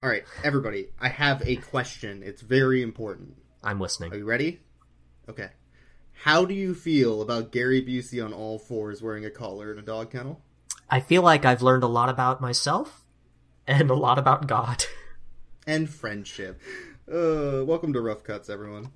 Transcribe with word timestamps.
All 0.00 0.08
right, 0.08 0.22
everybody, 0.44 0.90
I 1.00 1.08
have 1.08 1.42
a 1.44 1.56
question. 1.56 2.22
It's 2.24 2.40
very 2.40 2.82
important. 2.82 3.34
I'm 3.64 3.80
listening. 3.80 4.12
Are 4.12 4.16
you 4.16 4.24
ready? 4.24 4.60
Okay. 5.28 5.48
How 6.12 6.44
do 6.44 6.54
you 6.54 6.72
feel 6.76 7.20
about 7.20 7.50
Gary 7.50 7.82
Busey 7.82 8.24
on 8.24 8.32
all 8.32 8.60
fours 8.60 9.02
wearing 9.02 9.24
a 9.24 9.30
collar 9.30 9.72
in 9.72 9.78
a 9.80 9.82
dog 9.82 10.12
kennel? 10.12 10.40
I 10.88 11.00
feel 11.00 11.22
like 11.22 11.44
I've 11.44 11.62
learned 11.62 11.82
a 11.82 11.88
lot 11.88 12.10
about 12.10 12.40
myself 12.40 13.04
and 13.66 13.90
a 13.90 13.94
lot 13.94 14.20
about 14.20 14.46
God. 14.46 14.84
And 15.66 15.90
friendship. 15.90 16.60
Uh, 17.12 17.64
welcome 17.64 17.92
to 17.92 18.00
Rough 18.00 18.22
Cuts, 18.22 18.48
everyone. 18.48 18.92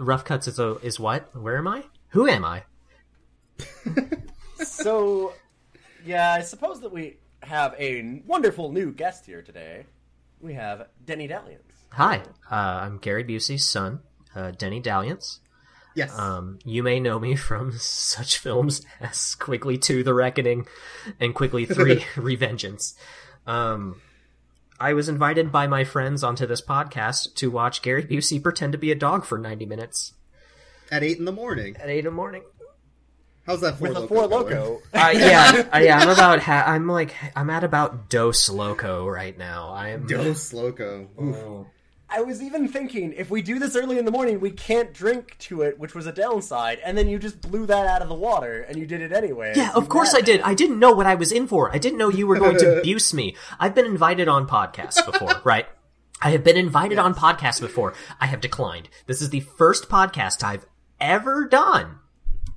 Rough 0.00 0.24
cuts 0.24 0.48
is 0.48 0.58
a, 0.58 0.76
is 0.78 0.98
what? 0.98 1.34
Where 1.36 1.58
am 1.58 1.68
I? 1.68 1.84
Who 2.08 2.26
am 2.26 2.44
I? 2.44 2.64
So, 4.62 5.32
yeah, 6.04 6.32
I 6.32 6.42
suppose 6.42 6.80
that 6.82 6.92
we 6.92 7.16
have 7.42 7.74
a 7.78 8.22
wonderful 8.26 8.72
new 8.72 8.92
guest 8.92 9.26
here 9.26 9.42
today. 9.42 9.86
We 10.40 10.54
have 10.54 10.88
Denny 11.04 11.26
Dalliance. 11.26 11.62
Hi, 11.92 12.22
uh, 12.50 12.54
I'm 12.54 12.98
Gary 12.98 13.24
Busey's 13.24 13.66
son, 13.66 14.00
uh, 14.34 14.52
Denny 14.52 14.80
Dalliance. 14.80 15.40
Yes. 15.94 16.16
Um, 16.18 16.58
you 16.64 16.82
may 16.82 17.00
know 17.00 17.18
me 17.18 17.36
from 17.36 17.72
such 17.78 18.38
films 18.38 18.82
as 19.00 19.34
Quigley 19.34 19.78
2 19.78 20.04
The 20.04 20.14
Reckoning 20.14 20.66
and 21.18 21.34
Quigley 21.34 21.64
3 21.66 21.96
Revengeance. 22.16 22.94
Um, 23.46 24.00
I 24.80 24.94
was 24.94 25.08
invited 25.10 25.52
by 25.52 25.66
my 25.66 25.84
friends 25.84 26.24
onto 26.24 26.46
this 26.46 26.62
podcast 26.62 27.34
to 27.36 27.50
watch 27.50 27.82
Gary 27.82 28.02
Busey 28.04 28.42
pretend 28.42 28.72
to 28.72 28.78
be 28.78 28.90
a 28.90 28.94
dog 28.94 29.24
for 29.26 29.36
90 29.36 29.66
minutes 29.66 30.14
At 30.90 31.02
8 31.02 31.18
in 31.18 31.24
the 31.26 31.32
morning. 31.32 31.76
at 31.78 31.88
8 31.90 31.98
in 31.98 32.04
the 32.06 32.10
morning. 32.10 32.42
How's 33.46 33.60
that 33.62 33.76
for 33.78 33.88
With 33.88 33.96
a 33.96 34.06
four 34.06 34.26
loco. 34.26 34.80
Uh, 34.94 35.10
yeah, 35.14 35.68
uh, 35.74 35.78
yeah, 35.78 35.98
I'm 35.98 36.08
about, 36.08 36.40
ha- 36.40 36.64
I'm 36.66 36.86
like, 36.86 37.14
I'm 37.36 37.50
at 37.50 37.64
about 37.64 38.08
dose 38.08 38.48
loco 38.48 39.06
right 39.08 39.36
now. 39.36 39.72
I'm, 39.74 40.06
Dos 40.06 40.52
Loco. 40.52 41.08
Oof. 41.20 41.66
I 42.12 42.22
was 42.22 42.42
even 42.42 42.66
thinking, 42.68 43.12
if 43.16 43.30
we 43.30 43.40
do 43.42 43.58
this 43.58 43.76
early 43.76 43.98
in 43.98 44.04
the 44.04 44.10
morning, 44.10 44.40
we 44.40 44.50
can't 44.50 44.92
drink 44.92 45.36
to 45.40 45.62
it, 45.62 45.78
which 45.78 45.94
was 45.94 46.06
a 46.06 46.12
downside, 46.12 46.78
and 46.84 46.98
then 46.98 47.08
you 47.08 47.18
just 47.18 47.40
blew 47.40 47.66
that 47.66 47.86
out 47.86 48.02
of 48.02 48.08
the 48.08 48.14
water, 48.14 48.62
and 48.62 48.76
you 48.76 48.84
did 48.86 49.00
it 49.00 49.12
anyway. 49.12 49.52
Yeah, 49.56 49.70
of 49.74 49.88
course 49.88 50.14
I 50.14 50.20
did. 50.20 50.40
I 50.40 50.54
didn't 50.54 50.78
know 50.78 50.92
what 50.92 51.06
I 51.06 51.14
was 51.14 51.30
in 51.32 51.46
for. 51.46 51.72
I 51.74 51.78
didn't 51.78 51.98
know 51.98 52.08
you 52.08 52.26
were 52.26 52.38
going 52.38 52.58
to 52.58 52.78
abuse 52.80 53.14
me. 53.14 53.36
I've 53.60 53.74
been 53.74 53.86
invited 53.86 54.26
on 54.28 54.48
podcasts 54.48 55.04
before, 55.06 55.40
right? 55.44 55.66
I 56.22 56.30
have 56.32 56.44
been 56.44 56.56
invited 56.56 56.98
on 56.98 57.14
podcasts 57.14 57.60
before. 57.60 57.94
I 58.20 58.26
have 58.26 58.40
declined. 58.40 58.88
This 59.06 59.22
is 59.22 59.30
the 59.30 59.40
first 59.40 59.88
podcast 59.88 60.42
I've 60.42 60.66
ever 61.00 61.46
done. 61.46 62.00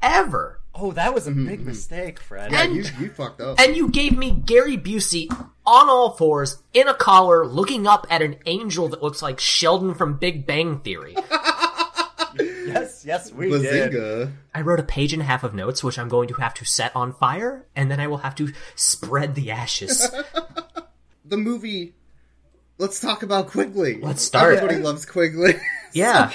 Ever. 0.01 0.59
Oh, 0.75 0.91
that 0.93 1.13
was 1.13 1.27
a 1.27 1.31
Mm-hmm. 1.31 1.47
big 1.47 1.65
mistake, 1.65 2.19
Fred. 2.19 2.51
Yeah, 2.51 2.63
And- 2.63 2.75
you, 2.75 2.83
you 2.99 3.09
fucked 3.09 3.39
up. 3.39 3.59
And 3.59 3.75
you 3.77 3.89
gave 3.89 4.17
me 4.17 4.31
Gary 4.31 4.77
Busey 4.77 5.27
on 5.65 5.89
all 5.89 6.11
fours, 6.11 6.61
in 6.73 6.87
a 6.87 6.93
collar, 6.93 7.45
looking 7.45 7.87
up 7.87 8.05
at 8.09 8.21
an 8.21 8.37
angel 8.45 8.89
that 8.89 9.01
looks 9.01 9.21
like 9.21 9.39
Sheldon 9.39 9.93
from 9.93 10.17
Big 10.17 10.45
Bang 10.45 10.79
Theory. 10.79 11.15
yes, 12.39 13.03
yes, 13.05 13.31
we 13.31 13.49
did. 13.49 14.31
I 14.53 14.61
wrote 14.61 14.79
a 14.79 14.83
page 14.83 15.13
and 15.13 15.21
a 15.21 15.25
half 15.25 15.43
of 15.43 15.53
notes, 15.53 15.83
which 15.83 15.97
I'm 15.99 16.09
going 16.09 16.27
to 16.29 16.35
have 16.35 16.53
to 16.55 16.65
set 16.65 16.95
on 16.95 17.13
fire, 17.13 17.65
and 17.75 17.89
then 17.89 17.99
I 17.99 18.07
will 18.07 18.17
have 18.17 18.35
to 18.35 18.51
spread 18.75 19.35
the 19.35 19.51
ashes. 19.51 20.09
The 21.25 21.37
movie. 21.37 21.93
Let's 22.77 22.99
talk 22.99 23.23
about 23.23 23.47
Quigley. 23.47 23.97
Let's 24.01 24.21
start. 24.21 24.55
Everybody 24.55 24.81
loves 24.81 25.05
Quigley. 25.05 25.55
Yeah. 25.93 26.31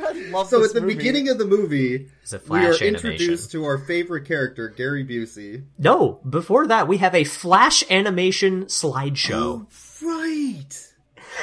God, 0.00 0.16
love 0.30 0.48
so 0.48 0.60
this 0.60 0.70
at 0.70 0.74
the 0.74 0.80
movie. 0.80 0.94
beginning 0.94 1.28
of 1.28 1.38
the 1.38 1.44
movie, 1.44 2.08
It's 2.22 2.32
a 2.32 2.40
we 2.48 2.58
are 2.58 2.62
animation. 2.62 2.94
introduced 2.94 3.50
to 3.52 3.64
our 3.64 3.78
favorite 3.78 4.26
character, 4.26 4.68
Gary 4.68 5.04
Busey. 5.04 5.64
No, 5.78 6.20
before 6.28 6.66
that, 6.68 6.88
we 6.88 6.98
have 6.98 7.14
a 7.14 7.24
flash 7.24 7.84
animation 7.90 8.64
slideshow. 8.66 9.66
Oh, 9.70 10.06
right. 10.06 10.86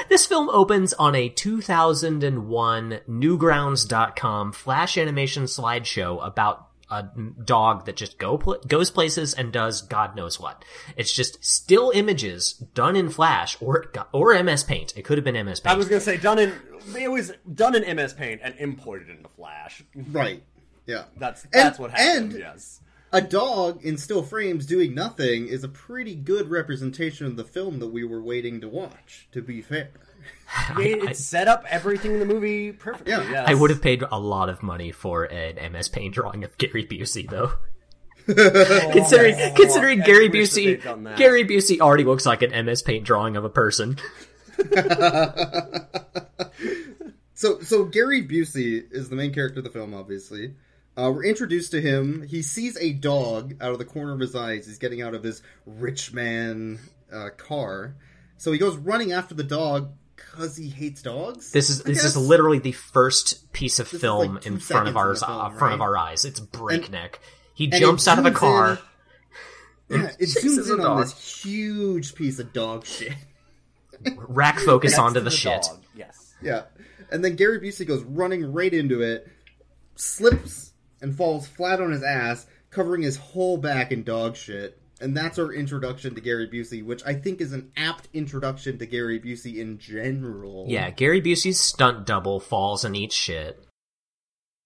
This 0.10 0.26
film 0.26 0.50
opens 0.50 0.94
on 0.94 1.16
a 1.16 1.30
2001 1.30 3.00
Newgrounds.com 3.10 4.52
flash 4.52 4.98
animation 4.98 5.44
slideshow 5.44 6.26
about 6.26 6.67
a 6.90 7.04
dog 7.44 7.86
that 7.86 7.96
just 7.96 8.18
go 8.18 8.38
pl- 8.38 8.60
goes 8.68 8.90
places 8.92 9.34
and 9.34 9.52
does 9.52 9.82
God 9.82 10.16
knows 10.16 10.40
what. 10.40 10.64
It's 10.96 11.12
just 11.14 11.44
still 11.44 11.92
images 11.94 12.54
done 12.54 12.96
in 12.96 13.10
Flash 13.10 13.58
or 13.62 13.86
or 14.14 14.34
MS 14.44 14.64
Paint. 14.64 14.94
It 14.96 15.04
could 15.04 15.18
have 15.18 15.26
been 15.26 15.36
MS 15.46 15.60
Paint. 15.60 15.74
I 15.76 15.78
was 15.78 15.88
gonna 15.88 16.02
say 16.02 16.18
done 16.18 16.40
in 16.40 16.54
it 16.98 17.12
was 17.12 17.34
done 17.54 17.76
in 17.76 17.84
MS 17.98 18.14
Paint 18.14 18.42
and 18.44 18.56
imported 18.58 19.10
into 19.10 19.30
Flash. 19.36 19.84
Right. 19.96 20.44
Yeah. 20.86 21.04
That's 21.18 21.44
And- 21.44 21.52
that's 21.54 21.80
what 21.80 21.92
happened. 21.92 22.32
and- 22.34 22.40
yes. 22.40 22.80
A 23.14 23.22
dog 23.22 23.84
in 23.86 23.98
still 23.98 24.22
frames 24.22 24.66
doing 24.66 24.94
nothing 24.94 25.48
is 25.48 25.64
a 25.64 25.70
pretty 25.70 26.14
good 26.14 26.50
representation 26.50 27.26
of 27.26 27.38
the 27.38 27.46
film 27.46 27.80
that 27.80 27.88
we 27.88 28.04
were 28.04 28.22
waiting 28.22 28.60
to 28.60 28.68
watch, 28.68 29.30
to 29.32 29.42
be 29.42 29.62
fair. 29.62 29.92
It, 30.78 31.04
it 31.04 31.18
set 31.18 31.48
up 31.48 31.66
everything 31.70 32.14
in 32.14 32.20
the 32.20 32.26
movie 32.26 32.72
perfectly. 32.72 33.12
Yeah. 33.12 33.30
yes. 33.30 33.46
I 33.48 33.54
would 33.54 33.70
have 33.70 33.82
paid 33.82 34.04
a 34.10 34.20
lot 34.20 34.50
of 34.50 34.64
money 34.64 34.92
for 34.92 35.26
an 35.26 35.72
MS 35.72 35.90
Paint 35.90 36.14
drawing 36.14 36.44
of 36.44 36.58
Gary 36.58 36.86
Busey, 36.86 37.30
though. 37.30 37.54
considering 38.26 39.36
Oh, 39.36 39.54
considering 39.56 40.02
I 40.02 40.06
Gary 40.06 40.30
Busey, 40.30 40.66
they'd 40.66 40.84
done 40.84 41.04
that. 41.04 41.18
Gary 41.18 41.46
Busey 41.46 41.80
already 41.80 42.04
looks 42.04 42.26
like 42.26 42.42
an 42.42 42.66
MS 42.66 42.82
Paint 42.82 43.06
drawing 43.06 43.38
of 43.38 43.46
a 43.46 43.50
person. 43.50 43.98
So, 47.38 47.60
so 47.60 47.86
Gary 47.86 48.28
Busey 48.28 48.92
is 48.92 49.10
the 49.10 49.16
main 49.16 49.32
character 49.32 49.60
of 49.60 49.64
the 49.64 49.70
film. 49.70 49.94
Obviously, 49.94 50.56
uh, 50.98 51.12
we're 51.14 51.24
introduced 51.24 51.70
to 51.70 51.80
him. 51.80 52.24
He 52.24 52.42
sees 52.42 52.76
a 52.78 52.94
dog 52.94 53.54
out 53.62 53.74
of 53.74 53.78
the 53.78 53.86
corner 53.86 54.12
of 54.12 54.20
his 54.20 54.36
eyes. 54.36 54.66
He's 54.66 54.80
getting 54.80 55.04
out 55.04 55.14
of 55.14 55.22
his 55.22 55.44
rich 55.68 56.12
man 56.12 56.80
uh, 57.14 57.30
car, 57.38 57.94
so 58.38 58.52
he 58.52 58.58
goes 58.58 58.76
running 58.76 59.12
after 59.12 59.36
the 59.36 59.44
dog 59.44 59.92
because 60.18 60.58
he 60.58 60.68
hates 60.70 61.02
dogs. 61.02 61.52
This 61.52 61.70
is 61.70 61.82
I 61.82 61.86
this 61.86 62.04
is 62.04 62.18
literally 62.18 62.60
the 62.60 62.72
first 62.74 63.52
piece 63.54 63.80
of 63.80 63.94
is 63.94 64.02
film 64.02 64.36
like 64.36 64.46
in 64.46 64.60
front 64.60 64.90
of 64.90 64.98
our 64.98 65.16
film, 65.16 65.32
uh, 65.32 65.50
front 65.52 65.74
of 65.76 65.82
our 65.82 65.96
eyes. 65.98 66.26
It's 66.26 66.40
breakneck. 66.40 67.20
he 67.54 67.66
And 67.66 67.74
it 67.76 67.80
jumps 67.80 68.08
out 68.08 68.20
of 68.20 68.26
a 68.26 68.32
car. 68.32 68.80
in- 69.90 70.02
Yeah, 70.02 70.12
it 70.20 70.30
zooms 70.30 70.74
in 70.74 70.82
on 70.86 71.00
this 71.02 71.44
huge 71.44 72.14
piece 72.16 72.40
of 72.40 72.52
dog 72.54 72.86
shit. 72.86 73.14
Rack 74.18 74.60
focus 74.60 74.98
onto 75.00 75.20
to 75.20 75.24
the, 75.24 75.32
shit. 75.32 75.62
dog, 75.64 75.84
Yes. 75.96 76.36
Yeah. 76.42 76.64
And 77.10 77.24
then 77.24 77.36
Gary 77.36 77.60
Busey 77.60 77.88
goes 77.88 78.04
running 78.04 78.52
right 78.52 78.74
into 78.74 79.02
it, 79.02 79.28
slips 79.96 80.74
and 81.02 81.16
falls 81.16 81.48
flat 81.48 81.82
on 81.82 81.92
his 81.92 82.04
ass, 82.04 82.46
covering 82.70 83.02
his 83.02 83.18
whole 83.18 83.58
back 83.58 83.92
in 83.92 84.04
dog 84.04 84.36
shit. 84.36 84.78
And 85.00 85.16
that's 85.16 85.38
our 85.38 85.54
introduction 85.54 86.16
to 86.16 86.22
Gary 86.22 86.48
Busey, 86.48 86.84
which 86.84 87.04
I 87.06 87.14
think 87.14 87.40
is 87.40 87.54
an 87.54 87.72
apt 87.78 88.08
introduction 88.14 88.80
to 88.80 88.86
Gary 88.86 89.20
Busey 89.20 89.58
in 89.58 89.78
general. 89.78 90.66
Yeah, 90.68 90.90
Gary 90.90 91.22
Busey's 91.22 91.60
stunt 91.60 92.06
double 92.06 92.40
falls 92.40 92.84
and 92.84 92.96
eats 92.96 93.16
shit. 93.16 93.64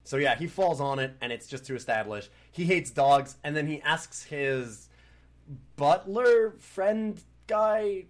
So 0.04 0.18
yeah, 0.18 0.36
he 0.36 0.48
falls 0.48 0.82
on 0.82 1.00
it, 1.00 1.16
and 1.22 1.32
it's 1.32 1.48
just 1.48 1.66
to 1.66 1.76
establish 1.76 2.30
he 2.52 2.66
hates 2.66 2.92
dogs, 2.92 3.38
and 3.44 3.56
then 3.56 3.68
he 3.68 3.82
asks 3.82 4.24
his 4.24 4.90
butler 5.76 6.52
friend 6.60 7.22
guy 7.48 8.06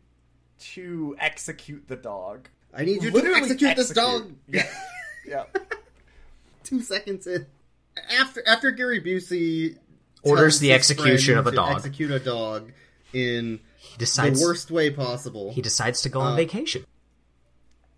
to 0.60 1.16
execute 1.20 1.88
the 1.88 1.96
dog. 1.96 2.50
I 2.74 2.86
need 2.86 3.04
you 3.04 3.10
to 3.10 3.16
Literally 3.16 3.42
execute 3.42 3.76
this 3.76 3.90
dog. 3.90 4.34
Yeah. 4.48 4.68
yeah. 5.26 5.44
Two 6.64 6.82
seconds 6.82 7.28
in. 7.28 7.48
After 8.18 8.42
after 8.48 8.72
Gary 8.72 9.02
Busey 9.02 9.78
Orders 10.24 10.60
the 10.60 10.72
execution 10.74 11.38
of 11.38 11.48
a 11.48 11.52
dog. 11.52 11.78
Execute 11.78 12.12
a 12.12 12.20
dog 12.20 12.72
in 13.14 13.60
He 13.78 13.98
decides 13.98 14.40
the 14.40 14.46
worst 14.46 14.70
way 14.72 14.90
possible. 14.92 15.52
he 15.54 15.62
decides 15.62 16.02
to 16.04 16.10
go 16.10 16.20
on 16.22 16.34
Uh, 16.34 16.36
vacation. 16.36 16.86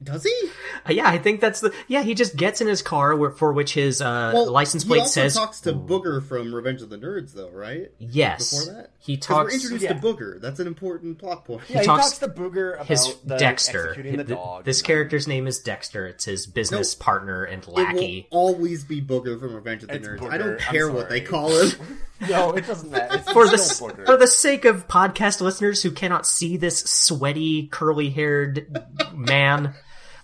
Does 0.01 0.23
he? 0.23 0.49
Yeah, 0.89 1.07
I 1.07 1.17
think 1.17 1.39
that's 1.41 1.59
the 1.61 1.73
yeah. 1.87 2.03
He 2.03 2.13
just 2.13 2.35
gets 2.35 2.59
in 2.61 2.67
his 2.67 2.81
car 2.81 3.15
where, 3.15 3.31
for 3.31 3.53
which 3.53 3.73
his 3.73 4.01
uh, 4.01 4.33
license 4.47 4.83
he 4.83 4.89
plate 4.89 4.99
also 5.01 5.11
says 5.21 5.35
talks 5.35 5.61
to 5.61 5.73
Booger 5.73 6.21
from 6.25 6.53
Revenge 6.53 6.81
of 6.81 6.89
the 6.89 6.97
Nerds, 6.97 7.33
though, 7.33 7.49
right? 7.49 7.91
yes. 7.99 8.51
Before 8.65 8.73
that, 8.81 8.89
he 8.99 9.17
talks. 9.17 9.51
We're 9.51 9.55
introduced 9.55 9.83
yeah. 9.83 9.93
to 9.93 9.99
Booger. 9.99 10.41
That's 10.41 10.59
an 10.59 10.67
important 10.67 11.17
plot 11.19 11.45
point. 11.45 11.61
Yeah, 11.69 11.79
he 11.79 11.85
talks- 11.85 12.17
talks, 12.17 12.17
to 12.19 12.27
Booger 12.27 12.75
about 12.75 12.87
his 12.87 13.15
the 13.23 13.37
Dexter. 13.37 13.89
executing 13.89 14.17
the 14.17 14.23
Th- 14.25 14.37
dog. 14.37 14.65
This 14.65 14.81
character's 14.81 15.27
name 15.27 15.47
is 15.47 15.59
Dexter. 15.59 16.05
It's 16.07 16.25
his 16.25 16.47
business 16.47 16.99
No. 16.99 17.03
partner 17.03 17.43
and 17.43 17.63
It 17.63 17.69
lackey. 17.69 18.27
will 18.31 18.39
always 18.39 18.83
be 18.83 19.01
Booger 19.01 19.39
from 19.39 19.55
Revenge 19.55 19.83
of 19.83 19.89
the 19.89 19.95
It's 19.95 20.07
Nerds. 20.07 20.19
Booger, 20.19 20.31
I 20.31 20.37
don't 20.37 20.59
care 20.59 20.91
what 20.91 21.09
they 21.09 21.21
call 21.21 21.49
him. 21.49 21.71
No, 22.29 22.51
it 22.51 22.65
doesn't 22.65 22.89
matter. 22.89 23.15
It's 23.17 23.31
For 23.33 23.45
the 23.47 23.57
Booger. 23.57 24.05
for 24.05 24.15
the 24.15 24.27
sake 24.27 24.63
of 24.63 24.87
podcast 24.87 25.41
listeners 25.41 25.83
who 25.83 25.91
cannot 25.91 26.25
see 26.25 26.55
this 26.55 26.79
sweaty, 26.79 27.67
curly-haired 27.67 28.87
man, 29.13 29.73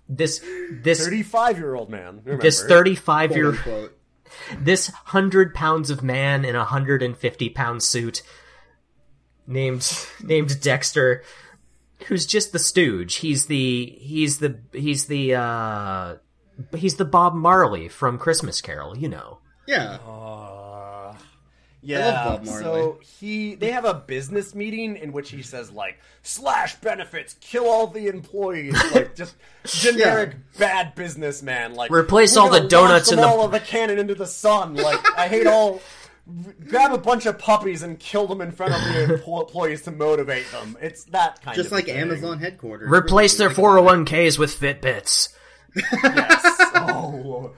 this 0.10 0.44
this 0.72 1.06
thirty-five-year-old 1.06 1.90
man. 1.90 2.22
Remember. 2.26 2.42
this 2.42 2.64
thirty-five 2.64 3.30
quote 3.30 3.38
year 3.38 3.50
unquote. 3.52 3.98
this 4.60 4.88
hundred 4.88 5.54
pounds 5.54 5.90
of 5.90 6.04
man 6.04 6.44
in 6.44 6.56
a 6.56 6.66
hundred 6.66 7.02
and 7.02 7.16
fifty 7.16 7.50
pound 7.50 7.84
suit 7.84 8.24
named 9.48 9.88
named 10.22 10.60
Dexter, 10.60 11.24
who's 12.08 12.26
just 12.26 12.52
the 12.52 12.60
stooge. 12.60 13.16
He's 13.16 13.46
the 13.46 13.86
he's 14.02 14.40
the 14.40 14.60
he's 14.74 15.06
the 15.06 15.36
uh 15.36 16.16
He's 16.76 16.96
the 16.96 17.06
Bob 17.06 17.36
Marley 17.36 17.88
from 17.88 18.18
Christmas 18.18 18.60
Carol, 18.60 18.98
you 18.98 19.08
know. 19.08 19.40
Yeah. 19.66 19.98
Uh, 20.06 20.59
yeah. 21.82 22.24
Bob 22.26 22.46
Marley. 22.46 22.64
So 22.64 23.00
he, 23.20 23.56
they 23.56 23.72
have 23.72 23.86
a 23.86 23.94
business 23.94 24.54
meeting 24.56 24.96
in 24.98 25.12
which 25.12 25.32
he 25.32 25.42
says 25.42 25.72
like, 25.72 26.00
slash 26.24 26.76
benefits, 26.76 27.36
kill 27.42 27.66
all 27.70 27.88
the 27.88 28.08
employees, 28.08 28.76
like 28.94 29.16
just 29.16 29.36
generic 29.66 30.36
bad 30.58 30.96
businessman. 30.96 31.76
Like 31.76 31.92
Replace 31.92 32.36
all 32.38 32.50
the 32.50 32.62
donuts 32.68 33.08
launch 33.10 33.12
in 33.12 33.18
the- 33.18 33.28
all 33.28 33.44
of 33.46 33.52
the 33.52 33.60
cannon 33.60 34.00
into 34.00 34.16
the 34.16 34.28
sun. 34.28 34.76
Like 34.76 35.00
I 35.18 35.28
hate 35.28 35.48
all. 35.48 35.82
Grab 36.68 36.94
a 36.94 36.98
bunch 37.00 37.26
of 37.26 37.40
puppies 37.40 37.82
and 37.82 37.98
kill 37.98 38.28
them 38.28 38.40
in 38.40 38.52
front 38.52 38.72
of 38.76 38.82
the 38.94 39.16
employees 39.40 39.82
to 39.84 39.92
motivate 39.92 40.46
them. 40.52 40.78
It's 40.80 41.06
that 41.06 41.42
kind 41.42 41.56
Just 41.56 41.58
of 41.58 41.64
just 41.64 41.72
like 41.72 41.86
thing. 41.86 41.96
Amazon 41.98 42.38
headquarters. 42.38 42.88
Replace 42.92 43.36
their 43.38 43.50
Really 43.50 43.82
like 43.82 44.06
401ks 44.06 44.38
with 44.38 44.60
Fitbits. 44.60 45.30
Yes. 45.76 46.56
Oh. 46.82 47.52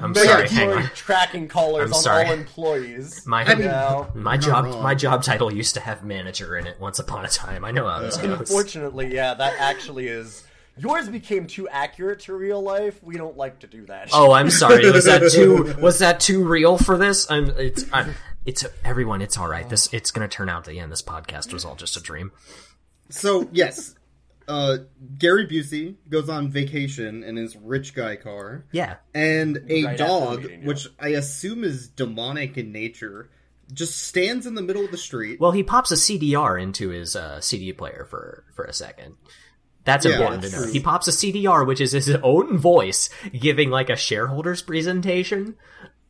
I'm 0.00 0.14
sorry, 0.14 0.48
hang 0.48 0.68
Mandatory 0.68 0.82
on. 0.84 0.90
tracking 0.94 1.48
collars 1.48 1.86
I'm 1.90 1.94
on 1.94 2.00
sorry. 2.02 2.26
all 2.26 2.32
employees. 2.32 3.22
My 3.26 3.44
I 3.44 3.54
mean, 3.54 3.64
Yeah. 3.64 4.06
my 4.14 4.36
job 4.36 4.64
wrong. 4.66 4.82
my 4.82 4.94
job 4.94 5.22
title 5.22 5.52
used 5.52 5.74
to 5.74 5.80
have 5.80 6.04
manager 6.04 6.56
in 6.56 6.66
it 6.66 6.78
once 6.80 6.98
upon 6.98 7.24
a 7.24 7.28
time. 7.28 7.64
I 7.64 7.70
know 7.70 7.86
how 7.88 8.00
this 8.00 8.16
goes. 8.16 8.38
Unfortunately, 8.40 9.14
yeah, 9.14 9.34
that 9.34 9.54
actually 9.58 10.08
is. 10.08 10.44
Yours 10.76 11.08
became 11.08 11.46
too 11.46 11.68
accurate 11.68 12.20
to 12.20 12.34
real 12.34 12.62
life. 12.62 13.02
We 13.02 13.16
don't 13.16 13.36
like 13.36 13.58
to 13.60 13.66
do 13.66 13.84
that. 13.86 14.08
Oh, 14.14 14.32
I'm 14.32 14.50
sorry. 14.50 14.90
Was 14.90 15.04
that 15.04 15.30
too 15.34 15.74
was 15.80 15.98
that 15.98 16.20
too 16.20 16.42
real 16.44 16.78
for 16.78 16.96
this? 16.96 17.30
I'm 17.30 17.50
it's 17.58 17.84
I'm, 17.92 18.14
it's 18.46 18.64
everyone. 18.84 19.20
It's 19.20 19.36
all 19.36 19.48
right. 19.48 19.68
This 19.68 19.92
it's 19.92 20.10
gonna 20.10 20.28
turn 20.28 20.48
out 20.48 20.66
at 20.66 20.72
the 20.72 20.80
end. 20.80 20.90
This 20.90 21.02
podcast 21.02 21.52
was 21.52 21.64
all 21.66 21.74
just 21.74 21.96
a 21.96 22.00
dream. 22.00 22.32
So 23.10 23.48
yes, 23.52 23.94
uh, 24.50 24.78
Gary 25.18 25.46
Busey 25.46 25.94
goes 26.08 26.28
on 26.28 26.50
vacation 26.50 27.22
in 27.22 27.36
his 27.36 27.56
rich 27.56 27.94
guy 27.94 28.16
car, 28.16 28.66
Yeah. 28.72 28.96
and 29.14 29.64
a 29.68 29.84
Right 29.84 29.96
dog, 29.98 30.42
meeting, 30.42 30.60
yeah. 30.62 30.66
which 30.66 30.88
I 30.98 31.08
assume 31.10 31.62
is 31.64 31.88
demonic 31.88 32.58
in 32.58 32.72
nature, 32.72 33.30
just 33.72 33.96
stands 34.08 34.46
in 34.46 34.54
the 34.56 34.62
middle 34.62 34.84
of 34.84 34.90
the 34.90 34.98
street. 34.98 35.38
Well, 35.40 35.52
he 35.52 35.62
pops 35.62 35.92
a 35.92 35.96
CDR 35.96 36.60
into 36.60 36.88
his 36.88 37.14
uh, 37.14 37.40
CD 37.40 37.72
player 37.72 38.04
for 38.10 38.44
for 38.54 38.64
a 38.64 38.72
second. 38.72 39.14
That's 39.84 40.04
Yeah, 40.04 40.12
important 40.16 40.42
to 40.42 40.50
know. 40.50 40.64
true. 40.64 40.72
He 40.72 40.80
pops 40.80 41.08
a 41.08 41.12
CDR, 41.12 41.66
which 41.66 41.80
is 41.80 41.92
his 41.92 42.10
own 42.22 42.58
voice 42.58 43.08
giving 43.32 43.70
like 43.70 43.88
a 43.88 43.96
shareholders 43.96 44.60
presentation 44.60 45.54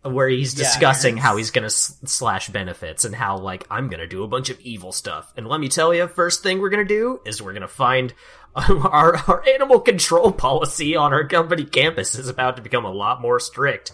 where 0.02 0.28
he's 0.28 0.54
discussing 0.54 1.14
it's- 1.16 1.24
how 1.26 1.36
he's 1.36 1.50
gonna 1.50 1.66
s- 1.66 1.98
slash 2.06 2.48
benefits 2.48 3.04
and 3.04 3.14
how 3.14 3.36
like 3.38 3.66
I'm 3.70 3.88
gonna 3.88 4.06
do 4.06 4.22
a 4.24 4.28
bunch 4.28 4.48
of 4.50 4.58
evil 4.60 4.92
stuff. 4.92 5.32
And 5.36 5.46
let 5.46 5.60
me 5.60 5.68
tell 5.68 5.92
you, 5.92 6.06
first 6.08 6.42
thing 6.42 6.60
we're 6.60 6.70
gonna 6.70 6.84
do 6.84 7.20
is 7.26 7.42
we're 7.42 7.52
gonna 7.52 7.68
find 7.68 8.14
our 8.54 9.16
our 9.16 9.44
animal 9.48 9.78
control 9.80 10.32
policy 10.32 10.96
on 10.96 11.12
our 11.12 11.26
company 11.26 11.64
campus 11.64 12.14
is 12.14 12.28
about 12.28 12.56
to 12.56 12.62
become 12.62 12.84
a 12.84 12.90
lot 12.92 13.20
more 13.20 13.38
strict. 13.38 13.92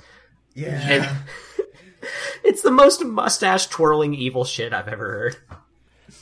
yeah, 0.55 1.17
It's 2.45 2.63
the 2.63 2.71
most 2.71 3.05
mustache 3.05 3.67
twirling 3.67 4.15
evil 4.15 4.45
shit 4.45 4.73
I've 4.73 4.87
ever 4.89 5.05
heard. 5.11 5.37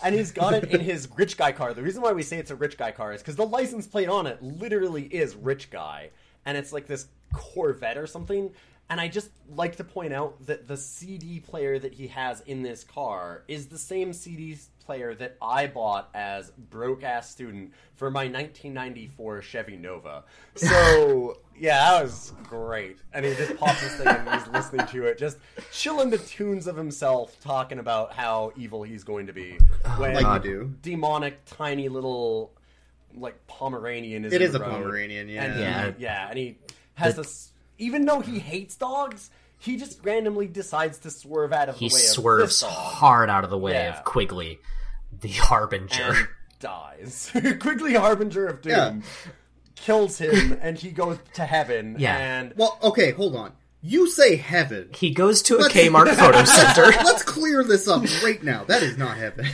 and 0.03 0.15
he's 0.15 0.33
got 0.33 0.55
it 0.55 0.65
in 0.71 0.81
his 0.81 1.09
rich 1.17 1.37
guy 1.37 1.53
car. 1.53 1.75
The 1.75 1.83
reason 1.83 2.01
why 2.03 2.13
we 2.13 2.23
say 2.23 2.39
it's 2.39 2.51
a 2.51 2.57
rich 2.57 2.79
guy 2.79 2.91
car 2.91 3.13
is 3.13 3.21
because 3.21 3.37
the 3.37 3.47
license 3.47 3.87
plate 3.87 4.09
on 4.09 4.27
it 4.27 4.43
literally 4.43 5.03
is 5.05 5.37
rich 5.37 5.71
guy, 5.71 6.09
and 6.47 6.57
it's 6.57 6.73
like 6.73 6.87
this 6.87 7.07
Corvette 7.35 7.99
or 7.99 8.07
something. 8.07 8.51
And 8.91 9.01
I 9.01 9.09
just 9.09 9.31
like 9.49 9.77
to 9.77 9.85
point 9.85 10.13
out 10.13 10.45
that 10.47 10.69
the 10.69 10.77
CD 10.77 11.41
player 11.41 11.79
that 11.79 11.95
he 11.95 12.07
has 12.09 12.43
in 12.43 12.63
this 12.63 12.85
car 12.85 13.43
is 13.49 13.69
the 13.69 13.79
same 13.79 14.13
CD 14.13 14.57
player 14.85 15.15
that 15.15 15.39
I 15.41 15.67
bought 15.69 16.11
as 16.15 16.51
broke 16.51 17.03
ass 17.03 17.31
student 17.31 17.73
for 17.95 18.11
my 18.11 18.25
1994 18.25 19.41
Chevy 19.41 19.77
Nova. 19.79 20.25
So 20.57 21.39
yeah, 21.59 21.79
that 21.93 22.03
was 22.03 22.35
great. 22.43 22.99
And 23.15 23.25
he 23.25 23.35
just 23.35 23.57
pops 23.57 23.81
this 23.81 23.95
thing 23.97 24.09
and 24.09 24.29
he's 24.29 24.47
listening 24.53 24.87
to 24.89 25.05
it, 25.07 25.19
just 25.19 25.39
chilling 25.73 26.11
the 26.11 26.19
tunes 26.19 26.67
of 26.67 26.77
himself, 26.77 27.41
talking 27.41 27.79
about 27.79 28.13
how 28.13 28.53
evil 28.57 28.83
he's 28.83 29.03
going 29.05 29.27
to 29.29 29.33
be. 29.33 29.57
when 29.97 30.15
like 30.23 30.45
you 30.45 30.51
do. 30.53 30.75
demonic, 30.83 31.43
tiny 31.47 31.89
little 31.89 32.53
like 33.17 33.47
Pomeranian 33.47 34.27
is. 34.27 34.33
It 34.35 34.43
in 34.43 34.49
is 34.49 34.53
the 34.53 34.59
a 34.63 34.69
road. 34.69 34.73
Pomeranian, 34.83 35.29
yeah. 35.31 35.45
And 35.45 35.55
he- 35.55 35.61
Yeah. 35.61 35.93
yeah, 35.99 36.29
and 36.29 36.39
he 36.39 36.59
has 36.95 37.17
this. 37.17 37.51
Even 37.85 38.05
though 38.07 38.21
he 38.21 38.39
hates 38.39 38.77
dogs, 38.77 39.31
he 39.59 39.77
just 39.77 40.03
randomly 40.05 40.47
decides 40.47 40.99
to 41.01 41.11
swerve 41.11 41.53
out 41.53 41.69
of 41.69 41.77
He 41.77 41.89
the 41.89 41.95
way 41.95 42.01
swerves 42.01 42.43
of 42.43 42.49
this 42.49 42.61
dog 42.61 42.71
hard 42.73 43.31
out 43.31 43.45
of 43.45 43.51
the 43.51 43.59
way 43.59 43.73
Yeah. 43.73 43.99
of 43.99 44.05
Quigley, 44.05 44.59
the 45.21 45.29
harbinger. 45.29 46.03
and 46.03 46.29
dies. 46.61 47.31
Quigley, 47.61 47.95
harbinger 47.95 48.47
of 48.47 48.63
doom. 48.63 48.73
Yeah. 48.73 48.95
Kills 49.77 50.19
him, 50.19 50.59
and 50.63 50.79
he 50.79 50.91
goes 50.91 51.19
to 51.35 51.45
heaven. 51.45 51.97
Yeah. 51.99 52.17
and 52.17 52.55
Well, 52.57 52.79
okay, 52.83 53.11
hold 53.11 53.37
on. 53.37 53.53
You 53.83 54.09
say 54.11 54.37
heaven. 54.37 54.89
He 54.95 55.11
goes 55.11 55.43
to 55.43 55.57
a 55.57 55.59
Let's- 55.59 55.75
Kmart 55.75 56.15
photo 56.15 56.45
center. 56.45 56.85
Let's 57.05 57.23
clear 57.23 57.63
this 57.65 57.87
up 57.87 58.03
right 58.23 58.43
now. 58.43 58.65
That 58.65 58.83
is 58.83 58.97
not 58.97 59.19
heaven. 59.19 59.47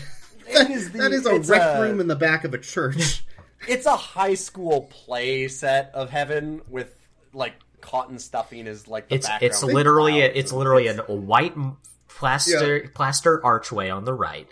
That, 0.52 0.70
is 0.70 0.92
the- 0.92 0.98
that 0.98 1.12
is 1.12 1.26
a 1.26 1.34
it's 1.34 1.48
rec 1.48 1.62
a- 1.62 1.80
room 1.82 1.98
in 2.00 2.06
the 2.06 2.14
back 2.16 2.44
of 2.44 2.54
a 2.54 2.58
church. 2.58 3.24
it's 3.68 3.86
a 3.86 3.96
high 3.96 4.34
school 4.34 4.82
play 4.82 5.48
set 5.48 5.90
of 5.94 6.10
heaven 6.10 6.60
with 6.68 6.94
like 7.32 7.54
cotton 7.80 8.18
stuffing 8.18 8.66
is 8.66 8.86
like 8.88 9.08
the 9.08 9.16
It's 9.16 9.26
background. 9.28 9.50
it's 9.52 9.62
literally 9.62 10.20
a, 10.20 10.26
it's 10.26 10.52
literally 10.52 10.86
it's- 10.86 11.04
a 11.08 11.14
white 11.14 11.52
m- 11.52 11.76
plaster 12.08 12.90
plaster 12.94 13.44
archway 13.44 13.88
on 13.90 14.04
the 14.04 14.12
right. 14.14 14.46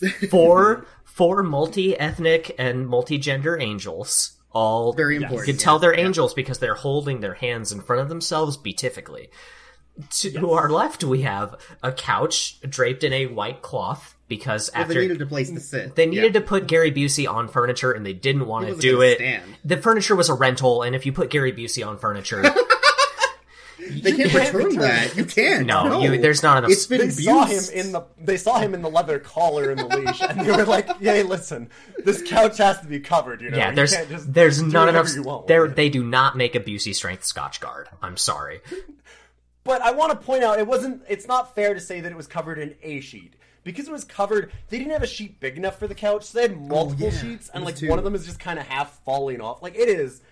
Four 0.30 0.86
four 1.04 1.42
multi 1.42 1.98
ethnic 1.98 2.54
and 2.58 2.86
multi 2.86 3.18
gender 3.18 3.58
angels. 3.60 4.36
All 4.50 4.92
Very 4.94 5.16
important. 5.16 5.46
You 5.46 5.52
can 5.54 5.60
tell 5.60 5.74
yes, 5.74 5.80
they're 5.82 5.98
yeah. 5.98 6.06
angels 6.06 6.32
because 6.34 6.58
they're 6.58 6.74
holding 6.74 7.20
their 7.20 7.34
hands 7.34 7.70
in 7.72 7.80
front 7.80 8.00
of 8.02 8.08
themselves 8.08 8.56
beatifically. 8.56 9.28
To 10.10 10.50
our 10.52 10.68
left, 10.70 11.02
we 11.04 11.22
have 11.22 11.56
a 11.82 11.90
couch 11.92 12.60
draped 12.68 13.02
in 13.04 13.12
a 13.12 13.26
white 13.26 13.62
cloth 13.62 14.14
because 14.28 14.70
Well, 14.72 14.82
after 14.82 14.94
they 14.94 15.00
needed 15.02 15.22
a 15.22 15.26
place 15.26 15.50
to 15.50 15.58
sit. 15.60 15.94
They 15.96 16.06
needed 16.06 16.34
Yeah. 16.34 16.40
to 16.40 16.46
put 16.46 16.66
Gary 16.68 16.92
Busey 16.92 17.28
on 17.28 17.48
furniture, 17.48 17.90
and 17.92 18.04
they 18.06 18.12
didn't 18.12 18.46
want 18.46 18.68
to 18.68 18.76
do 18.76 19.00
it. 19.02 19.16
stand. 19.16 19.56
The 19.64 19.76
furniture 19.76 20.14
was 20.14 20.28
a 20.28 20.34
rental, 20.34 20.82
and 20.82 20.94
if 20.94 21.04
you 21.06 21.12
put 21.12 21.30
Gary 21.30 21.52
Busey 21.52 21.84
on 21.86 21.98
furniture, 21.98 22.42
They 23.90 24.12
can't 24.12 24.30
can't 24.30 24.52
return 24.52 24.66
return 24.66 24.82
that. 24.82 25.16
You 25.16 25.24
can't. 25.24 25.66
No, 25.66 26.02
you- 26.02 26.20
there's 26.20 26.42
not 26.42 26.58
enough 26.58 26.70
It's 26.70 26.84
been 26.86 26.98
they 26.98 27.04
abused. 27.04 27.24
saw 27.24 27.44
him 27.46 27.64
in 27.72 27.92
the 27.92 28.02
they 28.20 28.36
saw 28.36 28.58
him 28.58 28.74
in 28.74 28.82
the 28.82 28.90
leather 28.90 29.18
collar 29.18 29.70
and 29.70 29.78
the 29.80 29.86
leash, 29.86 30.20
and 30.20 30.38
they 30.40 30.50
were 30.54 30.66
like, 30.66 30.88
"Yay, 31.00 31.22
listen, 31.22 31.70
this 32.04 32.20
couch 32.22 32.58
has 32.58 32.80
to 32.80 32.86
be 32.86 33.00
covered." 33.00 33.40
You 33.40 33.50
know, 33.50 33.56
yeah, 33.56 33.70
You 33.70 33.76
there's 33.76 33.94
can't 33.94 34.08
just 34.10 34.34
there's 34.34 34.60
not 34.62 34.90
enough. 34.90 35.14
you 35.14 35.22
want 35.22 35.42
with 35.42 35.48
There, 35.48 35.66
they 35.68 35.88
do 35.88 36.04
not 36.04 36.36
make 36.36 36.54
a 36.54 36.60
Busey 36.60 36.94
strength 36.94 37.24
Scotch 37.24 37.60
guard. 37.60 37.88
I'm 38.02 38.16
sorry. 38.18 38.60
But 39.68 39.82
I 39.82 39.90
want 39.90 40.10
to 40.12 40.26
point 40.26 40.42
out, 40.42 40.58
it 40.58 40.66
wasn't. 40.66 41.02
It's 41.10 41.28
not 41.28 41.54
fair 41.54 41.74
to 41.74 41.80
say 41.80 42.00
that 42.00 42.10
it 42.10 42.16
was 42.16 42.26
covered 42.26 42.58
in 42.58 42.74
a 42.82 43.00
sheet 43.00 43.34
because 43.64 43.86
it 43.86 43.92
was 43.92 44.02
covered. 44.02 44.50
They 44.70 44.78
didn't 44.78 44.92
have 44.94 45.02
a 45.02 45.06
sheet 45.06 45.40
big 45.40 45.58
enough 45.58 45.78
for 45.78 45.86
the 45.86 45.94
couch, 45.94 46.24
so 46.24 46.38
they 46.38 46.42
had 46.48 46.58
multiple 46.58 47.08
Oh, 47.08 47.10
yeah, 47.10 47.18
sheets, 47.20 47.50
and 47.52 47.64
like 47.66 47.76
two. 47.76 47.86
one 47.88 47.98
of 47.98 48.04
them 48.04 48.14
is 48.14 48.24
just 48.24 48.40
kind 48.40 48.58
of 48.58 48.66
half 48.66 48.98
falling 49.04 49.42
off. 49.42 49.62
Like 49.62 49.74
it 49.76 49.90
is, 49.90 50.22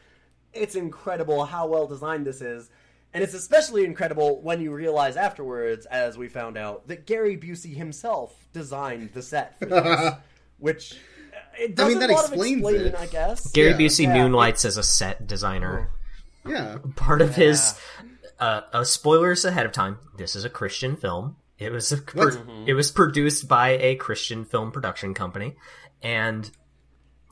it's 0.54 0.74
incredible 0.74 1.44
how 1.44 1.66
well 1.66 1.86
designed 1.86 2.24
this 2.24 2.40
is, 2.40 2.70
and 3.12 3.22
it's 3.22 3.34
especially 3.34 3.84
incredible 3.84 4.40
when 4.40 4.62
you 4.62 4.72
realize 4.72 5.16
afterwards, 5.18 5.84
as 5.84 6.16
we 6.16 6.28
found 6.28 6.56
out, 6.56 6.88
that 6.88 7.06
Gary 7.06 7.36
Busey 7.36 7.74
himself 7.76 8.34
designed 8.54 9.10
the 9.12 9.20
set 9.22 9.58
for 9.58 9.66
this, 9.66 10.14
which. 10.58 10.94
uh, 10.94 11.36
It 11.58 11.74
does 11.76 11.84
I 11.84 11.88
mean, 11.88 11.96
a 11.98 12.00
that 12.06 12.10
lot 12.10 12.24
of 12.24 12.32
explains 12.32 12.56
explaining, 12.62 12.86
it. 12.86 12.94
I 12.98 13.04
guess. 13.06 13.48
Gary 13.52 13.72
Yeah. 13.72 13.76
Busey 13.76 14.04
Yeah. 14.04 14.14
moonlights 14.14 14.64
as 14.64 14.78
a 14.78 14.82
set 14.82 15.26
designer. 15.26 15.90
Yeah. 16.48 16.78
Part 16.94 17.20
of 17.20 17.34
his 17.34 17.78
uh, 18.40 18.62
uh, 18.72 18.84
spoilers 18.84 19.44
ahead 19.44 19.66
of 19.66 19.72
time. 19.72 19.98
This 20.16 20.36
is 20.36 20.44
a 20.44 20.50
Christian 20.50 20.96
film. 20.96 21.36
It 21.58 21.72
was 21.72 21.92
a, 21.92 21.96
What? 22.14 22.36
it 22.66 22.74
was 22.74 22.90
produced 22.90 23.48
by 23.48 23.70
a 23.70 23.94
Christian 23.96 24.44
film 24.44 24.72
production 24.72 25.14
company, 25.14 25.56
and 26.02 26.50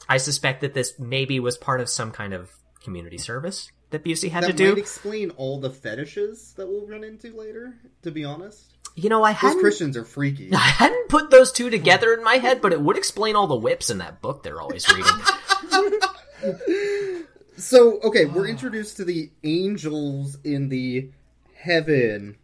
I 0.09 0.17
suspect 0.17 0.63
that 0.63 0.75
this 0.75 0.99
maybe 0.99 1.39
was 1.41 1.59
part 1.59 1.81
of 1.81 1.89
some 1.91 2.11
kind 2.11 2.33
of 2.33 2.51
community 2.83 3.19
service 3.19 3.71
that 3.91 4.03
Busey 4.05 4.31
had 4.31 4.45
That 4.45 4.49
to 4.49 4.53
do. 4.55 4.69
might 4.71 4.79
explain 4.79 5.31
all 5.31 5.61
the 5.61 5.71
fetishes 5.71 6.55
that 6.57 6.67
we'll 6.67 6.87
run 6.87 7.05
into 7.05 7.37
later, 7.37 7.75
to 8.03 8.11
be 8.11 8.25
honest. 8.25 8.73
You 8.97 9.11
know, 9.11 9.23
I 9.23 9.33
Those 9.33 9.41
hadn't 9.41 9.61
Christians 9.61 9.97
are 9.97 10.05
freaky. 10.05 10.51
I 10.55 10.59
hadn't 10.59 11.09
put 11.09 11.31
those 11.31 11.53
two 11.53 11.69
together 11.69 12.15
in 12.15 12.25
my 12.25 12.37
head, 12.37 12.61
but 12.63 12.73
it 12.73 12.81
would 12.81 12.97
explain 12.97 13.37
all 13.37 13.47
the 13.47 13.57
whips 13.57 13.91
in 13.91 13.99
that 13.99 14.23
book 14.23 14.43
they're 14.43 14.61
always 14.61 14.89
reading. 14.89 15.13
So, 17.57 18.01
okay, 18.01 18.25
we're 18.25 18.47
ah. 18.47 18.51
introduced 18.51 18.97
to 18.99 19.05
the 19.05 19.31
angels 19.43 20.37
in 20.45 20.69
the 20.69 21.11
heaven. 21.55 22.37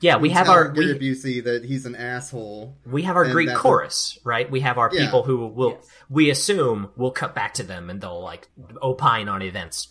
Yeah, 0.00 0.16
we 0.16 0.30
have 0.30 0.48
our 0.48 0.68
Gary 0.68 0.94
we, 0.94 1.10
Busey 1.10 1.44
that 1.44 1.64
he's 1.64 1.86
an 1.86 1.94
asshole. 1.94 2.76
we 2.84 3.02
have 3.02 3.16
our 3.16 3.30
Greek 3.30 3.46
that 3.48 3.54
the- 3.54 3.60
chorus, 3.60 4.18
right? 4.24 4.50
We 4.50 4.60
have 4.60 4.76
our 4.76 4.90
Yeah. 4.92 5.04
people 5.04 5.22
who 5.22 5.46
will 5.46 5.70
Yes. 5.70 5.86
we 6.10 6.30
assume 6.30 6.90
will 6.96 7.12
cut 7.12 7.36
back 7.36 7.54
to 7.54 7.62
them 7.62 7.88
and 7.88 8.00
they'll 8.00 8.20
like 8.20 8.48
opine 8.82 9.28
on 9.28 9.42
events. 9.42 9.88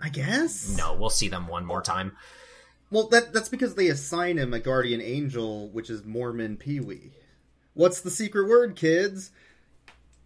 I 0.00 0.08
guess. 0.08 0.74
No, 0.76 0.94
we'll 0.94 1.10
see 1.10 1.28
them 1.28 1.46
one 1.46 1.64
more 1.66 1.82
time. 1.82 2.16
Well, 2.90 3.08
that 3.08 3.32
that's 3.32 3.50
because 3.50 3.74
they 3.74 3.88
assign 3.88 4.38
him 4.38 4.52
a 4.54 4.58
guardian 4.58 5.00
angel, 5.00 5.68
which 5.70 5.90
is 5.90 6.04
Mormon 6.04 6.56
Pee 6.56 6.80
Wee. 6.80 7.12
What's 7.74 8.00
the 8.00 8.10
secret 8.10 8.48
word, 8.48 8.74
kids? 8.74 9.30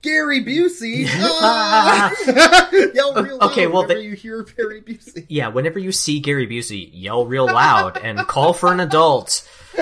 Gary 0.06 0.44
Busey. 0.44 1.06
Ah! 1.10 2.12
Yell 2.94 3.14
real 3.22 3.38
loud 3.38 3.50
Okay, 3.50 3.66
well, 3.66 3.82
whenever 3.82 4.00
they- 4.00 4.06
you 4.06 4.14
hear 4.14 4.42
Gary 4.44 4.80
Busey. 4.80 5.26
Yeah, 5.28 5.48
whenever 5.48 5.78
you 5.78 5.90
see 5.92 6.20
Gary 6.20 6.46
Busey, 6.46 6.88
yell 6.92 7.26
real 7.26 7.46
loud 7.46 7.98
and 7.98 8.18
call 8.20 8.52
for 8.52 8.72
an 8.72 8.80
adult. 8.80 9.46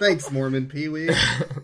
Thanks, 0.00 0.30
Mormon 0.30 0.66
Pee 0.66 0.88
Wee. 0.88 1.10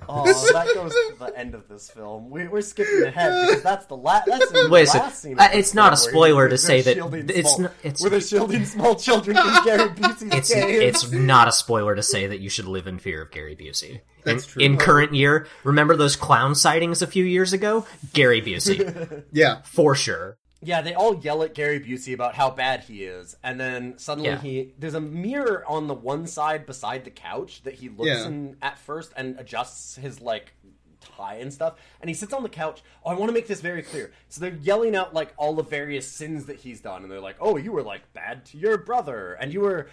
Oh, 0.09 0.25
that 0.53 0.67
goes 0.75 0.91
to 0.93 1.15
the 1.19 1.38
end 1.38 1.55
of 1.55 1.69
this 1.69 1.91
film. 1.91 2.31
We, 2.31 2.49
we're 2.49 2.62
skipping 2.62 3.03
ahead 3.07 3.47
because 3.49 3.62
that's 3.62 3.87
the, 3.87 3.97
la- 3.97 4.23
that's 4.27 4.50
in 4.50 4.65
the 4.65 4.69
Wait 4.71 4.85
a 4.85 4.87
sec. 4.87 5.03
last 5.03 5.23
scene. 5.23 5.33
of 5.35 5.38
Uh, 5.41 5.49
it's 5.53 5.75
not 5.75 5.93
a 5.93 5.97
spoiler 5.97 6.49
to 6.49 6.57
say 6.59 6.83
that 6.83 6.95
shielding 6.95 7.29
it's 7.29 7.50
small, 7.55 7.61
not- 7.62 7.73
it's- 7.83 8.00
where 8.00 8.11
they're 8.11 8.21
shielding 8.21 8.65
small 8.65 8.95
children 8.95 9.37
from 9.37 9.47
Gary 9.65 9.88
Busey's 9.91 10.33
It's 10.35 10.53
cave. 10.55 10.83
it's 10.83 11.12
not 11.12 11.49
a 11.49 11.53
spoiler 11.53 11.95
to 11.95 12.03
say 12.03 12.27
that 12.29 12.41
you 12.41 12.49
should 12.49 12.67
live 12.67 12.87
in 12.87 12.99
fear 12.99 13.23
of 13.23 13.31
Gary 13.31 13.55
Busey. 13.57 14.00
That's 14.25 14.45
in, 14.45 14.50
true. 14.50 14.62
In 14.62 14.77
current 14.79 15.15
year, 15.15 15.47
remember 15.65 15.95
those 15.97 16.17
clown 16.17 16.55
sightings 16.55 17.03
a 17.03 17.07
few 17.07 17.25
years 17.25 17.53
ago? 17.53 17.87
Gary 18.12 18.41
Busey, 18.43 19.25
Yeah. 19.33 19.62
for 19.65 19.95
sure. 19.95 20.37
Yeah, 20.61 20.81
they 20.83 20.93
all 20.95 21.17
yell 21.21 21.43
at 21.45 21.55
Gary 21.55 21.79
Busey 21.79 22.12
about 22.12 22.35
how 22.35 22.50
bad 22.50 22.81
he 22.85 23.05
is, 23.05 23.37
and 23.45 23.61
then 23.61 23.97
suddenly 23.99 24.31
Yeah. 24.31 24.41
he 24.41 24.75
there's 24.79 24.95
a 24.95 25.00
mirror 25.00 25.65
on 25.69 25.87
the 25.87 25.95
one 25.95 26.27
side 26.27 26.67
beside 26.67 27.05
the 27.05 27.11
couch 27.12 27.62
that 27.62 27.75
he 27.75 27.88
looks 27.88 28.09
Yeah. 28.09 28.27
in 28.27 28.57
at 28.61 28.77
first 28.79 29.12
and 29.17 29.38
adjusts 29.38 29.97
his 29.97 30.21
like 30.21 30.55
tie 31.00 31.37
and 31.37 31.53
stuff, 31.53 31.75
and 32.00 32.11
he 32.11 32.15
sits 32.15 32.33
on 32.33 32.43
the 32.43 32.49
couch. 32.49 32.83
Oh, 33.05 33.11
I 33.11 33.15
want 33.15 33.29
to 33.29 33.33
make 33.33 33.47
this 33.47 33.61
very 33.61 33.83
clear. 33.83 34.12
So 34.29 34.41
they're 34.41 34.55
yelling 34.61 34.97
out 34.97 35.15
like 35.15 35.33
all 35.37 35.55
the 35.55 35.62
various 35.62 36.09
sins 36.11 36.47
that 36.47 36.57
he's 36.57 36.81
done, 36.81 37.03
and 37.05 37.11
they're 37.12 37.21
like, 37.21 37.37
"Oh, 37.41 37.57
you 37.57 37.71
were 37.71 37.83
like 37.83 38.12
bad 38.12 38.45
to 38.47 38.59
your 38.59 38.79
brother, 38.79 39.35
and 39.35 39.53
you 39.53 39.61
were 39.61 39.88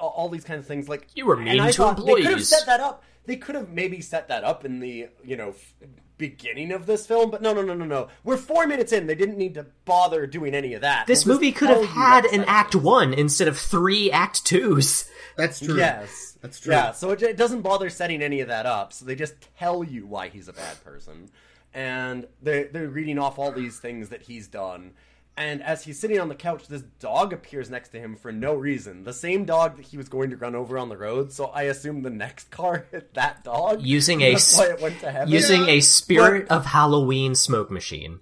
all, 0.00 0.10
all 0.10 0.28
these 0.28 0.44
kinds 0.44 0.60
of 0.60 0.66
things." 0.66 0.88
Like 0.88 1.08
You 1.16 1.26
were 1.26 1.34
and 1.34 1.46
mean 1.46 1.60
I 1.60 1.72
to 1.72 1.76
thought 1.78 2.06
They 2.06 2.14
could 2.22 2.26
have 2.26 2.44
set 2.46 2.64
that 2.66 2.78
up. 2.78 3.02
They 3.24 3.36
could 3.36 3.56
have 3.56 3.70
maybe 3.70 4.00
set 4.00 4.28
that 4.28 4.44
up 4.44 4.64
in 4.64 4.78
the 4.78 5.08
you 5.24 5.36
know 5.36 5.48
f- 5.48 5.74
beginning 6.18 6.72
of 6.72 6.86
this 6.86 7.06
film, 7.06 7.30
but 7.30 7.42
no, 7.42 7.52
no, 7.52 7.62
no, 7.62 7.74
no, 7.74 7.84
no. 7.84 8.08
We're 8.24 8.36
four 8.36 8.66
minutes 8.66 8.92
in. 8.92 9.06
They 9.06 9.14
didn't 9.14 9.36
need 9.38 9.54
to 9.54 9.66
bother 9.84 10.26
doing 10.26 10.54
any 10.54 10.74
of 10.74 10.80
that. 10.80 11.06
This 11.06 11.24
They'll 11.24 11.34
movie 11.34 11.52
could 11.52 11.68
have 11.68 11.84
had 11.84 12.24
an 12.26 12.44
act 12.46 12.74
up. 12.74 12.82
one 12.82 13.12
instead 13.12 13.48
of 13.48 13.58
three 13.58 14.10
act 14.10 14.44
twos. 14.44 15.08
That's 15.36 15.60
true. 15.60 15.76
Yes, 15.76 16.38
That's 16.40 16.58
true. 16.60 16.72
Yeah, 16.72 16.92
so 16.92 17.10
it, 17.10 17.22
it 17.22 17.36
doesn't 17.36 17.60
bother 17.62 17.90
setting 17.90 18.22
any 18.22 18.40
of 18.40 18.48
that 18.48 18.64
up. 18.66 18.92
So 18.92 19.04
they 19.04 19.14
just 19.14 19.34
tell 19.58 19.84
you 19.84 20.06
why 20.06 20.28
he's 20.28 20.48
a 20.48 20.52
bad 20.54 20.82
person, 20.82 21.30
and 21.74 22.26
they're 22.42 22.68
they're 22.68 22.88
reading 22.88 23.18
off 23.18 23.38
all 23.38 23.52
these 23.52 23.78
things 23.78 24.08
that 24.08 24.22
he's 24.22 24.48
done. 24.48 24.92
And 25.38 25.62
as 25.62 25.84
he's 25.84 25.98
sitting 25.98 26.18
on 26.18 26.28
the 26.28 26.34
couch, 26.34 26.66
this 26.66 26.80
dog 26.98 27.34
appears 27.34 27.68
next 27.68 27.90
to 27.90 27.98
him 27.98 28.16
for 28.16 28.32
no 28.32 28.54
reason. 28.54 29.04
The 29.04 29.12
same 29.12 29.44
dog 29.44 29.76
that 29.76 29.84
he 29.84 29.98
was 29.98 30.08
going 30.08 30.30
to 30.30 30.36
run 30.36 30.54
over 30.54 30.78
on 30.78 30.88
the 30.88 30.96
road. 30.96 31.30
So 31.30 31.46
I 31.46 31.64
assume 31.64 32.00
the 32.02 32.08
next 32.10 32.50
car 32.50 32.86
hit 32.90 33.12
that 33.14 33.44
dog 33.44 33.82
Using 33.82 34.22
a 34.22 34.32
That's 34.32 34.54
s- 34.54 34.58
why 34.58 34.74
it 34.74 34.80
went 34.80 34.98
to 35.00 35.10
heaven. 35.10 35.28
Using 35.32 35.64
Yeah, 35.66 35.72
a 35.72 35.80
spirit 35.80 36.48
of 36.48 36.64
Halloween 36.66 37.34
smoke 37.34 37.70
machine. 37.70 38.20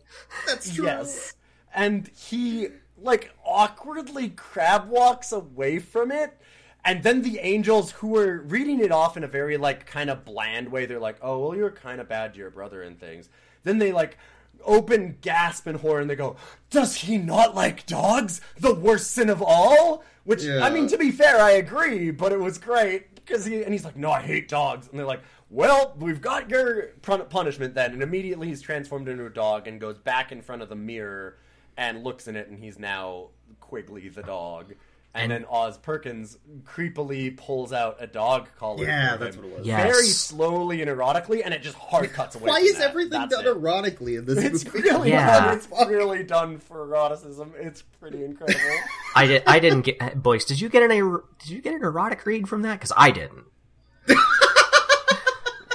That's 0.48 0.74
true. 0.74 0.86
Yes. 0.86 1.34
And 1.72 2.08
he 2.08 2.68
like 3.00 3.32
awkwardly 3.44 4.30
crab 4.30 4.88
walks 4.88 5.30
away 5.30 5.78
from 5.78 6.10
it. 6.10 6.36
And 6.84 7.02
then 7.04 7.22
the 7.22 7.38
angels 7.38 7.92
who 7.92 8.08
were 8.08 8.40
reading 8.46 8.80
it 8.80 8.90
off 8.92 9.16
in 9.16 9.22
a 9.24 9.28
very 9.28 9.56
like 9.56 9.86
kind 9.86 10.10
of 10.10 10.24
bland 10.24 10.68
way, 10.70 10.84
they're 10.84 10.98
like, 11.00 11.16
"Oh, 11.22 11.38
well, 11.38 11.56
you're 11.56 11.70
kind 11.70 11.98
of 12.00 12.08
bad 12.08 12.34
to 12.34 12.38
your 12.40 12.50
brother 12.50 12.82
and 12.82 12.98
things." 13.00 13.28
Then 13.62 13.78
they 13.78 13.90
like 13.92 14.18
open 14.64 15.18
gasp 15.20 15.66
and 15.66 15.80
horror 15.80 16.00
and 16.00 16.10
they 16.10 16.16
go, 16.16 16.36
"Does 16.70 16.96
he 16.96 17.18
not 17.18 17.54
like 17.54 17.86
dogs? 17.86 18.40
The 18.58 18.74
worst 18.74 19.10
sin 19.12 19.30
of 19.30 19.42
all?" 19.42 20.04
Which 20.24 20.42
Yeah. 20.42 20.64
I 20.64 20.70
mean, 20.70 20.86
to 20.88 20.98
be 20.98 21.10
fair, 21.10 21.40
I 21.40 21.52
agree, 21.52 22.10
but 22.10 22.32
it 22.32 22.40
was 22.40 22.58
great 22.58 23.14
because 23.14 23.44
he 23.44 23.62
and 23.62 23.72
he's 23.72 23.84
like, 23.84 23.96
"No, 23.96 24.10
I 24.10 24.20
hate 24.22 24.48
dogs," 24.48 24.88
and 24.88 24.98
they're 24.98 25.06
like. 25.06 25.22
Well, 25.50 25.94
we've 26.00 26.20
got 26.20 26.50
your 26.50 26.88
punishment 27.02 27.74
then, 27.74 27.92
and 27.92 28.02
immediately 28.02 28.48
he's 28.48 28.60
transformed 28.60 29.08
into 29.08 29.24
a 29.24 29.30
dog 29.30 29.68
and 29.68 29.80
goes 29.80 29.98
back 29.98 30.32
in 30.32 30.42
front 30.42 30.62
of 30.62 30.68
the 30.68 30.74
mirror 30.74 31.36
and 31.76 32.02
looks 32.02 32.26
in 32.26 32.34
it, 32.34 32.48
and 32.48 32.58
he's 32.58 32.76
now 32.76 33.28
Quigley 33.60 34.08
the 34.08 34.22
dog. 34.22 34.74
And, 35.16 35.30
And- 35.32 35.44
then 35.44 35.48
Oz 35.48 35.78
Perkins 35.78 36.38
creepily 36.64 37.36
pulls 37.36 37.72
out 37.72 37.98
a 38.00 38.06
dog 38.08 38.48
collar. 38.58 38.84
Yeah, 38.84 39.16
that's 39.16 39.36
him, 39.36 39.42
what 39.44 39.52
it 39.52 39.58
was. 39.58 39.66
Yes. 39.66 39.82
Very 39.84 40.06
slowly 40.08 40.82
and 40.82 40.90
erotically, 40.90 41.42
and 41.44 41.54
it 41.54 41.62
just 41.62 41.76
hard 41.76 42.12
cuts 42.12 42.34
away. 42.34 42.48
Why 42.50 42.58
from 42.58 42.66
is 42.66 42.78
that. 42.78 42.90
everything 42.90 43.10
That's 43.20 43.32
done 43.36 43.46
it. 43.46 43.56
erotically 43.56 44.18
in 44.18 44.24
this 44.24 44.38
It's 44.44 44.64
movie? 44.64 44.80
really 44.80 45.10
Yeah. 45.10 45.40
done. 45.44 45.56
It's 45.56 45.68
really 45.88 46.24
done 46.24 46.58
for 46.58 46.84
eroticism. 46.84 47.52
It's 47.56 47.82
pretty 47.82 48.24
incredible. 48.24 48.60
I 49.14 49.26
did. 49.28 49.42
I 49.46 49.60
didn't 49.60 49.82
get. 49.82 50.20
Boys, 50.20 50.44
did 50.44 50.60
you 50.60 50.68
get 50.68 50.82
an 50.82 50.90
er- 51.00 51.22
did 51.38 51.48
you 51.50 51.60
get 51.62 51.74
an 51.74 51.84
erotic 51.84 52.26
read 52.26 52.48
from 52.48 52.62
that? 52.62 52.74
Because 52.80 52.92
I 52.96 53.12
didn't. 53.12 53.44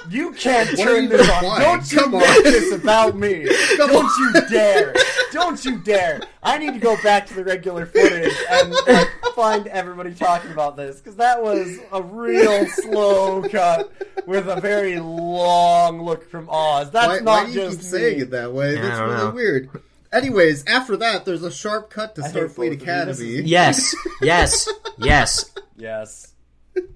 You 0.09 0.31
can't 0.33 0.67
What 0.75 0.83
turn 0.87 1.07
this 1.09 1.29
on. 1.29 1.61
Don't 1.61 1.91
you 1.91 1.99
Come 1.99 2.15
on. 2.15 2.21
make 2.21 2.43
this 2.43 2.73
about 2.73 3.15
me. 3.15 3.45
Come 3.77 3.89
Don't 3.91 4.05
on. 4.05 4.33
you 4.33 4.41
dare. 4.49 4.93
Don't 5.31 5.63
you 5.63 5.77
dare. 5.79 6.21
I 6.41 6.57
need 6.57 6.73
to 6.73 6.79
go 6.79 7.01
back 7.03 7.27
to 7.27 7.33
the 7.33 7.43
regular 7.43 7.85
footage 7.85 8.33
and 8.49 8.73
like, 8.87 9.07
find 9.35 9.67
everybody 9.67 10.13
talking 10.13 10.51
about 10.51 10.75
this 10.75 10.97
because 10.97 11.15
that 11.17 11.41
was 11.41 11.77
a 11.91 12.01
real 12.01 12.65
slow 12.67 13.47
cut 13.49 13.91
with 14.25 14.47
a 14.47 14.59
very 14.59 14.99
long 14.99 16.01
look 16.01 16.29
from 16.29 16.49
Oz. 16.49 16.91
That's 16.91 17.07
Why, 17.07 17.19
not 17.19 17.25
why 17.25 17.45
do 17.45 17.51
you 17.51 17.61
just 17.67 17.79
keep 17.79 17.87
saying 17.87 18.19
it 18.21 18.31
that 18.31 18.53
way? 18.53 18.75
That's 18.75 18.99
really 18.99 19.17
know. 19.17 19.31
weird. 19.31 19.69
Anyways, 20.11 20.65
after 20.65 20.97
that, 20.97 21.25
there's 21.25 21.43
a 21.43 21.51
sharp 21.51 21.89
cut 21.91 22.15
to 22.15 22.23
I 22.23 22.29
hate 22.29 22.33
both 22.33 22.57
Starfleet 22.57 22.67
of 22.67 22.73
you. 22.73 22.77
This 22.79 22.83
Academy. 22.83 23.41
Yes, 23.49 23.95
yes, 24.21 24.69
yes. 24.97 25.51
Yes. 25.77 26.33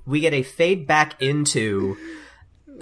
We 0.06 0.20
get 0.20 0.34
a 0.34 0.44
fade 0.44 0.88
back 0.88 1.22
into 1.22 1.98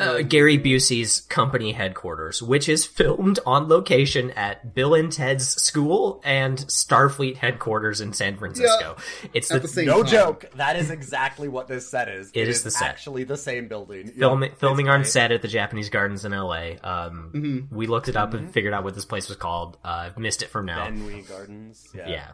uh, 0.02 0.22
Gary 0.24 0.58
Busey's 0.58 1.22
company 1.22 1.72
headquarters, 1.74 2.42
which 2.42 2.68
is 2.68 2.86
filmed 2.86 3.40
on 3.46 3.68
location 3.68 4.32
at 4.32 4.74
Bill 4.74 4.94
and 4.94 5.12
Ted's 5.12 5.48
school 5.62 6.22
and 6.24 6.58
Starfleet 6.58 7.38
headquarters 7.38 8.02
in 8.02 8.14
San 8.14 8.38
Francisco. 8.38 8.96
It's 9.34 9.50
the, 9.50 9.60
the 9.60 9.68
same 9.68 9.86
No 9.88 10.04
time. 10.04 10.12
joke. 10.12 10.46
That 10.56 10.76
is 10.76 10.90
exactly 10.92 11.48
what 11.48 11.68
this 11.68 11.88
set 11.90 12.10
is. 12.10 12.32
It 12.34 12.48
is 12.48 12.64
the 12.64 12.72
set. 12.72 12.90
actually 12.90 13.24
the 13.24 13.38
same 13.38 13.68
building. 13.68 14.08
film, 14.08 14.44
Yep, 14.44 14.58
filming 14.58 14.90
on 14.90 15.02
great. 15.02 15.08
set 15.12 15.32
at 15.32 15.42
the 15.42 15.48
Japanese 15.48 15.90
Gardens 15.90 16.26
in 16.26 16.32
LA. 16.32 16.72
Um, 16.84 17.32
Mm-hmm. 17.34 17.76
We 17.76 17.88
looked 17.88 18.08
it 18.10 18.16
up 18.16 18.34
and 18.34 18.52
figured 18.54 18.74
out 18.74 18.84
what 18.84 18.96
this 18.96 19.06
place 19.06 19.28
was 19.30 19.38
called. 19.38 19.78
Uh, 19.84 20.10
missed 20.18 20.42
it 20.42 20.50
from 20.50 20.66
now. 20.66 20.88
Benway 20.88 21.28
Gardens. 21.28 21.88
Yeah. 21.96 22.10
yeah. 22.10 22.28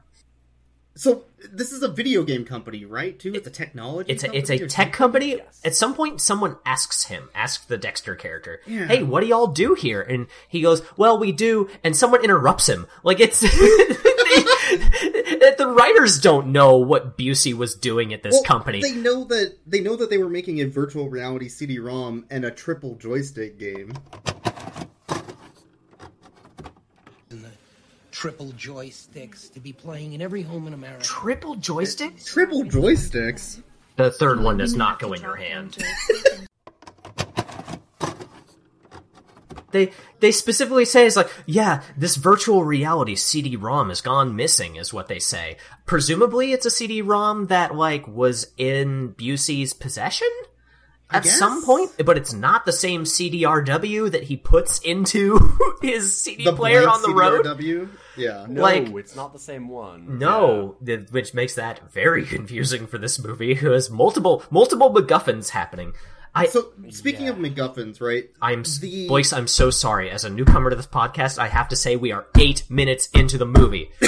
So 0.97 1.23
this 1.53 1.71
is 1.71 1.83
a 1.83 1.87
video 1.87 2.23
game 2.23 2.43
company, 2.43 2.83
right? 2.85 3.17
Too, 3.17 3.33
it's 3.35 3.47
a 3.47 3.51
technology. 3.51 4.11
It's 4.11 4.23
a, 4.23 4.27
company 4.27 4.39
it's 4.41 4.49
a 4.49 4.63
or 4.63 4.67
tech 4.67 4.91
company. 4.93 5.29
Yes. 5.37 5.61
At 5.63 5.75
some 5.75 5.93
point, 5.93 6.19
someone 6.21 6.57
asks 6.65 7.05
him, 7.05 7.29
asks 7.35 7.63
the 7.65 7.77
Dexter 7.77 8.15
character, 8.15 8.61
Yeah. 8.65 8.87
"Hey, 8.87 9.03
what 9.03 9.21
do 9.21 9.27
y'all 9.27 9.47
do 9.47 9.75
here?" 9.75 10.01
And 10.01 10.27
he 10.49 10.61
goes, 10.61 10.81
"Well, 10.97 11.19
we 11.19 11.31
do." 11.31 11.69
And 11.83 11.95
someone 11.95 12.23
interrupts 12.23 12.67
him. 12.67 12.87
Like 13.03 13.19
it's 13.19 13.39
they- 13.41 13.47
the 15.57 15.67
writers 15.67 16.19
don't 16.19 16.47
know 16.51 16.77
what 16.77 17.17
Busey 17.17 17.53
was 17.53 17.73
doing 17.75 18.13
at 18.13 18.21
this 18.23 18.33
Well, 18.33 18.43
company. 18.43 18.81
They 18.81 18.91
know 18.93 19.23
that 19.25 19.57
they 19.65 19.79
know 19.79 19.95
that 19.95 20.09
they 20.09 20.17
were 20.17 20.29
making 20.29 20.61
a 20.61 20.65
virtual 20.65 21.09
reality 21.09 21.47
CD-ROM 21.47 22.25
and 22.29 22.45
a 22.45 22.51
triple 22.51 22.95
joystick 22.95 23.57
game. 23.57 23.93
and 27.29 27.43
the 27.43 27.49
triple 28.17 28.51
joysticks 28.53 29.53
to 29.53 29.59
be 29.59 29.71
playing 29.71 30.13
in 30.13 30.23
every 30.23 30.41
home 30.41 30.65
in 30.65 30.73
America. 30.73 31.03
Triple 31.03 31.55
joysticks? 31.55 32.25
Triple 32.25 32.63
joysticks. 32.63 33.61
The 33.95 34.09
third 34.09 34.41
one 34.41 34.57
does 34.57 34.75
not 34.75 34.97
go 34.97 35.13
in 35.13 35.21
your 35.21 35.35
hand. 35.35 35.77
They 39.69 39.91
they 40.19 40.31
specifically 40.31 40.85
say 40.85 41.05
it's 41.05 41.15
like, 41.15 41.29
yeah, 41.45 41.83
this 41.95 42.15
virtual 42.15 42.63
reality 42.63 43.15
CD-ROM 43.15 43.89
has 43.89 44.01
gone 44.01 44.35
missing, 44.35 44.77
is 44.77 44.91
what 44.93 45.09
they 45.09 45.19
say. 45.19 45.57
Presumably, 45.85 46.53
it's 46.53 46.65
a 46.65 46.71
CD-ROM 46.71 47.47
that 47.47 47.75
like 47.75 48.07
was 48.07 48.47
in 48.57 49.13
Busey's 49.13 49.73
possession 49.73 50.29
at 51.09 51.23
guess. 51.23 51.37
some 51.39 51.63
point, 51.63 51.91
but 52.05 52.17
it's 52.17 52.33
not 52.33 52.65
the 52.65 52.73
same 52.73 53.03
CDRW 53.03 54.11
that 54.11 54.23
he 54.23 54.35
puts 54.37 54.79
into 54.79 55.39
his 55.81 56.19
CD 56.21 56.43
The 56.43 56.53
player 56.53 56.87
on 56.87 57.01
the 57.01 57.13
road. 57.13 57.45
CDRW. 57.45 57.89
Yeah. 58.17 58.45
No, 58.49 58.61
Like- 58.61 58.87
it's 58.95 59.15
not 59.15 59.31
the 59.33 59.39
same 59.39 59.67
one. 59.69 60.17
No, 60.19 60.75
th- 60.85 61.09
which 61.11 61.33
makes 61.33 61.55
that 61.55 61.91
very 61.91 62.25
confusing 62.35 62.87
for 62.87 62.97
this 62.97 63.23
movie, 63.23 63.53
who 63.55 63.71
has 63.71 63.89
multiple 63.89 64.43
multiple 64.51 64.93
MacGuffins 64.93 65.49
happening. 65.49 65.93
I 66.35 66.47
So 66.47 66.71
speaking 66.89 67.29
of 67.29 67.37
MacGuffins, 67.37 67.99
right? 68.01 68.29
I'm 68.41 68.63
the- 68.81 69.07
Boyce. 69.07 69.33
I'm 69.33 69.47
so 69.47 69.69
sorry. 69.71 70.09
As 70.11 70.23
a 70.25 70.29
newcomer 70.29 70.69
to 70.69 70.75
this 70.75 70.85
podcast, 70.87 71.39
I 71.39 71.47
have 71.47 71.69
to 71.69 71.75
say 71.75 71.95
we 71.95 72.11
are 72.11 72.27
eight 72.37 72.63
minutes 72.69 73.07
into 73.13 73.37
the 73.39 73.45
movie. 73.45 73.89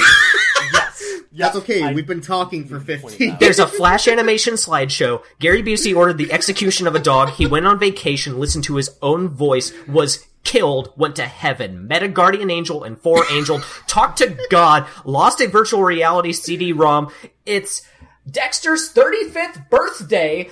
Yes. 1.32 1.52
That's 1.54 1.64
okay. 1.64 1.82
I- 1.82 1.92
We've 1.92 2.06
been 2.06 2.20
talking 2.20 2.64
for 2.66 2.80
point 2.80 3.00
15. 3.14 3.36
There's 3.38 3.58
a 3.60 3.66
flash 3.66 4.08
animation 4.08 4.54
slideshow. 4.54 5.22
Gary 5.38 5.62
Busey 5.62 5.94
ordered 5.96 6.18
the 6.18 6.32
execution 6.32 6.86
of 6.86 6.94
a 6.94 6.98
dog. 6.98 7.30
He 7.30 7.46
went 7.46 7.66
on 7.66 7.78
vacation, 7.78 8.38
listened 8.40 8.64
to 8.64 8.76
his 8.76 8.90
own 9.00 9.28
voice, 9.28 9.72
was 9.86 10.26
killed, 10.42 10.92
went 10.96 11.14
to 11.16 11.26
heaven, 11.26 11.86
met 11.86 12.02
a 12.02 12.08
guardian 12.08 12.50
angel 12.50 12.82
and 12.82 12.98
four 12.98 13.24
angel, 13.30 13.60
talked 13.86 14.18
to 14.18 14.36
God, 14.50 14.86
lost 15.04 15.40
a 15.40 15.46
virtual 15.46 15.82
reality 15.84 16.32
CD-ROM. 16.32 17.12
It's 17.46 17.82
Dexter's 18.28 18.92
35th 18.92 19.68
birthday, 19.70 20.48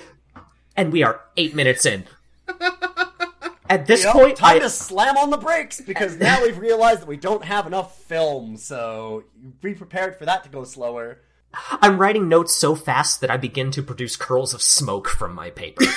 and 0.77 0.93
we 0.93 1.03
are 1.03 1.21
eight 1.37 1.55
minutes 1.55 1.85
in. 1.85 2.05
At 3.69 3.85
this 3.85 4.03
Yep, 4.03 4.13
point, 4.13 4.37
time 4.37 4.55
I, 4.57 4.59
to 4.59 4.69
slam 4.69 5.15
on 5.15 5.29
the 5.29 5.37
brakes 5.37 5.79
because 5.79 6.17
now 6.17 6.41
we've 6.41 6.57
realized 6.57 7.01
that 7.01 7.07
we 7.07 7.17
don't 7.17 7.43
have 7.45 7.67
enough 7.67 7.95
film. 8.01 8.57
So 8.57 9.25
be 9.61 9.75
prepared 9.75 10.15
for 10.17 10.25
that 10.25 10.43
to 10.45 10.49
go 10.49 10.63
slower. 10.63 11.19
I'm 11.81 11.97
writing 11.99 12.27
notes 12.29 12.55
so 12.55 12.73
fast 12.75 13.21
that 13.21 13.29
I 13.29 13.37
begin 13.37 13.71
to 13.71 13.83
produce 13.83 14.15
curls 14.15 14.53
of 14.53 14.61
smoke 14.61 15.07
from 15.07 15.33
my 15.35 15.49
paper. 15.51 15.83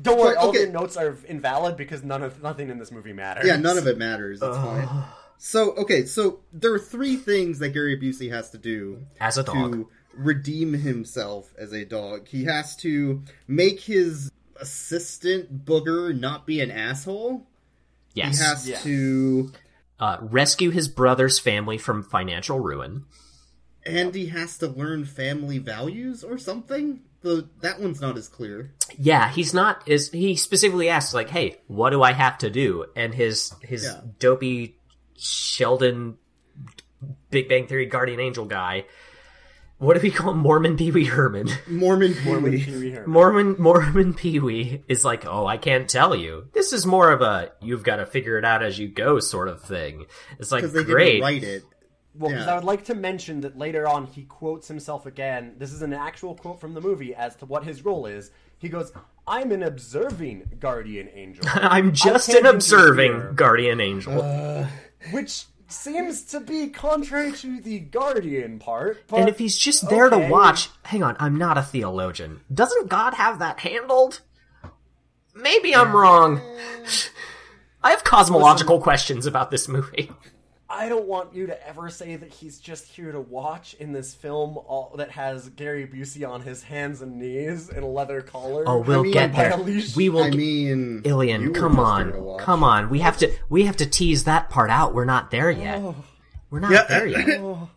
Don't 0.00 0.18
worry, 0.18 0.34
But, 0.34 0.36
all 0.36 0.48
okay. 0.50 0.58
of 0.58 0.64
your 0.64 0.72
notes 0.72 0.96
are 0.96 1.16
invalid 1.26 1.76
because 1.76 2.04
none 2.04 2.22
of 2.22 2.42
nothing 2.42 2.68
in 2.70 2.78
this 2.78 2.92
movie 2.92 3.12
matters. 3.12 3.46
Yeah, 3.46 3.56
none 3.56 3.78
of 3.78 3.86
it 3.86 3.98
matters. 3.98 4.40
It's 4.42 4.56
fine. 4.56 4.88
So 5.38 5.72
okay, 5.76 6.04
so 6.04 6.40
there 6.52 6.72
are 6.72 6.78
three 6.78 7.16
things 7.16 7.58
that 7.60 7.70
Gary 7.70 7.98
Busey 8.00 8.30
has 8.30 8.50
to 8.50 8.58
do 8.58 9.06
As 9.20 9.38
a 9.38 9.42
dog. 9.42 9.72
to 9.72 9.88
redeem 10.14 10.72
himself 10.72 11.52
as 11.58 11.72
a 11.72 11.84
dog. 11.84 12.28
He 12.28 12.44
has 12.44 12.74
to 12.76 13.22
make 13.46 13.80
his 13.80 14.30
assistant 14.60 15.64
Booger 15.64 16.18
not 16.18 16.46
be 16.46 16.60
an 16.60 16.70
asshole. 16.70 17.46
Yes. 18.14 18.38
He 18.38 18.44
has 18.44 18.68
Yes. 18.68 18.82
to, 18.84 19.52
uh, 20.00 20.16
rescue 20.20 20.70
his 20.70 20.88
brother's 20.88 21.38
family 21.38 21.78
from 21.78 22.02
financial 22.02 22.58
ruin. 22.60 23.04
and 23.86 24.14
he 24.14 24.26
has 24.26 24.58
to 24.58 24.66
learn 24.66 25.02
family 25.04 25.56
values 25.56 26.22
or 26.22 26.36
something. 26.36 27.00
The 27.22 27.48
that 27.62 27.80
one's 27.80 28.00
not 28.02 28.18
as 28.18 28.28
clear. 28.28 28.72
Yeah, 28.98 29.30
he's 29.32 29.54
not 29.54 29.82
is 29.86 30.10
he 30.10 30.36
specifically 30.36 30.90
asks 30.90 31.14
like, 31.14 31.30
"Hey, 31.30 31.60
what 31.68 31.90
do 31.90 32.02
I 32.02 32.12
have 32.12 32.36
to 32.38 32.50
do?" 32.50 32.84
And 32.94 33.14
his 33.14 33.54
his 33.62 33.84
Yeah. 33.84 34.02
dopey 34.18 34.76
Sheldon 35.16 36.18
Big 37.30 37.48
Bang 37.48 37.66
Theory 37.66 37.86
guardian 37.86 38.20
angel 38.20 38.44
guy. 38.44 38.84
What 39.78 39.94
do 39.94 40.00
we 40.00 40.10
call 40.10 40.32
him? 40.32 40.38
Mormon 40.38 40.76
Pee 40.76 40.90
Wee 40.90 41.04
Herman? 41.04 41.48
Mormon 41.68 42.14
Mormon 42.24 42.50
Pee-wee. 42.52 42.90
Pee-wee 42.90 42.98
Mormon 43.06 43.54
Mormon 43.60 44.12
Pee 44.12 44.40
Wee 44.40 44.82
is 44.88 45.04
like, 45.04 45.24
"Oh, 45.24 45.46
I 45.46 45.56
can't 45.56 45.88
tell 45.88 46.16
you. 46.16 46.48
This 46.52 46.72
is 46.72 46.84
more 46.84 47.12
of 47.12 47.22
a 47.22 47.52
you've 47.62 47.84
got 47.84 47.96
to 47.96 48.06
figure 48.06 48.38
it 48.38 48.44
out 48.44 48.62
as 48.64 48.78
you 48.78 48.88
go 48.88 49.20
sort 49.20 49.46
of 49.48 49.62
thing." 49.62 50.06
It's 50.40 50.50
like 50.50 50.64
they 50.64 50.82
great. 50.82 51.06
didn't 51.12 51.22
write 51.22 51.44
it. 51.44 51.62
Well, 52.14 52.32
'cause 52.32 52.46
Yeah. 52.46 52.52
I 52.52 52.54
would 52.56 52.64
like 52.64 52.84
to 52.86 52.96
mention 52.96 53.42
that 53.42 53.56
later 53.56 53.86
on 53.86 54.06
he 54.06 54.24
quotes 54.24 54.66
himself 54.66 55.06
again. 55.06 55.54
This 55.58 55.72
is 55.72 55.82
an 55.82 55.92
actual 55.92 56.34
quote 56.34 56.60
from 56.60 56.74
the 56.74 56.80
movie 56.80 57.14
as 57.14 57.36
to 57.36 57.46
what 57.46 57.62
his 57.64 57.84
role 57.84 58.06
is. 58.06 58.32
He 58.58 58.68
goes, 58.68 58.92
"I'm 59.28 59.52
an 59.52 59.62
observing 59.62 60.56
guardian 60.58 61.08
angel." 61.14 61.44
I'm 61.54 61.92
just 61.92 62.30
an 62.30 62.46
observing 62.46 63.12
interfere. 63.12 63.32
guardian 63.34 63.80
angel. 63.80 64.20
Uh, 64.20 64.66
which 65.12 65.44
seems 65.68 66.24
to 66.24 66.40
be 66.40 66.68
contrary 66.68 67.32
to 67.32 67.60
the 67.60 67.78
guardian 67.78 68.58
part. 68.58 69.06
But 69.06 69.20
and 69.20 69.28
if 69.28 69.38
he's 69.38 69.56
just 69.56 69.88
there 69.88 70.06
okay. 70.06 70.26
to 70.26 70.28
watch, 70.28 70.70
hang 70.84 71.02
on, 71.02 71.16
I'm 71.20 71.36
not 71.36 71.58
a 71.58 71.62
theologian. 71.62 72.40
Doesn't 72.52 72.88
God 72.88 73.14
have 73.14 73.38
that 73.38 73.60
handled? 73.60 74.20
Maybe 75.34 75.74
I'm 75.74 75.94
wrong. 75.94 76.40
Mm. 76.40 77.10
I 77.82 77.90
have 77.90 78.02
cosmological 78.02 78.80
questions 78.80 79.26
about 79.26 79.50
this 79.50 79.68
movie. 79.68 80.10
I 80.70 80.90
don't 80.90 81.06
want 81.06 81.34
you 81.34 81.46
to 81.46 81.66
ever 81.68 81.88
say 81.88 82.16
that 82.16 82.30
he's 82.30 82.58
just 82.58 82.86
here 82.86 83.10
to 83.10 83.20
watch 83.20 83.74
in 83.80 83.92
this 83.92 84.12
film 84.12 84.58
all, 84.58 84.94
that 84.98 85.10
has 85.12 85.48
Gary 85.50 85.86
Busey 85.86 86.28
on 86.28 86.42
his 86.42 86.62
hands 86.62 87.00
and 87.00 87.18
knees 87.18 87.70
in 87.70 87.82
a 87.82 87.88
leather 87.88 88.20
collar. 88.20 88.64
Oh, 88.66 88.80
we'll 88.80 89.02
mean, 89.02 89.12
get 89.12 89.34
there. 89.34 89.56
leash. 89.56 89.96
We 89.96 90.10
will. 90.10 90.24
I 90.24 90.30
mean, 90.30 91.02
Ilian, 91.04 91.54
come 91.54 91.76
just 91.76 92.04
there 92.04 92.12
to 92.12 92.18
on, 92.18 92.38
come 92.38 92.62
on. 92.62 92.90
We 92.90 92.98
have 92.98 93.16
to. 93.18 93.32
We 93.48 93.64
have 93.64 93.78
to 93.78 93.86
tease 93.86 94.24
that 94.24 94.50
part 94.50 94.68
out. 94.68 94.92
We're 94.94 95.06
not 95.06 95.30
there 95.30 95.50
yet. 95.50 95.78
Oh. 95.78 95.96
We're 96.50 96.60
not 96.60 96.72
Yeah. 96.72 96.84
there 96.88 97.06
yet. 97.06 97.40
Oh. 97.40 97.70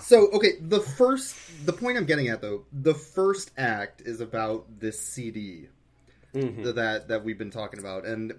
So 0.00 0.28
okay, 0.32 0.52
the 0.60 0.80
first 0.80 1.36
the 1.64 1.72
point 1.72 1.96
I'm 1.96 2.04
getting 2.04 2.28
at 2.28 2.42
though, 2.42 2.64
the 2.72 2.92
first 2.94 3.50
act 3.56 4.02
is 4.02 4.20
about 4.20 4.66
this 4.78 5.00
CD 5.00 5.68
mm-hmm. 6.34 6.62
that 6.72 7.08
that 7.08 7.24
we've 7.24 7.38
been 7.38 7.50
talking 7.50 7.80
about, 7.80 8.04
and 8.04 8.34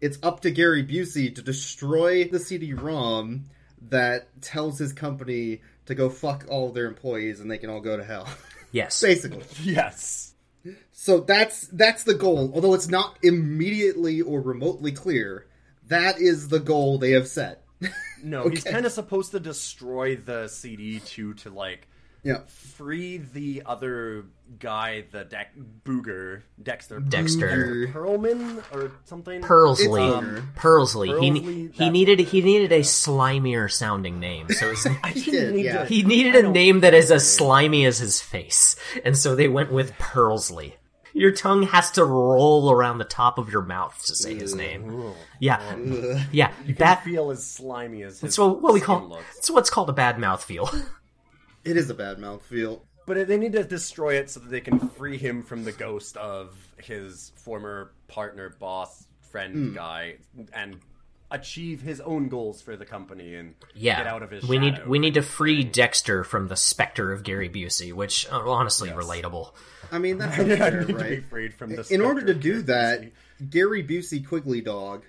it's 0.00 0.18
up 0.22 0.40
to 0.40 0.50
Gary 0.50 0.84
Busey 0.84 1.34
to 1.34 1.42
destroy 1.42 2.24
the 2.24 2.38
CD-ROM 2.38 3.44
that 3.90 4.40
tells 4.42 4.78
his 4.78 4.92
company 4.92 5.60
to 5.86 5.94
go 5.94 6.08
fuck 6.10 6.44
all 6.48 6.68
of 6.68 6.74
their 6.74 6.86
employees 6.86 7.40
and 7.40 7.50
they 7.50 7.58
can 7.58 7.70
all 7.70 7.80
go 7.80 7.96
to 7.96 8.04
hell. 8.04 8.28
Yes. 8.70 9.00
Basically. 9.00 9.44
yes. 9.62 10.34
So 10.92 11.20
that's 11.20 11.68
that's 11.68 12.04
the 12.04 12.12
goal. 12.12 12.52
Although 12.54 12.74
it's 12.74 12.90
not 12.90 13.16
immediately 13.22 14.20
or 14.20 14.42
remotely 14.42 14.92
clear, 14.92 15.46
that 15.86 16.20
is 16.20 16.48
the 16.48 16.60
goal 16.60 16.98
they 16.98 17.12
have 17.12 17.28
set. 17.28 17.62
No, 18.22 18.48
he's 18.48 18.64
kind 18.64 18.84
of 18.84 18.90
supposed 18.90 19.30
to 19.30 19.40
destroy 19.40 20.16
the 20.16 20.44
CD2 20.46 21.42
to 21.44 21.50
like 21.50 21.88
yeah. 22.22 22.40
free 22.46 23.18
the 23.18 23.62
other 23.66 24.26
guy, 24.58 25.04
the 25.10 25.24
Deck 25.24 25.52
Booger 25.84 26.42
Dexter 26.62 27.00
Dexter. 27.00 27.88
Perlman 27.92 28.62
or 28.72 28.92
something. 29.04 29.42
Pearlsley. 29.42 30.16
Um, 30.16 30.52
Purlsley. 30.56 31.20
He, 31.20 31.68
he 31.84 31.90
needed 31.90 32.20
he 32.20 32.40
needed 32.42 32.72
a 32.72 32.80
slimier 32.80 33.70
sounding 33.70 34.20
name. 34.20 34.48
So 34.50 34.70
his, 34.70 34.86
I 35.02 35.12
didn't 35.12 35.32
did, 35.32 35.54
need 35.54 35.64
yeah. 35.64 35.78
to- 35.78 35.84
he 35.86 36.02
needed 36.02 36.44
a 36.44 36.48
name 36.48 36.80
that 36.80 36.94
is 36.94 37.10
as 37.10 37.30
slimy 37.30 37.84
as 37.84 37.98
his 37.98 38.20
face, 38.20 38.76
and 39.04 39.16
so 39.16 39.34
they 39.34 39.48
went 39.48 39.72
with 39.72 39.92
Pearlsley. 39.98 40.74
Your 41.14 41.32
tongue 41.32 41.64
has 41.64 41.90
to 41.92 42.04
roll 42.04 42.70
around 42.70 42.98
the 42.98 43.04
top 43.04 43.38
of 43.38 43.50
your 43.50 43.62
mouth 43.62 44.00
to 44.06 44.14
say 44.14 44.36
his 44.36 44.54
name. 44.54 45.14
Yeah, 45.40 45.60
yeah. 46.30 46.52
You 46.64 46.74
can 46.74 46.76
That 46.76 47.02
feel 47.02 47.30
as 47.32 47.44
slimy 47.44 48.02
as 48.02 48.20
his 48.20 48.20
that's 48.20 48.38
what, 48.38 48.62
what 48.62 48.72
we 48.72 48.80
call. 48.80 49.08
looks. 49.08 49.38
It's 49.38 49.50
what's 49.50 49.70
called 49.70 49.88
a 49.90 49.94
bad 49.94 50.20
mouth 50.20 50.44
feel. 50.44 50.70
It 51.68 51.76
is 51.76 51.90
a 51.90 51.94
bad 51.94 52.18
mouth 52.18 52.42
feel. 52.44 52.84
But 53.06 53.26
they 53.28 53.38
need 53.38 53.52
to 53.52 53.64
destroy 53.64 54.14
it 54.16 54.28
so 54.30 54.40
that 54.40 54.50
they 54.50 54.60
can 54.60 54.78
free 54.90 55.16
him 55.16 55.42
from 55.42 55.64
the 55.64 55.72
ghost 55.72 56.16
of 56.16 56.54
his 56.78 57.32
former 57.36 57.92
partner, 58.06 58.54
boss, 58.58 59.06
friend 59.30 59.74
guy, 59.74 60.16
and 60.52 60.78
achieve 61.30 61.80
his 61.82 62.00
own 62.00 62.28
goals 62.28 62.60
for 62.62 62.76
the 62.76 62.84
company 62.86 63.34
and 63.34 63.54
Yeah, 63.74 63.98
get 63.98 64.06
out 64.06 64.22
of 64.22 64.30
his 64.30 64.44
we 64.44 64.58
need 64.58 64.86
we 64.86 64.98
need 64.98 65.14
to 65.14 65.22
free 65.22 65.62
Dexter 65.64 66.24
from 66.24 66.48
the 66.48 66.56
specter 66.56 67.12
of 67.12 67.22
Gary 67.22 67.48
Busey, 67.50 67.92
which 67.92 68.26
uh, 68.30 68.38
honestly 68.50 68.88
relatable. 68.90 69.52
I 69.92 69.98
mean, 69.98 70.18
that's 70.18 70.38
I 70.38 70.42
unfair, 70.42 70.80
need 70.80 70.86
to 70.88 70.92
be 70.94 70.94
right? 71.02 71.24
freed 71.24 71.54
from 71.54 71.76
the 71.76 71.86
In 71.90 72.00
order 72.00 72.24
to 72.26 72.34
do 72.34 72.62
Gary 72.62 72.62
that, 72.62 73.00
Busey. 73.02 73.50
Gary 73.50 73.84
Busey 73.84 74.26
Quigley 74.26 74.60
Dog 74.62 75.04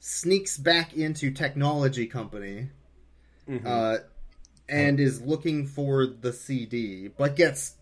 sneaks 0.00 0.56
back 0.58 0.94
into 0.94 1.30
technology 1.30 2.06
company 2.06 2.68
Mm-hmm. 3.48 3.66
uh, 3.66 3.96
and 4.68 4.98
is 5.00 5.20
looking 5.20 5.66
for 5.66 6.06
the 6.06 6.32
CD, 6.32 7.08
but 7.08 7.36
gets 7.36 7.74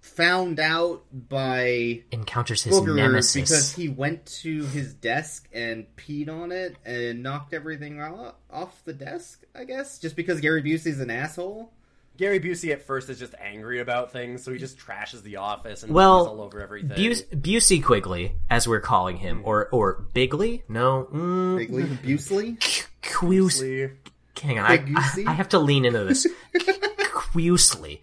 found 0.00 0.58
out 0.58 1.04
by 1.12 2.02
Encounters 2.10 2.62
his 2.64 2.74
Booger 2.74 2.96
nemesis. 2.96 3.34
because 3.34 3.72
he 3.72 3.88
went 3.88 4.26
to 4.26 4.64
his 4.66 4.94
desk 4.94 5.48
and 5.52 5.86
peed 5.96 6.28
on 6.28 6.50
it 6.50 6.76
and 6.84 7.22
knocked 7.22 7.54
everything 7.54 8.00
off 8.00 8.82
the 8.84 8.92
desk. 8.92 9.44
I 9.54 9.64
guess 9.64 9.98
just 9.98 10.16
because 10.16 10.40
Gary 10.40 10.62
Busey's 10.62 10.98
an 11.00 11.10
asshole. 11.10 11.72
Gary 12.18 12.40
Busey 12.40 12.72
at 12.72 12.82
first 12.82 13.08
is 13.08 13.18
just 13.18 13.34
angry 13.40 13.80
about 13.80 14.12
things, 14.12 14.42
so 14.42 14.52
he 14.52 14.58
just 14.58 14.76
trashes 14.78 15.22
the 15.22 15.36
office 15.36 15.82
and 15.82 15.94
Well, 15.94 16.24
pees 16.24 16.28
all 16.28 16.40
over 16.42 16.60
everything. 16.60 16.94
Buse- 16.94 17.22
Busey 17.22 17.82
Quigley, 17.82 18.32
as 18.50 18.68
we're 18.68 18.80
calling 18.80 19.16
him, 19.16 19.40
or 19.44 19.68
or 19.70 20.04
Bigley? 20.12 20.62
No, 20.68 21.08
mm, 21.10 21.56
Bigley 21.58 21.84
Busey. 21.84 22.60
Quus- 23.02 23.60
Busey. 23.62 23.92
Hang 24.42 24.58
on, 24.58 24.66
I, 24.66 24.84
I, 25.26 25.32
have 25.32 25.50
to 25.50 25.58
lean 25.58 25.84
into 25.84 26.04
this. 26.04 26.26
Quusely. 26.54 28.00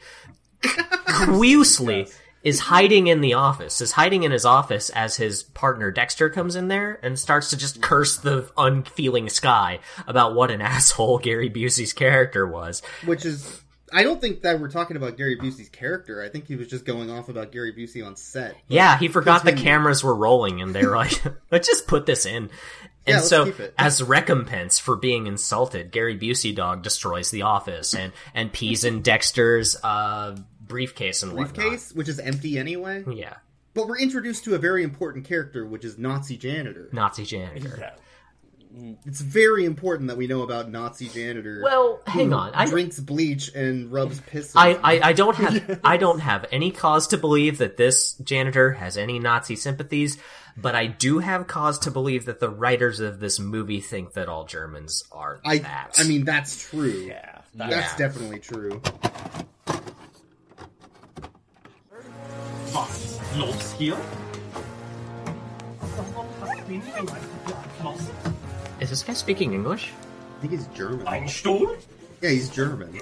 Quusely 0.61 2.11
is 2.43 2.59
hiding 2.59 3.07
in 3.07 3.21
the 3.21 3.33
office, 3.33 3.81
is 3.81 3.91
hiding 3.91 4.23
in 4.23 4.31
his 4.31 4.45
office 4.45 4.89
as 4.91 5.17
his 5.17 5.43
partner 5.43 5.91
Dexter 5.91 6.29
comes 6.29 6.55
in 6.55 6.69
there 6.69 6.99
and 7.03 7.19
starts 7.19 7.49
to 7.49 7.57
just 7.57 7.81
curse 7.81 8.17
the 8.17 8.49
unfeeling 8.57 9.29
sky 9.29 9.79
about 10.07 10.33
what 10.33 10.49
an 10.51 10.61
asshole 10.61 11.19
Gary 11.19 11.49
Busey's 11.49 11.93
character 11.93 12.47
was. 12.47 12.81
which 13.05 13.25
is 13.25 13.61
I 13.91 14.03
don't 14.03 14.21
think 14.21 14.41
that 14.41 14.59
we're 14.59 14.69
talking 14.69 14.97
about 14.97 15.17
Gary 15.17 15.37
Busey's 15.37 15.69
character. 15.69 16.23
I 16.23 16.29
think 16.29 16.47
he 16.47 16.55
was 16.55 16.67
just 16.67 16.85
going 16.85 17.09
off 17.09 17.29
about 17.29 17.51
Gary 17.51 17.73
Busey 17.73 18.05
on 18.05 18.15
set. 18.15 18.55
Yeah, 18.67 18.97
he 18.97 19.07
forgot 19.07 19.43
the 19.43 19.53
cameras 19.53 20.03
were 20.03 20.15
rolling 20.15 20.61
and 20.61 20.73
they 20.75 20.85
were 20.85 20.95
like, 20.95 21.21
let's 21.51 21.67
just 21.67 21.87
put 21.87 22.05
this 22.05 22.25
in. 22.25 22.49
Yeah, 23.07 23.13
And 23.13 23.15
let's 23.21 23.29
so, 23.29 23.45
keep 23.45 23.59
it. 23.59 23.73
as 23.77 24.03
recompense 24.03 24.77
for 24.79 24.95
being 24.95 25.25
insulted, 25.27 25.91
Gary 25.91 26.17
Busey 26.17 26.53
dog 26.55 26.83
destroys 26.83 27.31
the 27.31 27.43
office 27.43 27.93
and, 27.95 28.11
and 28.33 28.51
pees 28.53 28.83
in 28.83 29.01
Dexter's 29.01 29.77
uh, 29.83 30.37
briefcase 30.61 31.23
and 31.23 31.33
whatnot. 31.33 31.55
Briefcase, 31.55 31.93
which 31.93 32.09
is 32.09 32.19
empty 32.19 32.57
anyway. 32.59 33.03
Yeah, 33.11 33.35
But 33.73 33.87
we're 33.87 33.99
introduced 33.99 34.43
to 34.45 34.55
a 34.55 34.57
very 34.59 34.83
important 34.83 35.25
character, 35.25 35.65
which 35.65 35.83
is 35.85 35.97
Nazi 35.97 36.37
janitor. 36.37 36.89
Nazi 36.91 37.23
janitor. 37.25 37.77
Yeah. 37.79 37.91
It's 39.05 39.19
very 39.21 39.65
important 39.65 40.09
that 40.09 40.17
we 40.17 40.27
know 40.27 40.43
about 40.43 40.69
Nazi 40.69 41.09
janitor. 41.09 41.61
Well, 41.63 42.01
who 42.05 42.11
hang 42.11 42.33
on. 42.33 42.51
I, 42.53 42.67
drinks 42.67 42.99
bleach 42.99 43.53
and 43.55 43.91
rubs 43.91 44.21
piss. 44.21 44.53
I, 44.55 44.73
I, 44.75 45.09
I 45.09 45.13
don't 45.13 45.35
have 45.37 45.79
I 45.83 45.97
don't 45.97 46.19
have 46.19 46.45
any 46.51 46.69
cause 46.71 47.07
to 47.07 47.17
believe 47.17 47.57
that 47.57 47.77
this 47.77 48.13
janitor 48.13 48.73
has 48.73 48.95
any 48.95 49.17
Nazi 49.17 49.55
sympathies, 49.55 50.19
but 50.55 50.75
I 50.75 50.85
do 50.85 51.17
have 51.17 51.47
cause 51.47 51.79
to 51.79 51.91
believe 51.91 52.25
that 52.25 52.39
the 52.39 52.49
writers 52.49 52.99
of 52.99 53.19
this 53.19 53.39
movie 53.39 53.81
think 53.81 54.13
that 54.13 54.29
all 54.29 54.45
Germans 54.45 55.03
are 55.11 55.39
I, 55.43 55.57
that. 55.57 55.95
I 55.97 56.03
mean, 56.03 56.23
that's 56.23 56.69
true. 56.69 56.89
Yeah. 57.07 57.41
That's 57.55 57.71
Yeah. 57.71 57.97
definitely 57.97 58.39
true. 58.39 58.81
Was 62.71 63.19
los 63.35 63.71
hier? 63.73 63.97
Is 68.79 68.89
this 68.89 69.03
guy 69.03 69.13
speaking 69.13 69.53
English? 69.53 69.91
I 70.37 70.41
think 70.41 70.53
he's 70.53 70.67
German. 70.67 71.05
Einstuhl? 71.05 71.77
Yeah, 72.21 72.29
he's 72.29 72.49
German. 72.49 72.99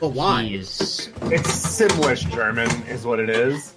But 0.00 0.08
why? 0.08 0.42
He's 0.44 1.08
It's 1.22 1.80
Simlish 1.80 2.30
German, 2.32 2.68
is 2.88 3.04
what 3.06 3.20
it 3.20 3.30
is. 3.30 3.72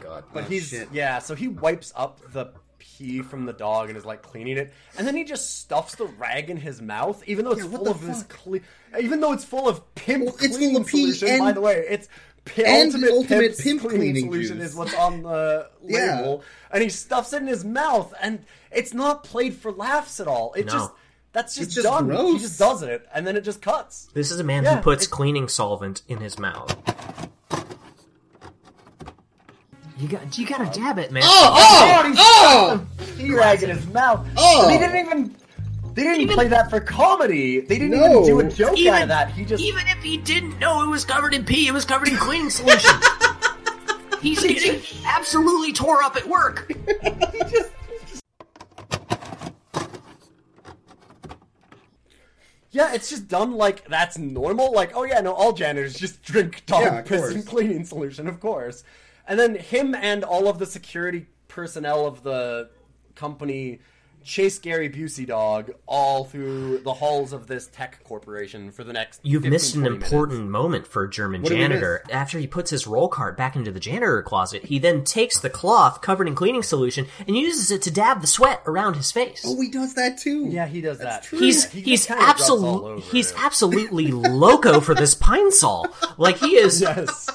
God, 0.00 0.24
But 0.32 0.44
he's 0.44 0.68
shit. 0.68 0.88
yeah, 0.92 1.18
so 1.18 1.34
he 1.34 1.48
wipes 1.48 1.92
up 1.96 2.20
the 2.32 2.52
pee 2.78 3.22
from 3.22 3.46
the 3.46 3.52
dog 3.52 3.88
and 3.88 3.96
is 3.98 4.04
like 4.04 4.22
cleaning 4.22 4.58
it, 4.58 4.72
and 4.98 5.06
then 5.06 5.16
he 5.16 5.24
just 5.24 5.58
stuffs 5.60 5.94
the 5.96 6.04
rag 6.06 6.50
in 6.50 6.56
his 6.58 6.80
mouth, 6.82 7.22
even 7.26 7.44
though 7.44 7.52
it's 7.52 7.64
Yeah, 7.64 7.70
full 7.70 7.88
of 7.88 8.04
this 8.06 8.22
fuck? 8.22 8.28
clean, 8.28 8.60
even 9.00 9.20
though 9.20 9.32
it's 9.32 9.44
full 9.44 9.66
of 9.68 9.94
pimp 9.94 10.26
Well, 10.26 10.36
it's 10.40 10.58
full 10.58 10.76
of 10.76 10.86
pee 10.86 11.10
solution. 11.12 11.38
By 11.38 11.52
the 11.52 11.60
way, 11.62 11.84
it's 11.88 12.08
p- 12.44 12.64
and 12.64 12.86
ultimate, 12.94 13.10
ultimate 13.10 13.40
Pimp's 13.58 13.62
pimp 13.62 13.80
cleaning 13.82 14.24
solution 14.26 14.58
juice. 14.58 14.70
is 14.70 14.74
what's 14.76 14.94
on 14.94 15.22
the 15.22 15.68
Yeah. 15.84 16.16
label, 16.20 16.44
and 16.70 16.82
he 16.82 16.88
stuffs 16.88 17.32
it 17.32 17.42
in 17.42 17.48
his 17.48 17.64
mouth, 17.64 18.12
and 18.20 18.44
it's 18.70 18.92
not 18.94 19.24
played 19.24 19.54
for 19.54 19.72
laughs 19.72 20.20
at 20.20 20.26
all. 20.28 20.52
It 20.54 20.66
No. 20.66 20.72
just 20.72 20.90
that's 21.32 21.56
just, 21.56 21.72
just 21.72 21.82
done. 21.84 22.10
He 22.10 22.38
just 22.38 22.58
does 22.58 22.82
it, 22.82 23.06
and 23.14 23.26
then 23.26 23.36
it 23.36 23.42
just 23.44 23.60
cuts. 23.60 24.08
this 24.14 24.30
is 24.30 24.38
a 24.38 24.44
man 24.44 24.62
Yeah, 24.64 24.76
who 24.76 24.82
puts 24.82 25.06
it- 25.06 25.10
cleaning 25.10 25.48
solvent 25.48 26.02
in 26.08 26.18
his 26.18 26.38
mouth. 26.38 26.76
You 29.96 30.08
got 30.08 30.36
you 30.38 30.46
gotta 30.46 30.66
dab 30.78 30.98
it, 30.98 31.12
man. 31.12 31.22
Oh! 31.24 31.54
Oh! 31.56 32.14
oh! 32.18 32.86
pee 33.16 33.32
rag 33.32 33.62
in 33.62 33.70
his 33.70 33.86
mouth. 33.86 34.26
Oh! 34.36 34.62
And 34.68 34.74
they 34.74 34.78
didn't 34.84 35.06
even 35.06 35.36
they 35.94 36.02
didn't 36.02 36.20
even 36.22 36.34
play 36.34 36.48
that 36.48 36.68
for 36.70 36.80
comedy. 36.80 37.60
They 37.60 37.78
didn't 37.78 37.98
No. 37.98 38.22
even 38.22 38.24
do 38.24 38.40
a 38.40 38.50
joke 38.50 38.70
out 38.72 38.78
Even- 38.78 39.02
of 39.02 39.08
that. 39.08 39.30
He 39.30 39.44
just 39.44 39.62
Even 39.62 39.86
if 39.88 40.02
he 40.02 40.16
didn't 40.18 40.58
know 40.58 40.82
it 40.82 40.88
was 40.88 41.04
covered 41.04 41.34
in 41.34 41.44
pee, 41.44 41.68
it 41.68 41.72
was 41.72 41.84
covered 41.84 42.08
in 42.08 42.16
cleaning 42.16 42.50
solution. 42.60 42.90
He's 44.20 44.42
getting 44.42 44.80
absolutely 45.06 45.72
tore 45.72 46.02
up 46.02 46.16
at 46.16 46.26
work. 46.26 46.70
Yeah, 52.70 52.92
it's 52.92 53.08
just 53.08 53.28
done 53.28 53.52
like 53.52 53.86
that's 53.88 54.18
normal. 54.18 54.72
Like, 54.72 54.92
oh 54.96 55.04
yeah, 55.04 55.20
no, 55.20 55.32
all 55.32 55.52
janitors 55.52 55.94
just 55.94 56.22
drink 56.22 56.62
dog 56.66 56.82
Yeah, 56.82 57.02
piss 57.02 57.30
and 57.30 57.46
cleaning 57.46 57.84
solution, 57.84 58.26
of 58.26 58.40
course. 58.40 58.82
And 59.28 59.38
then 59.38 59.54
him 59.54 59.94
and 59.94 60.24
all 60.24 60.48
of 60.48 60.58
the 60.58 60.66
security 60.66 61.26
personnel 61.48 62.04
of 62.06 62.22
the 62.24 62.70
company 63.14 63.80
chase 64.24 64.58
Gary 64.58 64.88
Busey 64.88 65.26
dog 65.26 65.72
all 65.86 66.24
through 66.24 66.78
the 66.78 66.94
halls 66.94 67.32
of 67.32 67.46
this 67.46 67.66
tech 67.66 68.02
corporation 68.04 68.70
for 68.70 68.82
the 68.82 68.92
next. 68.92 69.20
You've 69.22 69.42
15, 69.42 69.50
missed 69.50 69.74
an 69.74 69.80
20 69.82 69.90
minutes. 69.94 70.12
important 70.12 70.48
moment 70.48 70.86
for 70.86 71.04
a 71.04 71.10
German 71.10 71.42
What 71.42 71.52
janitor. 71.52 72.02
After 72.10 72.38
he 72.38 72.46
puts 72.46 72.70
his 72.70 72.86
roll 72.86 73.08
cart 73.08 73.36
back 73.36 73.54
into 73.56 73.70
the 73.70 73.80
janitor 73.80 74.22
closet, 74.22 74.64
he 74.64 74.78
then 74.78 75.04
takes 75.04 75.38
the 75.38 75.50
cloth 75.50 76.00
covered 76.00 76.26
in 76.26 76.34
cleaning 76.34 76.62
solution 76.62 77.06
and 77.26 77.36
uses 77.36 77.70
it 77.70 77.82
to 77.82 77.90
dab 77.90 78.20
the 78.20 78.26
sweat 78.26 78.62
around 78.66 78.94
his 78.94 79.12
face. 79.12 79.42
Oh, 79.46 79.60
he 79.60 79.68
does 79.70 79.94
that 79.94 80.18
too. 80.18 80.46
Yeah, 80.48 80.66
he 80.66 80.80
does 80.80 80.98
that. 80.98 81.24
true. 81.24 81.38
He's 81.38 81.70
he 81.70 81.82
he's 81.82 82.00
just 82.06 82.08
kinda 82.08 82.24
rubs 82.24 82.48
all 82.48 82.56
absolutely 82.56 83.02
he's 83.02 83.30
it. 83.30 83.36
absolutely 83.44 84.12
loco 84.12 84.80
for 84.80 84.94
this 84.94 85.14
pine 85.14 85.52
sol. 85.52 85.86
Like 86.16 86.38
he 86.38 86.56
is 86.56 86.80
yes, 86.80 87.28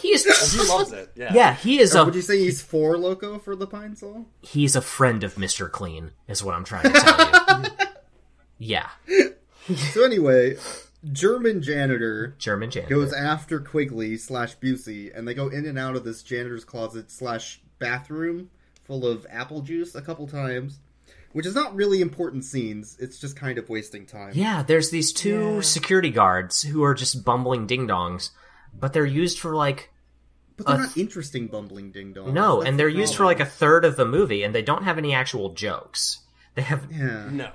he 0.00 0.08
is 0.08 0.24
he 0.52 0.68
loves 0.68 0.92
it. 0.92 1.12
Yeah, 1.14 1.32
Yeah, 1.34 1.54
he 1.54 1.78
is 1.80 1.94
Or 1.94 2.00
a 2.00 2.04
would 2.06 2.14
you 2.14 2.22
say 2.22 2.38
he's 2.38 2.62
for 2.62 2.96
loco 2.98 3.38
for 3.38 3.54
the 3.56 3.66
pine 3.66 3.96
sol? 3.96 4.26
he's 4.42 4.74
a 4.76 4.80
friend 4.82 5.22
of 5.24 5.34
Mr. 5.36 5.70
Clean, 5.70 6.12
is 6.28 6.42
what 6.42 6.54
I'm 6.54 6.64
trying 6.64 6.84
to 6.92 6.98
tell 7.00 7.62
you. 7.62 7.68
yeah. 8.58 8.88
So 9.92 10.04
anyway, 10.04 10.56
German 11.12 11.62
janitor 11.62 12.34
German 12.38 12.70
janitor. 12.70 12.94
goes 12.94 13.12
after 13.12 13.60
Quigley 13.60 14.16
slash 14.16 14.56
Busey, 14.58 15.16
and 15.16 15.26
they 15.28 15.34
go 15.34 15.48
in 15.48 15.66
and 15.66 15.78
out 15.78 15.96
of 15.96 16.04
this 16.04 16.22
janitor's 16.22 16.64
closet 16.64 17.10
slash 17.10 17.60
bathroom 17.78 18.50
full 18.84 19.06
of 19.06 19.26
apple 19.30 19.60
juice 19.62 19.94
a 19.94 20.02
couple 20.02 20.26
times, 20.26 20.80
which 21.32 21.46
is 21.46 21.54
not 21.54 21.74
really 21.74 22.00
important 22.00 22.44
scenes. 22.44 22.96
It's 22.98 23.18
just 23.20 23.36
kind 23.36 23.56
of 23.58 23.68
wasting 23.68 24.04
time. 24.06 24.32
Yeah, 24.34 24.62
there's 24.64 24.90
these 24.90 25.12
two 25.12 25.62
security 25.62 26.10
guards 26.10 26.62
who 26.62 26.82
are 26.82 26.94
just 26.94 27.24
bumbling 27.24 27.66
ding 27.66 27.86
dongs, 27.86 28.30
but 28.72 28.92
they're 28.92 29.06
used 29.06 29.38
for 29.38 29.54
like 29.54 29.90
But 30.56 30.66
they're 30.66 30.78
not 30.78 30.96
interesting 30.96 31.46
bumbling 31.46 31.92
ding 31.92 32.14
dongs. 32.14 32.32
no, 32.32 32.58
That's 32.58 32.68
and 32.68 32.78
they're 32.78 32.88
used 32.88 33.16
for 33.16 33.24
like 33.24 33.40
a 33.40 33.46
third 33.46 33.84
of 33.84 33.96
the 33.96 34.04
movie, 34.06 34.42
and 34.42 34.54
they 34.54 34.62
don't 34.62 34.84
have 34.84 34.98
any 34.98 35.14
actual 35.14 35.50
jokes. 35.54 36.18
They 36.54 36.62
have 36.62 36.86
Yeah. 36.90 37.28
No. 37.30 37.52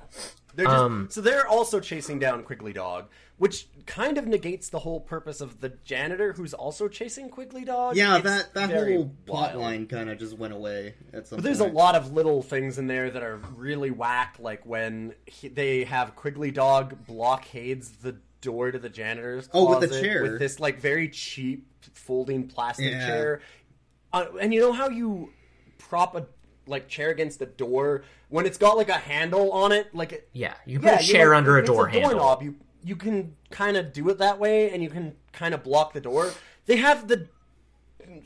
They're 0.55 0.65
just, 0.65 0.77
Um, 0.77 1.07
so 1.11 1.19
they're 1.19 1.45
also 1.47 1.81
chasing 1.81 2.17
down 2.17 2.43
Quigley 2.43 2.71
Dog, 2.71 3.09
which 3.37 3.67
kind 3.85 4.17
of 4.17 4.25
negates 4.25 4.69
the 4.69 4.79
whole 4.79 5.01
purpose 5.01 5.41
of 5.41 5.59
the 5.59 5.73
janitor 5.83 6.31
who's 6.31 6.53
also 6.53 6.87
chasing 6.87 7.29
Quigley 7.29 7.65
Dog. 7.65 7.97
Yeah, 7.97 8.15
It's 8.15 8.23
that 8.23 8.53
that 8.53 8.69
very 8.69 8.95
whole 8.95 9.13
plot 9.25 9.57
line 9.57 9.85
kind 9.85 10.09
of 10.09 10.17
just 10.17 10.37
went 10.37 10.53
away 10.53 10.93
at 11.11 11.27
some 11.27 11.35
But 11.35 11.43
there's 11.43 11.59
a 11.59 11.67
lot 11.67 11.95
of 11.95 12.13
little 12.13 12.41
things 12.41 12.77
in 12.77 12.87
there 12.87 13.09
that 13.11 13.21
are 13.21 13.41
really 13.53 13.91
whack, 13.91 14.37
like 14.39 14.65
when 14.65 15.13
he, 15.25 15.49
they 15.49 15.83
have 15.83 16.15
Quigley 16.15 16.51
Dog 16.51 17.05
blockades 17.05 17.91
the 17.97 18.15
door 18.45 18.71
to 18.71 18.79
the 18.79 18.89
janitor's 18.89 19.49
Oh, 19.53 19.77
with 19.77 19.89
the 19.89 19.99
chair. 20.01 20.21
with 20.21 20.39
this 20.39 20.59
like 20.59 20.79
very 20.79 21.09
cheap 21.09 21.67
folding 21.93 22.47
plastic 22.47 22.91
Yeah. 22.91 23.05
chair. 23.07 23.41
Uh, 24.13 24.25
and 24.39 24.53
you 24.53 24.61
know 24.61 24.71
how 24.71 24.87
you 24.89 25.33
prop 25.77 26.15
a 26.15 26.25
like 26.67 26.87
chair 26.87 27.09
against 27.09 27.39
the 27.39 27.45
door 27.45 28.03
when 28.29 28.45
it's 28.45 28.57
got 28.57 28.77
like 28.77 28.89
a 28.89 28.93
handle 28.93 29.51
on 29.51 29.71
it, 29.71 29.93
like 29.93 30.11
it, 30.13 30.29
yeah. 30.33 30.53
You 30.65 30.79
can 30.79 30.89
put 30.89 31.01
a 31.01 31.03
you 31.03 31.13
chair 31.13 31.31
know, 31.31 31.37
under 31.37 31.57
a 31.57 31.59
it's 31.61 31.69
door 31.69 31.87
handle. 31.87 32.11
doorknob. 32.11 32.41
You 32.43 32.55
you 32.83 32.95
can 32.95 33.35
kind 33.49 33.77
of 33.77 33.91
do 33.93 34.07
it 34.09 34.19
that 34.19 34.39
way, 34.39 34.69
and 34.71 34.81
you 34.83 34.89
can 34.89 35.15
kind 35.33 35.53
of 35.53 35.63
block 35.63 35.93
the 35.93 36.01
door. 36.01 36.31
They 36.67 36.77
have 36.77 37.07
the 37.07 37.27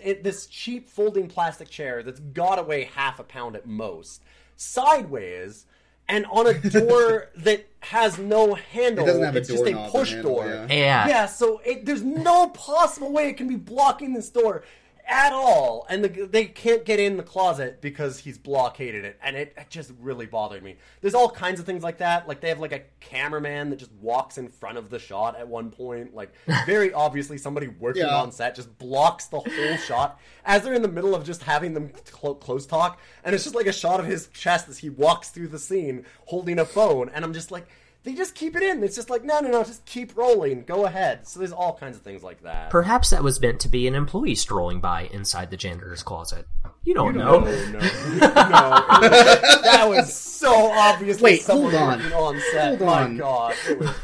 it, 0.02 0.24
this 0.24 0.46
cheap 0.48 0.90
folding 0.90 1.28
plastic 1.28 1.70
chair 1.70 2.04
that's 2.04 2.20
got 2.20 2.56
to 2.56 2.64
weigh 2.64 2.84
half 2.84 3.20
a 3.20 3.24
pound 3.24 3.56
at 3.56 3.66
most, 3.66 4.22
sideways, 4.58 5.66
and 6.10 6.26
on 6.26 6.48
a 6.48 6.54
door 6.54 7.30
that 7.38 7.68
has 7.82 8.18
no 8.18 8.56
handle. 8.56 9.06
It 9.06 9.08
doesn't 9.08 9.24
have 9.24 9.36
a 9.36 9.40
it's 9.40 9.48
just 9.48 9.66
a 9.66 9.90
push 9.90 10.12
handle, 10.12 10.36
door. 10.36 10.48
yeah. 10.48 10.68
Yeah. 10.70 11.08
Yeah, 11.08 11.26
so 11.28 11.62
it, 11.66 11.86
there's 11.86 12.04
no 12.04 12.50
possible 12.50 13.12
way 13.12 13.30
it 13.30 13.38
can 13.38 13.48
be 13.48 13.56
blocking 13.56 14.14
this 14.14 14.30
door 14.30 14.64
at 15.12 15.34
all, 15.34 15.88
and 15.90 16.04
the, 16.04 16.26
they 16.28 16.46
can't 16.46 16.86
get 16.86 17.00
in 17.00 17.18
the 17.18 17.24
closet 17.24 17.82
because 17.82 18.20
he's 18.20 18.38
blockaded 18.38 19.04
it, 19.04 19.18
and 19.24 19.36
it, 19.36 19.54
it 19.58 19.70
just 19.70 19.92
really 20.00 20.28
bothered 20.28 20.62
me. 20.64 20.78
There's 21.02 21.16
all 21.16 21.30
kinds 21.32 21.60
of 21.60 21.66
things 21.66 21.82
like 21.84 21.98
that. 21.98 22.28
Like 22.28 22.42
they 22.42 22.50
have 22.50 22.60
like 22.60 22.72
a 22.74 22.84
cameraman 23.00 23.72
that 23.72 23.78
just 23.80 23.92
walks 24.02 24.38
in 24.38 24.48
front 24.48 24.78
of 24.78 24.90
the 24.90 25.00
shot 25.00 25.36
at 25.38 25.48
one 25.48 25.72
point. 25.72 26.14
Like 26.14 26.32
very 26.66 26.94
obviously 26.94 27.38
somebody 27.40 27.68
working 27.68 28.04
Yeah. 28.04 28.16
on 28.22 28.32
set 28.32 28.54
just 28.56 28.78
blocks 28.78 29.26
the 29.26 29.40
whole 29.40 29.78
shot 29.78 30.20
as 30.46 30.62
they're 30.64 30.74
in 30.76 30.84
the 30.84 30.88
middle 30.88 31.16
of 31.16 31.24
just 31.26 31.42
having 31.44 31.74
them 31.74 31.90
clo- 32.12 32.36
close 32.36 32.66
talk, 32.68 33.00
and 33.24 33.34
it's 33.34 33.44
just 33.44 33.56
like 33.56 33.68
a 33.68 33.74
shot 33.74 34.00
of 34.00 34.06
his 34.06 34.28
chest 34.28 34.70
as 34.70 34.78
he 34.78 34.90
walks 34.90 35.30
through 35.30 35.48
the 35.48 35.60
scene 35.60 36.06
holding 36.28 36.60
a 36.60 36.66
phone, 36.66 37.10
and 37.10 37.26
I'm 37.26 37.34
just 37.34 37.50
like. 37.52 37.68
They 38.04 38.14
just 38.14 38.34
keep 38.34 38.56
it 38.56 38.64
in. 38.64 38.82
It's 38.82 38.96
just 38.96 39.10
like, 39.10 39.26
no, 39.26 39.42
no, 39.42 39.50
no, 39.50 39.64
just 39.64 39.86
keep 39.86 40.16
rolling. 40.16 40.64
Go 40.64 40.86
ahead. 40.86 41.28
So 41.28 41.40
there's 41.40 41.52
all 41.52 41.74
kinds 41.78 41.98
of 41.98 42.04
things 42.04 42.24
like 42.24 42.42
that. 42.44 42.70
Perhaps 42.70 43.10
that 43.10 43.24
was 43.24 43.42
meant 43.42 43.60
to 43.62 43.68
be 43.68 43.88
an 43.88 43.96
employee 43.96 44.36
strolling 44.36 44.80
by 44.80 45.10
inside 45.12 45.52
the 45.52 45.58
janitor's 45.58 46.02
closet. 46.02 46.48
You 46.86 46.94
don't 46.94 47.18
know. 47.18 47.40
No, 47.42 47.52
no, 47.72 47.72
no. 47.72 47.80
that 48.20 49.86
was 49.90 50.14
so 50.14 50.72
obviously 50.72 51.24
Wait, 51.24 51.42
someone 51.42 51.74
hold 51.74 52.02
on. 52.02 52.14
on 52.14 52.42
set. 52.54 52.78
Hold 52.78 52.82
My 52.82 53.04
on. 53.04 53.18
God, 53.18 53.56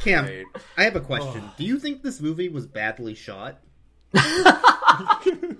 Cam, 0.03 0.25
great. 0.25 0.45
I 0.77 0.83
have 0.83 0.97
a 0.97 1.01
question. 1.01 1.49
Do 1.57 1.63
you 1.63 1.79
think 1.79 2.03
this 2.03 2.19
movie 2.19 2.49
was 2.49 2.67
badly 2.67 3.15
shot? 3.15 3.61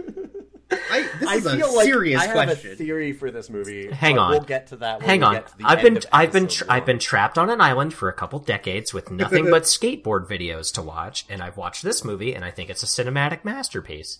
I, 0.91 1.09
this 1.19 1.29
I 1.29 1.35
is 1.35 1.45
a 1.45 1.55
feel 1.57 1.75
like 1.75 1.85
serious 1.85 2.21
I 2.21 2.25
have 2.25 2.33
question. 2.33 2.71
a 2.71 2.75
theory 2.75 3.13
for 3.13 3.31
this 3.31 3.49
movie. 3.49 3.91
Hang 3.91 4.17
on. 4.17 4.31
we'll 4.31 4.39
get 4.41 4.67
to 4.67 4.75
that. 4.77 4.99
When 4.99 5.09
Hang 5.09 5.19
we 5.21 5.25
on. 5.25 5.33
Get 5.33 5.47
to 5.47 5.57
the 5.57 5.65
I've 5.67 5.81
been 5.81 5.99
I've 6.11 6.31
been 6.31 6.47
tra- 6.47 6.67
I've 6.69 6.85
been 6.85 6.99
trapped 6.99 7.37
on 7.37 7.49
an 7.49 7.61
island 7.61 7.93
for 7.93 8.09
a 8.09 8.13
couple 8.13 8.39
decades 8.39 8.93
with 8.93 9.11
nothing 9.11 9.49
but 9.49 9.63
skateboard 9.77 10.27
videos 10.27 10.73
to 10.75 10.81
watch, 10.81 11.25
and 11.29 11.41
I've 11.41 11.57
watched 11.57 11.83
this 11.83 12.03
movie, 12.03 12.33
and 12.33 12.43
I 12.45 12.51
think 12.51 12.69
it's 12.69 12.83
a 12.83 12.85
cinematic 12.87 13.43
masterpiece. 13.45 14.19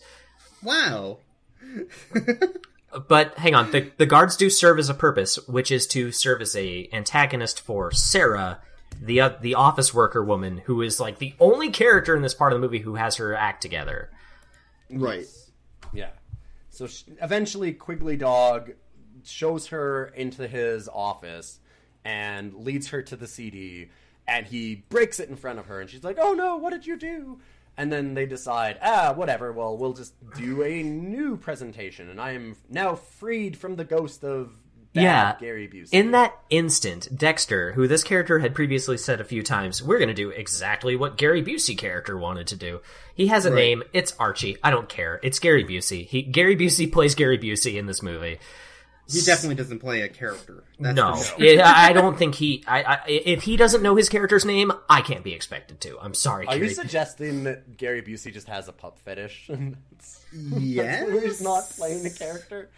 wow. 0.62 1.18
But 3.10 3.38
hang 3.38 3.56
on, 3.56 3.72
the 3.72 3.92
the 3.98 4.06
guards 4.06 4.38
do 4.38 4.50
serve 4.50 4.80
as 4.80 4.88
a 4.88 4.94
purpose, 4.94 5.36
which 5.50 5.70
is 5.70 5.86
to 5.88 6.14
serve 6.14 6.42
as 6.42 6.56
a 6.56 6.88
antagonist 6.94 7.60
for 7.60 7.92
Sarah, 7.92 8.62
the 9.02 9.20
uh, 9.20 9.30
the 9.42 9.56
office 9.56 9.94
worker 9.94 10.24
woman 10.24 10.60
who 10.66 10.82
is 10.82 10.98
like 10.98 11.18
the 11.20 11.34
only 11.42 11.72
character 11.72 12.16
in 12.16 12.22
this 12.22 12.34
part 12.34 12.54
of 12.54 12.62
the 12.62 12.66
movie 12.66 12.80
who 12.80 12.96
has 12.96 13.18
her 13.18 13.36
act 13.36 13.62
together. 13.62 14.12
Right. 14.90 15.26
Yeah. 15.94 16.12
So 16.76 16.88
sh 16.88 17.04
eventually, 17.22 17.72
Quigley 17.72 18.18
Dog 18.18 18.74
shows 19.24 19.68
her 19.68 20.08
into 20.08 20.46
his 20.46 20.90
office 20.90 21.62
and 22.04 22.54
leads 22.54 22.90
her 22.90 23.02
to 23.02 23.16
the 23.16 23.28
CD, 23.28 23.90
and 24.28 24.46
he 24.46 24.84
breaks 24.90 25.22
it 25.22 25.30
in 25.30 25.38
front 25.38 25.58
of 25.58 25.68
her, 25.68 25.80
and 25.80 25.90
she's 25.90 26.04
like, 26.04 26.18
"Oh 26.20 26.34
no, 26.34 26.58
what 26.58 26.72
did 26.72 26.86
you 26.86 26.98
do?" 26.98 27.40
And 27.78 27.92
then 27.92 28.14
they 28.14 28.26
decide, 28.26 28.78
ah, 28.82 29.14
whatever. 29.14 29.54
Well, 29.54 29.78
we'll 29.78 29.94
just 29.94 30.16
do 30.36 30.64
a 30.64 30.84
new 30.84 31.38
presentation, 31.38 32.10
and 32.10 32.20
I 32.20 32.32
am 32.32 32.58
now 32.70 32.96
freed 32.96 33.58
from 33.58 33.78
the 33.78 33.86
ghost 33.86 34.24
of 34.26 34.52
bad 34.96 35.04
Yeah. 35.04 35.36
Gary 35.40 35.68
Busey. 35.68 35.90
In 35.92 36.12
that 36.12 36.38
instant, 36.50 37.08
Dexter, 37.16 37.74
who 37.74 37.88
this 37.88 38.04
character 38.04 38.40
had 38.40 38.56
previously 38.56 38.98
said 38.98 39.22
a 39.22 39.26
few 39.26 39.44
times, 39.44 39.84
we're 39.84 40.00
going 40.00 40.08
to 40.10 40.14
do 40.16 40.30
exactly 40.32 40.96
what 40.96 41.18
Gary 41.18 41.44
Busey 41.44 41.78
character 41.78 42.18
wanted 42.18 42.48
to 42.48 42.56
do. 42.56 42.82
He 43.14 43.28
has 43.28 43.46
a 43.46 43.50
Right. 43.52 43.56
name. 43.56 43.84
It's 43.94 44.14
Archie. 44.20 44.58
I 44.64 44.72
don't 44.72 44.90
care. 44.90 45.20
It's 45.22 45.38
Gary 45.40 45.64
Busey. 45.64 46.08
He 46.08 46.22
Gary 46.24 46.56
Busey 46.56 46.92
plays 46.92 47.14
Gary 47.16 47.38
Busey 47.38 47.76
in 47.76 47.86
this 47.86 48.02
movie. 48.02 48.40
He 49.08 49.22
definitely 49.22 49.54
doesn't 49.54 49.78
play 49.82 50.02
a 50.02 50.10
character. 50.10 50.64
That's 50.80 50.96
no, 50.96 51.14
for 51.16 51.38
sure. 51.40 51.46
Yeah, 51.46 51.72
I 51.72 51.90
I 51.90 51.94
don't 51.94 52.18
think 52.18 52.34
he. 52.34 52.64
I, 52.66 52.82
I, 52.84 53.00
if 53.08 53.44
he 53.44 53.56
doesn't 53.56 53.84
know 53.84 53.96
his 53.96 54.10
character's 54.10 54.46
name, 54.46 54.72
I 54.90 55.02
can't 55.02 55.24
be 55.24 55.32
expected 55.34 55.80
to. 55.82 56.00
I'm 56.02 56.16
sorry. 56.16 56.48
Are 56.48 56.58
you 56.58 56.70
suggesting 56.70 57.44
that 57.44 57.78
Gary 57.78 58.02
Busey 58.02 58.34
just 58.34 58.48
has 58.48 58.68
a 58.68 58.72
pup 58.74 58.98
fetish? 58.98 59.48
That's 59.92 60.26
Yes. 60.34 61.08
he's 61.24 61.40
not 61.40 61.70
playing 61.70 62.02
the 62.02 62.10
character. 62.10 62.72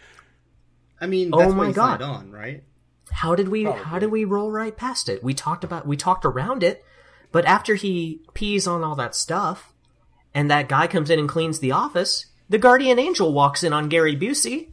I 1.00 1.06
mean, 1.06 1.30
Oh 1.32 1.38
that's 1.38 1.52
my 1.52 1.58
why 1.58 1.66
he 1.68 1.72
God. 1.72 2.02
on, 2.02 2.30
right? 2.32 2.64
How 3.10 3.34
did 3.34 3.48
we? 3.48 3.64
How 3.64 3.72
Probably. 3.72 4.00
did 4.00 4.10
we 4.10 4.24
roll 4.24 4.50
right 4.50 4.76
past 4.76 5.08
it? 5.08 5.22
We 5.24 5.34
talked 5.34 5.64
about. 5.64 5.86
We 5.86 5.96
talked 5.96 6.24
around 6.24 6.62
it, 6.62 6.84
but 7.32 7.44
after 7.46 7.74
he 7.74 8.20
pees 8.34 8.66
on 8.66 8.84
all 8.84 8.94
that 8.96 9.14
stuff, 9.14 9.72
and 10.34 10.50
that 10.50 10.68
guy 10.68 10.86
comes 10.86 11.08
in 11.10 11.18
and 11.18 11.28
cleans 11.28 11.60
the 11.60 11.72
office, 11.72 12.26
the 12.48 12.58
guardian 12.58 12.98
angel 12.98 13.32
walks 13.32 13.62
in 13.62 13.72
on 13.72 13.88
Gary 13.88 14.16
Busey, 14.16 14.68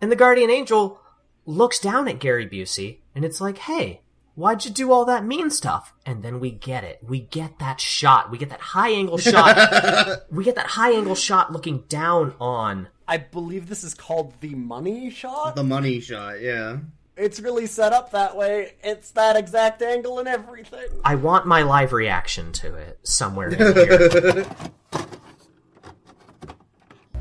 and 0.00 0.10
the 0.12 0.16
guardian 0.16 0.50
angel 0.50 1.00
looks 1.46 1.78
down 1.80 2.06
at 2.08 2.20
Gary 2.20 2.48
Busey, 2.48 2.98
and 3.14 3.24
it's 3.24 3.40
like, 3.40 3.58
hey. 3.58 4.00
Why'd 4.36 4.64
you 4.64 4.72
do 4.72 4.90
all 4.90 5.04
that 5.04 5.24
mean 5.24 5.48
stuff? 5.48 5.94
And 6.04 6.24
then 6.24 6.40
we 6.40 6.50
get 6.50 6.82
it. 6.82 6.98
We 7.06 7.20
get 7.20 7.60
that 7.60 7.80
shot. 7.80 8.32
We 8.32 8.38
get 8.38 8.50
that 8.50 8.60
high 8.60 8.90
angle 8.90 9.16
shot. 9.16 10.22
we 10.32 10.42
get 10.42 10.56
that 10.56 10.66
high 10.66 10.90
angle 10.90 11.14
shot 11.14 11.52
looking 11.52 11.84
down 11.88 12.34
on 12.40 12.88
I 13.06 13.18
believe 13.18 13.68
this 13.68 13.84
is 13.84 13.94
called 13.94 14.32
the 14.40 14.54
money 14.54 15.10
shot. 15.10 15.56
The 15.56 15.62
money 15.64 16.00
shot, 16.00 16.40
yeah. 16.40 16.78
It's 17.16 17.38
really 17.38 17.66
set 17.66 17.92
up 17.92 18.10
that 18.12 18.36
way. 18.36 18.72
It's 18.82 19.10
that 19.12 19.36
exact 19.36 19.82
angle 19.82 20.18
and 20.18 20.26
everything. 20.26 20.86
I 21.04 21.14
want 21.14 21.46
my 21.46 21.62
live 21.62 21.92
reaction 21.92 22.50
to 22.52 22.74
it 22.74 22.98
somewhere 23.02 23.50
in 23.50 23.74
here. 23.74 24.46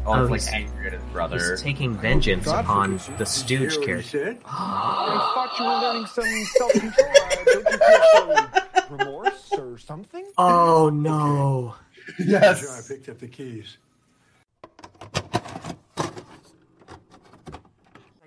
Oh, 0.06 0.16
Oh, 0.24 0.28
he's 0.28 0.48
like 0.48 0.56
angry 0.56 0.88
at 0.88 0.92
his 0.94 1.04
brother. 1.14 1.52
He's 1.52 1.62
taking 1.62 1.96
vengeance 1.96 2.46
upon 2.48 3.00
the 3.18 3.26
Stooge 3.26 3.80
character. 3.82 4.38
I 4.46 5.32
thought 5.34 5.58
you 5.58 5.66
were 5.66 5.80
learning 5.80 6.08
some 6.08 6.46
self-control. 6.58 7.10
Uh, 7.16 7.46
don't 7.46 7.72
you 7.72 7.78
feel 7.78 8.50
some 8.90 8.98
remorse 8.98 9.52
or 9.54 9.78
something? 9.78 10.26
Oh 10.38 10.90
no! 10.90 11.76
Yes. 12.20 12.86
I 12.86 12.94
picked 12.94 13.08
up 13.08 13.20
the 13.20 13.30
keys. 13.30 13.78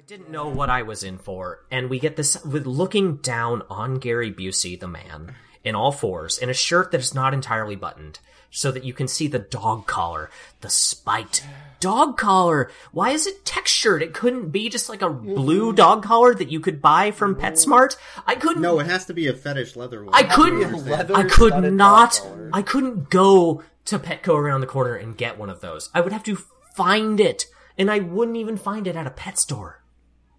Didn't 0.06 0.30
know 0.30 0.46
what 0.46 0.70
I 0.70 0.82
was 0.82 1.02
in 1.02 1.18
for, 1.18 1.64
and 1.68 1.90
we 1.90 1.98
get 1.98 2.14
this 2.14 2.44
with 2.44 2.64
looking 2.64 3.16
down 3.16 3.62
on 3.68 3.98
Gary 3.98 4.32
Busey, 4.32 4.78
the 4.78 4.86
man, 4.86 5.34
in 5.64 5.74
all 5.74 5.90
fours, 5.90 6.38
in 6.38 6.48
a 6.48 6.54
shirt 6.54 6.92
that 6.92 7.00
is 7.00 7.12
not 7.12 7.34
entirely 7.34 7.74
buttoned, 7.74 8.20
so 8.48 8.70
that 8.70 8.84
you 8.84 8.92
can 8.92 9.08
see 9.08 9.26
the 9.26 9.40
dog 9.40 9.88
collar, 9.88 10.30
the 10.60 10.70
spiked 10.70 11.44
dog 11.80 12.16
collar. 12.16 12.70
Why 12.92 13.10
is 13.10 13.26
it 13.26 13.44
textured? 13.44 14.00
It 14.00 14.14
couldn't 14.14 14.50
be 14.50 14.68
just 14.68 14.88
like 14.88 15.02
a 15.02 15.10
blue 15.10 15.68
mm-hmm. 15.68 15.76
dog 15.76 16.04
collar 16.04 16.36
that 16.36 16.52
you 16.52 16.60
could 16.60 16.80
buy 16.80 17.10
from 17.10 17.34
mm-hmm. 17.34 17.44
PetSmart. 17.44 17.96
I 18.28 18.36
couldn't. 18.36 18.62
No, 18.62 18.78
it 18.78 18.86
has 18.86 19.06
to 19.06 19.14
be 19.14 19.26
a 19.26 19.32
fetish 19.32 19.74
leather 19.74 20.04
one. 20.04 20.14
I 20.14 20.22
couldn't. 20.22 20.88
I 21.10 21.24
could 21.24 21.72
not. 21.72 22.24
I 22.52 22.62
couldn't 22.62 23.10
go 23.10 23.64
to 23.86 23.98
Petco 23.98 24.36
around 24.36 24.60
the 24.60 24.68
corner 24.68 24.94
and 24.94 25.18
get 25.18 25.36
one 25.36 25.50
of 25.50 25.62
those. 25.62 25.90
I 25.92 26.00
would 26.00 26.12
have 26.12 26.22
to 26.24 26.36
find 26.76 27.18
it, 27.18 27.46
and 27.76 27.90
I 27.90 27.98
wouldn't 27.98 28.36
even 28.36 28.56
find 28.56 28.86
it 28.86 28.94
at 28.94 29.08
a 29.08 29.10
pet 29.10 29.36
store. 29.36 29.80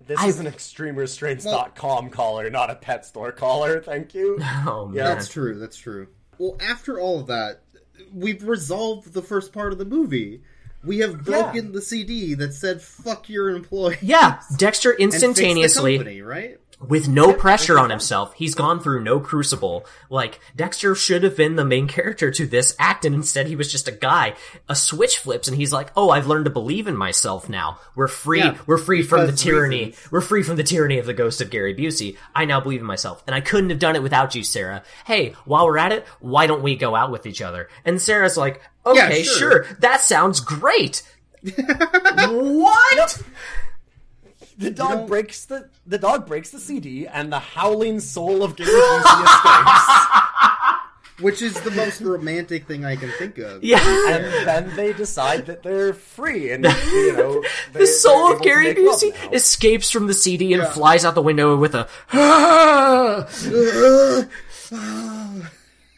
This 0.07 0.23
is 0.23 0.39
an 0.39 0.45
extremerestraints.com 0.45 2.09
collar, 2.09 2.49
not 2.49 2.69
a 2.69 2.75
pet 2.75 3.05
store 3.05 3.31
collar. 3.31 3.81
Thank 3.81 4.13
you. 4.13 4.39
Oh 4.65 4.85
man, 4.87 4.95
That's 4.95 5.29
true. 5.29 5.59
That's 5.59 5.77
true. 5.77 6.07
Well, 6.37 6.57
after 6.59 6.99
all 6.99 7.19
of 7.19 7.27
that, 7.27 7.61
we've 8.13 8.43
resolved 8.43 9.13
the 9.13 9.21
first 9.21 9.53
part 9.53 9.71
of 9.71 9.77
the 9.77 9.85
movie. 9.85 10.41
We 10.83 10.99
have 10.99 11.23
broken 11.23 11.71
the 11.71 11.81
CD 11.81 12.33
that 12.35 12.53
said 12.53 12.81
"fuck 12.81 13.29
your 13.29 13.49
employee." 13.49 13.97
yeah. 14.01 14.41
Dexter 14.57 14.91
and 14.91 15.11
fixed 15.11 15.21
the 15.21 15.27
instantaneously, 15.27 15.97
company, 15.97 16.21
right? 16.21 16.59
With 16.79 17.07
no 17.07 17.33
pressure 17.33 17.79
on 17.79 17.89
himself, 17.89 18.33
he's 18.35 18.53
gone 18.53 18.79
through 18.79 19.01
no 19.03 19.19
crucible. 19.19 19.83
Like 20.11 20.39
Dexter 20.55 20.93
should 20.93 21.23
have 21.23 21.35
been 21.35 21.55
the 21.55 21.65
main 21.65 21.87
character 21.87 22.29
to 22.29 22.45
this 22.45 22.75
act, 22.77 23.03
and 23.03 23.15
instead 23.15 23.47
he 23.47 23.55
was 23.55 23.71
just 23.71 23.87
a 23.87 23.91
guy. 23.91 24.35
A 24.69 24.75
switch 24.75 25.17
flips, 25.17 25.47
and 25.47 25.57
he's 25.57 25.73
like, 25.73 25.91
"Oh, 25.97 26.11
I've 26.11 26.27
learned 26.27 26.45
to 26.45 26.51
believe 26.51 26.85
in 26.87 26.95
myself 26.95 27.49
now. 27.49 27.79
We're 27.95 28.07
free. 28.07 28.39
Yeah, 28.39 28.57
We're 28.67 28.77
free 28.77 29.01
from 29.01 29.25
the 29.25 29.31
tyranny. 29.33 29.85
reasons. 29.85 30.11
We're 30.11 30.21
free 30.21 30.43
from 30.43 30.55
the 30.57 30.63
tyranny 30.63 30.99
of 30.99 31.07
the 31.07 31.13
ghost 31.15 31.41
of 31.41 31.49
Gary 31.49 31.73
Busey. 31.73 32.15
I 32.35 32.45
now 32.45 32.59
believe 32.59 32.81
in 32.81 32.85
myself, 32.85 33.23
and 33.25 33.35
I 33.35 33.41
couldn't 33.41 33.71
have 33.71 33.79
done 33.79 33.95
it 33.95 34.03
without 34.03 34.35
you, 34.35 34.43
Sarah. 34.43 34.83
Hey, 35.05 35.33
while 35.45 35.65
we're 35.65 35.79
at 35.79 35.91
it, 35.91 36.05
why 36.19 36.45
don't 36.45 36.61
we 36.61 36.75
go 36.75 36.95
out 36.95 37.11
with 37.11 37.25
each 37.25 37.41
other?" 37.41 37.69
And 37.85 37.99
Sarah's 37.99 38.37
like, 38.37 38.61
"Okay, 38.85 39.23
sure. 39.23 39.37
sure. 39.63 39.77
That 39.79 40.01
sounds 40.01 40.41
great." 40.41 41.01
what? 42.29 43.21
The 44.57 44.71
dog 44.71 45.07
breaks 45.07 45.45
the 45.45 45.69
the 45.85 45.97
dog 45.99 46.25
breaks 46.27 46.49
the 46.49 46.59
CD, 46.59 47.05
and 47.07 47.31
the 47.31 47.39
howling 47.39 47.99
soul 47.99 48.41
of 48.43 48.55
Gary 48.55 48.71
Busey 48.71 49.23
escapes. 49.23 50.03
Which 51.19 51.41
is 51.41 51.59
the 51.61 51.71
most 51.71 52.01
romantic 52.01 52.67
thing 52.67 52.85
I 52.85 52.95
can 52.95 53.09
think 53.17 53.39
of. 53.39 53.63
Yeah. 53.63 53.79
and 54.09 54.23
then 54.47 54.75
they 54.75 54.93
decide 54.93 55.47
that 55.47 55.63
they're 55.63 55.93
free, 55.93 56.51
and 56.51 56.63
you 56.63 57.13
know 57.13 57.43
they, 57.73 57.79
The 57.81 57.87
soul 57.87 58.33
of 58.33 58.41
Gary 58.43 58.75
Busey 58.75 59.13
escapes 59.33 59.89
from 59.89 60.05
the 60.07 60.13
CD 60.13 60.53
and 60.53 60.61
Yeah. 60.63 60.69
flies 60.69 61.05
out 61.05 61.15
the 61.15 61.21
window 61.23 61.55
with 61.55 61.73
a. 61.73 61.87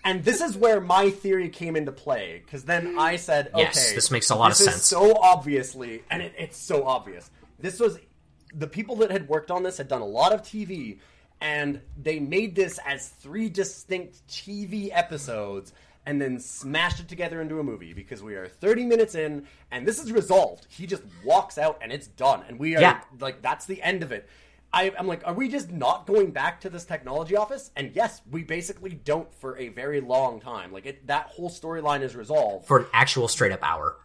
And 0.05 0.23
this 0.23 0.39
is 0.41 0.55
where 0.55 0.79
my 0.79 1.09
theory 1.09 1.49
came 1.49 1.75
into 1.75 1.91
play, 1.91 2.41
because 2.45 2.63
then 2.63 2.97
I 2.97 3.17
said, 3.17 3.49
okay, 3.49 3.63
Yes, 3.63 3.91
this 3.93 4.09
makes 4.09 4.29
a 4.29 4.35
lot 4.35 4.47
of 4.51 4.59
is 4.59 4.63
sense. 4.65 4.85
so 4.85 5.13
obviously, 5.17 6.03
and 6.09 6.21
it, 6.21 6.33
it's 6.37 6.57
so 6.57 6.85
obvious. 6.85 7.29
This 7.59 7.79
was 7.79 7.99
the 8.53 8.67
people 8.67 8.95
that 8.97 9.11
had 9.11 9.27
worked 9.27 9.51
on 9.51 9.63
this 9.63 9.77
had 9.77 9.87
done 9.87 10.01
a 10.01 10.05
lot 10.07 10.33
of 10.33 10.41
TV, 10.41 10.99
and 11.41 11.81
they 12.01 12.19
made 12.19 12.55
this 12.55 12.79
as 12.85 13.09
three 13.09 13.49
distinct 13.49 14.25
TV 14.27 14.89
episodes, 14.91 15.73
and 16.05 16.21
then 16.21 16.39
smashed 16.39 16.99
it 16.99 17.07
together 17.07 17.41
into 17.41 17.59
a 17.59 17.63
movie. 17.63 17.93
Because 17.93 18.21
we 18.23 18.35
are 18.35 18.47
30 18.47 18.85
minutes 18.85 19.15
in, 19.15 19.45
and 19.71 19.87
this 19.87 19.99
is 19.99 20.11
resolved. 20.11 20.65
He 20.69 20.85
just 20.87 21.03
walks 21.23 21.57
out, 21.57 21.77
and 21.81 21.91
it's 21.91 22.07
done, 22.07 22.43
and 22.47 22.59
we 22.59 22.75
are 22.75 22.81
Yeah. 22.81 23.01
like, 23.19 23.41
that's 23.41 23.65
the 23.65 23.81
end 23.81 24.03
of 24.03 24.11
it. 24.11 24.27
I, 24.71 24.93
I'm 24.99 25.07
like, 25.07 25.25
are 25.25 25.33
we 25.33 25.47
just 25.49 25.71
not 25.71 26.05
going 26.05 26.29
back 26.29 26.61
to 26.61 26.69
this 26.69 26.85
technology 26.85 27.35
office? 27.35 27.71
And 27.75 27.91
yes, 27.95 28.21
we 28.29 28.43
basically 28.43 28.91
don't 28.91 29.33
for 29.33 29.57
a 29.57 29.69
very 29.69 29.99
long 29.99 30.39
time. 30.39 30.71
Like 30.71 30.85
it, 30.85 31.07
that 31.07 31.25
whole 31.27 31.49
storyline 31.49 32.01
is 32.03 32.15
resolved. 32.15 32.67
for 32.67 32.77
an 32.77 32.85
actual 32.93 33.27
straight 33.27 33.51
up 33.51 33.63
hour. 33.63 33.97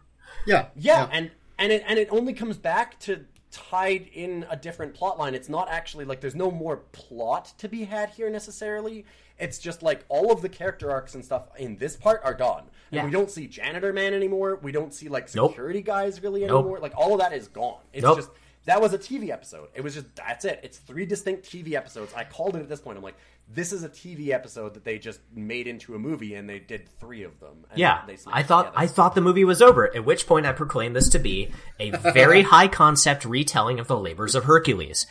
Yeah, 0.47 0.67
yeah, 0.75 1.07
and 1.11 1.29
and 1.59 1.71
it 1.71 1.83
and 1.85 1.99
it 1.99 2.07
only 2.09 2.33
comes 2.33 2.57
back 2.57 2.99
to 3.01 3.25
tied 3.55 4.09
in 4.13 4.45
a 4.49 4.55
different 4.57 4.93
plot 4.93 5.17
line. 5.17 5.33
It's 5.33 5.47
not 5.49 5.69
actually 5.69 6.03
like 6.05 6.19
there's 6.19 6.35
no 6.35 6.51
more 6.51 6.77
plot 6.91 7.53
to 7.59 7.69
be 7.69 7.85
had 7.85 8.09
here 8.09 8.29
necessarily. 8.29 9.05
It's 9.39 9.57
just 9.57 9.81
like 9.81 10.03
all 10.09 10.31
of 10.31 10.41
the 10.41 10.49
character 10.49 10.91
arcs 10.91 11.15
and 11.15 11.23
stuff 11.23 11.47
in 11.57 11.77
this 11.77 11.95
part 11.95 12.21
are 12.25 12.33
done. 12.33 12.63
And 12.91 12.97
Yeah. 12.97 13.05
we 13.05 13.11
don't 13.11 13.31
see 13.31 13.47
janitor 13.47 13.93
man 13.93 14.13
anymore. 14.13 14.59
We 14.61 14.71
don't 14.71 14.93
see 14.93 15.07
like 15.09 15.33
Nope. 15.33 15.51
security 15.51 15.81
guys 15.81 16.21
really 16.21 16.41
Nope. 16.45 16.59
anymore. 16.65 16.79
Like 16.79 16.93
all 16.97 17.13
of 17.13 17.19
that 17.19 17.31
is 17.33 17.47
gone. 17.47 17.79
It's 17.93 18.03
Nope. 18.03 18.17
just 18.17 18.29
that 18.65 18.81
was 18.81 18.93
a 18.93 18.97
TV 18.97 19.29
episode. 19.31 19.69
It 19.73 19.81
was 19.81 19.93
just 19.93 20.13
that's 20.15 20.43
it. 20.43 20.59
It's 20.63 20.77
three 20.77 21.05
distinct 21.05 21.49
TV 21.49 21.75
episodes. 21.75 22.13
I 22.15 22.23
called 22.25 22.55
it 22.55 22.59
at 22.59 22.67
this 22.69 22.81
point. 22.81 22.97
I'm 22.97 23.03
like, 23.03 23.15
this 23.47 23.71
is 23.71 23.83
a 23.83 23.89
TV 23.89 24.29
episode 24.29 24.73
that 24.73 24.83
they 24.83 24.97
just 24.97 25.19
made 25.33 25.67
into 25.67 25.93
a 25.95 25.99
movie, 25.99 26.33
and 26.35 26.49
they 26.49 26.59
did 26.59 26.89
three 26.99 27.23
of 27.23 27.39
them. 27.39 27.65
And 27.69 27.79
Yeah, 27.79 28.01
they 28.07 28.17
I 28.27 28.41
thought 28.43 28.63
together. 28.67 28.79
I 28.83 28.87
thought 28.87 29.15
the 29.15 29.21
movie 29.21 29.45
was 29.45 29.61
over. 29.61 29.95
At 29.95 30.03
which 30.05 30.25
point, 30.27 30.45
I 30.45 30.51
proclaimed 30.51 30.95
this 30.95 31.09
to 31.09 31.19
be 31.19 31.51
a 31.79 31.91
very 31.91 32.41
high 32.53 32.67
concept 32.67 33.23
retelling 33.25 33.79
of 33.79 33.87
the 33.87 33.97
labors 33.97 34.33
of 34.35 34.45
Hercules. 34.45 35.05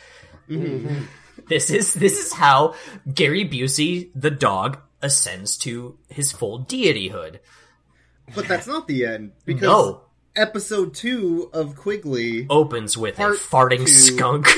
Mm-hmm. 0.49 1.05
this 1.47 1.69
is 1.71 1.93
this 1.93 2.19
is 2.23 2.33
how 2.33 2.75
Gary 3.11 3.47
Busey, 3.47 4.11
the 4.15 4.31
dog, 4.31 4.79
ascends 5.01 5.57
to 5.59 5.97
his 6.09 6.31
full 6.31 6.65
deityhood. 6.65 7.39
but 8.35 8.47
that's 8.47 8.67
not 8.67 8.87
the 8.87 9.05
end 9.05 9.31
because 9.45 9.61
No. 9.63 10.01
episode 10.35 10.93
two 10.93 11.49
of 11.53 11.75
Quigley 11.75 12.45
Opens 12.49 12.97
with 12.97 13.15
Part 13.15 13.35
a 13.35 13.37
farting 13.37 13.79
two. 13.85 13.87
skunk. 13.87 14.47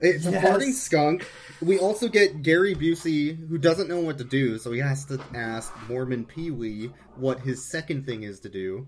It's 0.00 0.24
Yes. 0.24 0.34
a 0.34 0.46
farting 0.46 0.72
skunk. 0.72 1.26
We 1.60 1.78
also 1.78 2.08
get 2.08 2.42
Gary 2.42 2.74
Busey, 2.74 3.48
who 3.48 3.58
doesn't 3.58 3.88
know 3.88 4.00
what 4.00 4.18
to 4.18 4.24
do, 4.24 4.58
so 4.58 4.72
he 4.72 4.80
has 4.80 5.04
to 5.06 5.20
ask 5.34 5.72
Mormon 5.88 6.24
Pee 6.24 6.50
Wee 6.50 6.90
what 7.16 7.40
his 7.40 7.64
second 7.64 8.06
thing 8.06 8.22
is 8.22 8.40
to 8.40 8.48
do. 8.48 8.86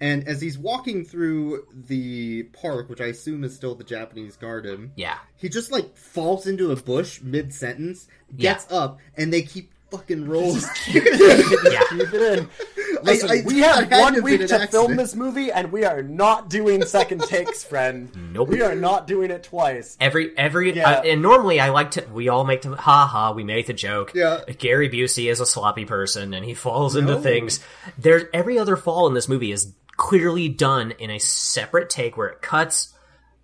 And 0.00 0.28
as 0.28 0.40
he's 0.42 0.58
walking 0.58 1.04
through 1.06 1.66
the 1.72 2.44
park, 2.44 2.90
which 2.90 3.00
I 3.00 3.06
assume 3.06 3.44
is 3.44 3.54
still 3.54 3.74
the 3.74 3.82
Japanese 3.84 4.36
garden, 4.36 4.92
yeah, 4.94 5.18
he 5.36 5.48
just 5.48 5.72
like 5.72 5.96
falls 5.96 6.46
into 6.46 6.70
a 6.70 6.76
bush 6.76 7.20
mid 7.22 7.52
sentence, 7.54 8.06
gets 8.36 8.70
up, 8.70 8.98
and 9.16 9.32
they 9.32 9.40
keep 9.42 9.72
fucking 9.90 10.28
rolling. 10.28 10.60
yeah. 10.88 11.00
keep 11.90 12.12
it 12.12 12.38
in. 12.38 12.48
Listen, 13.02 13.30
I- 13.30 13.42
we 13.46 13.58
have 13.60 13.90
one 13.90 14.22
week 14.22 14.46
to 14.46 14.60
an 14.62 14.68
film 14.68 14.96
this 14.96 15.14
movie, 15.14 15.50
and 15.52 15.70
we 15.72 15.84
are 15.84 16.02
not 16.02 16.48
doing 16.50 16.84
second 16.84 17.22
takes, 17.22 17.62
friend. 17.64 18.10
Nope. 18.36 18.48
We 18.48 18.60
are 18.62 18.74
not 18.74 19.06
doing 19.06 19.30
it 19.30 19.44
twice. 19.44 19.96
Every 20.00 20.36
every 20.36 20.74
Yeah. 20.76 20.90
uh, 20.90 21.02
and 21.02 21.22
normally 21.22 21.58
I 21.60 21.70
like 21.70 21.92
to 21.92 22.04
we 22.12 22.28
all 22.28 22.44
make 22.44 22.62
the 22.62 22.76
ha 22.76 23.06
ha 23.06 23.32
we 23.32 23.44
make 23.44 23.66
the 23.66 23.72
joke. 23.72 24.12
Yeah. 24.14 24.40
Gary 24.58 24.90
Busey 24.90 25.30
is 25.30 25.40
a 25.40 25.46
sloppy 25.46 25.84
person 25.86 26.34
and 26.34 26.44
he 26.44 26.52
falls 26.54 26.96
into 26.96 27.18
things. 27.20 27.60
There's 27.96 28.24
every 28.34 28.58
other 28.58 28.76
fall 28.76 29.06
in 29.06 29.14
this 29.14 29.28
movie 29.28 29.52
is 29.52 29.72
clearly 29.96 30.48
done 30.50 30.90
in 30.98 31.10
a 31.10 31.18
separate 31.18 31.88
take 31.88 32.16
where 32.18 32.28
it 32.28 32.42
cuts. 32.42 32.92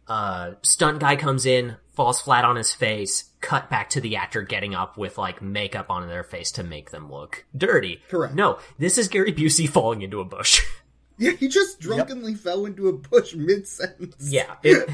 Uh, 0.06 0.52
stunt 0.62 0.98
guy 0.98 1.16
comes 1.16 1.46
in, 1.46 1.76
falls 1.92 2.20
flat 2.20 2.44
on 2.44 2.56
his 2.56 2.72
face. 2.74 3.30
Cut 3.40 3.68
back 3.70 3.90
to 3.90 4.00
the 4.00 4.16
actor 4.16 4.42
getting 4.42 4.74
up 4.74 4.96
with 4.96 5.18
like 5.18 5.42
makeup 5.42 5.86
on 5.90 6.06
their 6.08 6.22
face 6.24 6.52
to 6.52 6.62
make 6.62 6.90
them 6.90 7.10
look 7.10 7.44
dirty. 7.56 8.00
Correct. 8.08 8.34
No, 8.34 8.58
this 8.78 8.96
is 8.98 9.08
Gary 9.08 9.32
Busey 9.32 9.68
falling 9.68 10.02
into 10.02 10.20
a 10.20 10.24
bush. 10.24 10.62
Yeah, 11.18 11.32
he 11.32 11.46
just 11.46 11.78
drunkenly 11.78 12.34
fell 12.34 12.64
into 12.66 12.88
a 12.88 12.92
bush 12.94 13.34
mid 13.34 13.68
sentence. 13.68 14.16
Yeah, 14.32 14.56
it, 14.64 14.88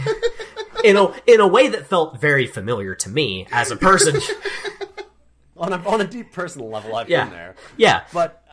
in 0.84 0.96
a 0.96 1.12
in 1.26 1.40
a 1.40 1.46
way 1.46 1.68
that 1.68 1.86
felt 1.86 2.20
very 2.20 2.46
familiar 2.46 2.94
to 2.96 3.08
me 3.08 3.46
as 3.52 3.70
a 3.70 3.76
person. 3.76 4.20
On 5.56 5.72
a, 5.72 5.76
on 5.88 6.00
a 6.00 6.06
deep 6.06 6.32
personal 6.32 6.68
level, 6.68 6.94
I've 6.94 7.08
Yeah. 7.08 7.24
been 7.24 7.32
there. 7.32 7.54
Yeah, 7.76 8.02
But 8.12 8.44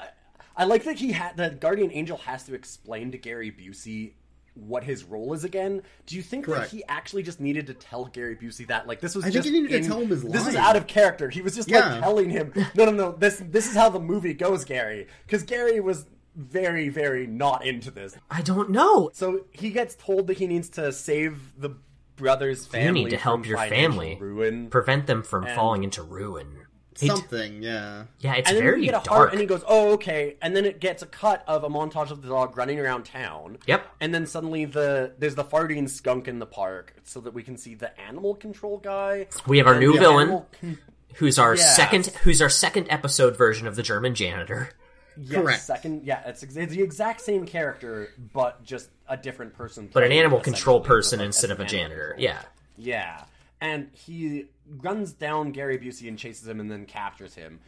I, 0.57 0.63
I 0.63 0.65
like 0.65 0.85
that 0.85 0.95
he 0.95 1.11
had 1.11 1.37
that 1.37 1.59
Guardian 1.59 1.91
Angel 1.91 2.17
has 2.17 2.43
to 2.45 2.53
explain 2.55 3.11
to 3.11 3.17
Gary 3.17 3.51
Busey 3.51 4.13
what 4.55 4.83
his 4.83 5.03
role 5.03 5.33
is 5.33 5.43
again. 5.43 5.81
Do 6.05 6.15
you 6.15 6.21
think 6.21 6.45
Correct. 6.45 6.71
that 6.71 6.75
he 6.75 6.83
actually 6.87 7.23
just 7.23 7.39
needed 7.39 7.67
to 7.67 7.73
tell 7.73 8.05
Gary 8.05 8.35
Busey 8.35 8.65
that? 8.67 8.87
Like 8.87 9.01
this 9.01 9.13
was 9.13 9.23
I 9.23 9.27
think 9.27 9.35
just 9.43 9.47
he 9.49 9.61
needed 9.61 9.83
to 9.83 9.87
tell 9.87 9.99
him 10.01 10.09
his 10.09 10.23
This 10.23 10.47
is 10.47 10.55
out 10.55 10.75
of 10.75 10.87
character. 10.87 11.29
He 11.29 11.41
was 11.41 11.55
just 11.55 11.69
Yeah. 11.69 11.91
like 11.91 12.01
telling 12.01 12.29
him, 12.29 12.53
"No, 12.75 12.85
no, 12.85 12.91
no. 12.91 13.11
This 13.11 13.41
this 13.45 13.67
is 13.69 13.75
how 13.75 13.89
the 13.89 13.99
movie 13.99 14.33
goes, 14.33 14.65
Gary." 14.65 15.07
Because 15.25 15.43
Gary 15.43 15.79
was 15.79 16.05
very, 16.35 16.89
very 16.89 17.27
not 17.27 17.65
into 17.65 17.91
this. 17.91 18.15
I 18.29 18.41
don't 18.41 18.69
know. 18.69 19.09
So 19.13 19.45
he 19.51 19.71
gets 19.71 19.95
told 19.95 20.27
that 20.27 20.37
he 20.37 20.47
needs 20.47 20.69
to 20.71 20.91
save 20.91 21.53
the 21.59 21.71
brother's 22.15 22.65
family. 22.65 22.99
You 23.01 23.05
need 23.07 23.11
to 23.11 23.17
help 23.17 23.45
your 23.45 23.57
family 23.57 24.17
ruin. 24.19 24.69
prevent 24.69 25.07
them 25.07 25.21
from 25.23 25.45
And- 25.45 25.55
falling 25.55 25.83
into 25.83 26.01
ruin. 26.03 26.64
It- 27.01 27.07
Something, 27.07 27.61
yeah. 27.61 28.03
yeah, 28.19 28.35
it's 28.35 28.47
and 28.47 28.55
then 28.57 28.63
very 28.63 28.79
we 28.79 28.85
get 28.85 28.91
a 28.91 29.03
dark. 29.03 29.07
heart, 29.07 29.31
and 29.31 29.41
he 29.41 29.45
goes, 29.45 29.63
"Oh, 29.67 29.93
okay." 29.95 30.37
And 30.41 30.55
then 30.55 30.63
it 30.63 30.79
gets 30.79 31.03
a 31.03 31.05
cut 31.05 31.43
of 31.45 31.65
a 31.65 31.69
montage 31.69 32.09
of 32.09 32.21
the 32.21 32.29
dog 32.29 32.57
running 32.57 32.79
around 32.79 33.03
town. 33.03 33.57
Yep. 33.67 33.85
And 33.99 34.13
then 34.13 34.25
suddenly 34.25 34.63
the 34.63 35.11
there's 35.19 35.35
the 35.35 35.43
farting 35.43 35.89
skunk 35.89 36.29
in 36.29 36.39
the 36.39 36.45
park, 36.45 36.93
so 37.03 37.19
that 37.19 37.33
we 37.33 37.43
can 37.43 37.57
see 37.57 37.75
the 37.75 37.99
animal 37.99 38.33
control 38.35 38.77
guy. 38.77 39.27
we 39.45 39.57
have 39.57 39.67
our 39.67 39.77
new 39.77 39.91
villain, 39.97 40.21
animal 40.29 40.47
con- 40.61 40.77
who's 41.15 41.37
our 41.37 41.55
Yes. 41.55 41.75
second, 41.75 42.05
who's 42.23 42.41
our 42.41 42.49
second 42.49 42.87
episode 42.89 43.35
version 43.37 43.67
of 43.67 43.75
the 43.75 43.83
German 43.83 44.15
janitor. 44.15 44.69
yes, 45.17 45.41
Correct. 45.41 45.61
Second, 45.63 46.03
yeah, 46.05 46.21
it's, 46.25 46.43
ex- 46.43 46.55
it's 46.55 46.73
the 46.73 46.81
exact 46.81 47.19
same 47.21 47.45
character, 47.45 48.09
but 48.33 48.63
just 48.63 48.89
a 49.09 49.17
different 49.17 49.53
person. 49.53 49.89
But 49.93 50.03
an 50.03 50.11
animal 50.13 50.39
control 50.39 50.79
person 50.79 51.19
like, 51.19 51.25
instead 51.27 51.51
of 51.51 51.59
a 51.59 51.65
janitor. 51.65 52.13
control. 52.15 52.23
Yeah. 52.23 52.41
Yeah. 52.77 53.23
And 53.61 53.89
he 53.93 54.45
runs 54.69 55.13
down 55.13 55.51
Gary 55.51 55.77
Busey 55.77 56.07
and 56.07 56.17
chases 56.17 56.47
him 56.47 56.59
and 56.59 56.69
then 56.71 56.85
captures 56.85 57.35
him. 57.35 57.59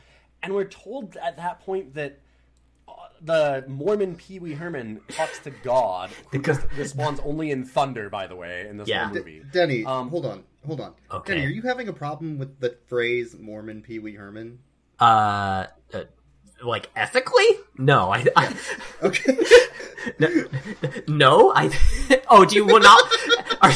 And 0.43 0.53
we're 0.53 0.65
told 0.65 1.15
at 1.17 1.37
that 1.37 1.59
point 1.61 1.93
that 1.95 2.19
uh, 2.87 2.91
the 3.21 3.65
Mormon 3.67 4.15
Pee 4.15 4.39
Wee 4.39 4.53
Herman 4.53 5.01
talks 5.09 5.39
to 5.39 5.49
God, 5.49 6.09
who 6.31 6.37
Because- 6.39 6.57
just 6.63 6.73
responds 6.77 7.19
only 7.23 7.51
in 7.51 7.65
thunder, 7.65 8.09
by 8.09 8.27
the 8.27 8.35
way, 8.35 8.67
in 8.69 8.77
this 8.77 8.87
Yeah. 8.87 9.05
whole 9.05 9.15
movie. 9.15 9.43
Denny, 9.51 9.83
Um, 9.85 10.09
hold 10.09 10.25
on, 10.25 10.43
hold 10.65 10.79
on. 10.81 10.93
Okay. 11.11 11.33
Denny, 11.35 11.45
are 11.47 11.49
you 11.49 11.63
having 11.63 11.87
a 11.87 11.93
problem 11.93 12.37
with 12.37 12.59
the 12.59 12.77
phrase 12.87 13.35
Mormon 13.37 13.81
Pee 13.81 13.99
Wee 13.99 14.13
Herman? 14.15 14.59
Uh, 14.99 15.67
uh 15.93 16.03
like 16.63 16.89
ethically? 16.95 17.45
No, 17.77 18.09
I, 18.11 18.25
I 18.35 18.55
Okay. 19.03 19.37
no, 20.19 20.45
no, 21.07 21.53
I. 21.55 21.69
Oh, 22.29 22.43
do 22.45 22.55
you 22.55 22.65
will 22.65 22.79
not? 22.79 23.01
Are, 23.61 23.71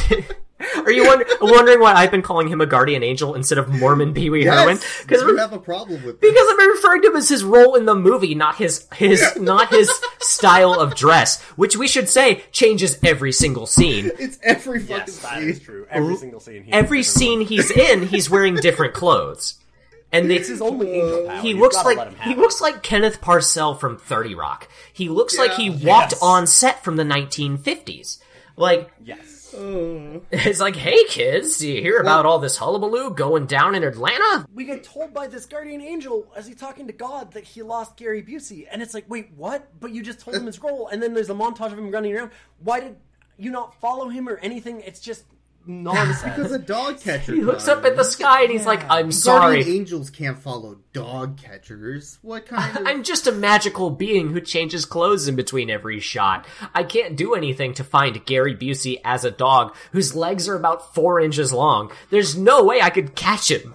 are 0.77 0.91
you 0.91 1.05
wonder, 1.05 1.25
wondering 1.41 1.79
why 1.79 1.93
I've 1.93 2.11
been 2.11 2.21
calling 2.21 2.47
him 2.47 2.61
a 2.61 2.65
guardian 2.65 3.03
angel 3.03 3.35
instead 3.35 3.57
of 3.57 3.69
Mormon 3.69 4.13
Pee 4.13 4.29
Wee 4.29 4.43
Herman? 4.45 4.79
Because 5.01 5.21
you 5.21 5.37
have 5.37 5.53
a 5.53 5.59
problem 5.59 6.03
with 6.05 6.19
this. 6.19 6.31
because 6.31 6.47
I'm 6.49 6.69
referring 6.71 7.01
to 7.03 7.07
him 7.09 7.15
as 7.15 7.29
his 7.29 7.43
role 7.43 7.75
in 7.75 7.85
the 7.85 7.95
movie, 7.95 8.35
not 8.35 8.55
his 8.55 8.87
his 8.93 9.23
not 9.39 9.69
his 9.69 9.89
style 10.19 10.73
of 10.73 10.95
dress, 10.95 11.41
which 11.55 11.75
we 11.77 11.87
should 11.87 12.09
say 12.09 12.43
changes 12.51 12.97
every 13.03 13.31
single 13.31 13.65
scene. 13.65 14.11
It's 14.19 14.37
every 14.43 14.79
fucking 14.79 14.95
Yes, 14.97 15.17
that 15.19 15.39
scene. 15.39 15.49
is 15.49 15.59
true. 15.59 15.85
Every 15.89 16.15
single 16.15 16.39
scene. 16.39 16.63
he 16.63 16.71
Every 16.71 16.99
has 16.99 17.15
a 17.15 17.19
different 17.19 17.47
scene 17.49 17.57
he's 17.57 17.71
in, 17.71 18.07
he's 18.07 18.29
wearing 18.29 18.55
different 18.55 18.93
clothes, 18.93 19.55
and 20.11 20.25
look. 20.25 20.29
they, 20.29 20.39
It's 20.39 20.49
his 20.49 20.61
only 20.61 20.91
angel 20.91 21.27
power. 21.27 21.41
he 21.41 21.49
You've 21.49 21.59
looks 21.59 21.75
like 21.83 21.97
let 21.97 22.07
him 22.07 22.15
have 22.15 22.27
he 22.35 22.39
looks 22.41 22.61
like 22.61 22.83
Kenneth 22.83 23.21
Parcell 23.21 23.75
from 23.75 23.97
Thirty 23.97 24.35
Rock. 24.35 24.67
He 24.91 25.09
looks 25.09 25.37
like 25.37 25.53
he 25.53 25.69
walked 25.69 26.11
Yes. 26.13 26.21
on 26.21 26.47
set 26.47 26.83
from 26.83 26.95
the 26.97 27.03
1950s. 27.03 28.17
Like 28.61 28.91
Yes. 29.03 29.53
it's 30.31 30.61
like, 30.61 30.75
hey 30.75 31.03
kids, 31.05 31.57
do 31.57 31.69
you 31.69 31.81
hear 31.81 31.99
about 31.99 32.25
all 32.25 32.39
this 32.39 32.57
hullabaloo 32.57 33.11
going 33.11 33.45
down 33.47 33.75
in 33.75 33.83
Atlanta? 33.83 34.45
we 34.53 34.63
get 34.63 34.83
told 34.83 35.13
by 35.13 35.27
this 35.27 35.45
guardian 35.45 35.81
angel 35.81 36.31
as 36.35 36.47
he's 36.47 36.55
talking 36.55 36.87
to 36.87 36.93
God 36.93 37.33
that 37.33 37.43
he 37.43 37.61
lost 37.61 37.97
Gary 37.97 38.23
Busey, 38.23 38.67
and 38.71 38.81
it's 38.81 38.93
like, 38.93 39.05
wait, 39.09 39.31
what? 39.35 39.67
But 39.79 39.91
you 39.91 40.01
just 40.03 40.19
told 40.19 40.37
him 40.37 40.45
his 40.45 40.61
role, 40.61 40.87
and 40.87 41.01
then 41.01 41.13
there's 41.13 41.29
a 41.29 41.33
montage 41.33 41.71
of 41.71 41.79
him 41.79 41.91
running 41.91 42.15
around. 42.15 42.31
Why 42.59 42.79
did 42.79 42.95
you 43.37 43.51
not 43.51 43.75
follow 43.81 44.07
him 44.07 44.29
or 44.29 44.37
anything? 44.37 44.81
It's 44.81 44.99
just 44.99 45.25
nonsense. 45.65 46.35
Because 46.35 46.51
a 46.51 46.59
dog 46.59 46.99
catcher. 46.99 47.33
He 47.35 47.41
looks 47.41 47.67
up 47.67 47.85
at 47.85 47.95
the 47.95 48.03
sky 48.03 48.43
and 48.43 48.51
he's 48.51 48.65
like, 48.65 48.81
I'm 48.83 49.09
Guardian 49.09 49.11
sorry. 49.11 49.61
angels 49.75 50.09
can't 50.09 50.37
follow 50.37 50.77
dog 50.93 51.37
catchers. 51.37 52.19
What 52.21 52.45
kind 52.45 52.77
of? 52.77 52.87
I'm 52.87 53.03
just 53.03 53.27
a 53.27 53.31
magical 53.31 53.89
being 53.89 54.29
who 54.31 54.41
changes 54.41 54.85
clothes 54.85 55.27
in 55.27 55.35
between 55.35 55.69
every 55.69 55.99
shot. 55.99 56.45
I 56.73 56.83
can't 56.83 57.15
do 57.15 57.33
anything 57.35 57.73
to 57.75 57.83
find 57.83 58.25
Gary 58.25 58.55
Busey 58.55 58.99
as 59.03 59.23
a 59.25 59.31
dog 59.31 59.75
whose 59.91 60.15
legs 60.15 60.47
are 60.47 60.55
about 60.55 60.93
four 60.95 61.19
inches 61.19 61.51
long. 61.53 61.91
There's 62.09 62.37
no 62.37 62.63
way 62.63 62.81
I 62.81 62.89
could 62.89 63.15
catch 63.15 63.49
him. 63.51 63.73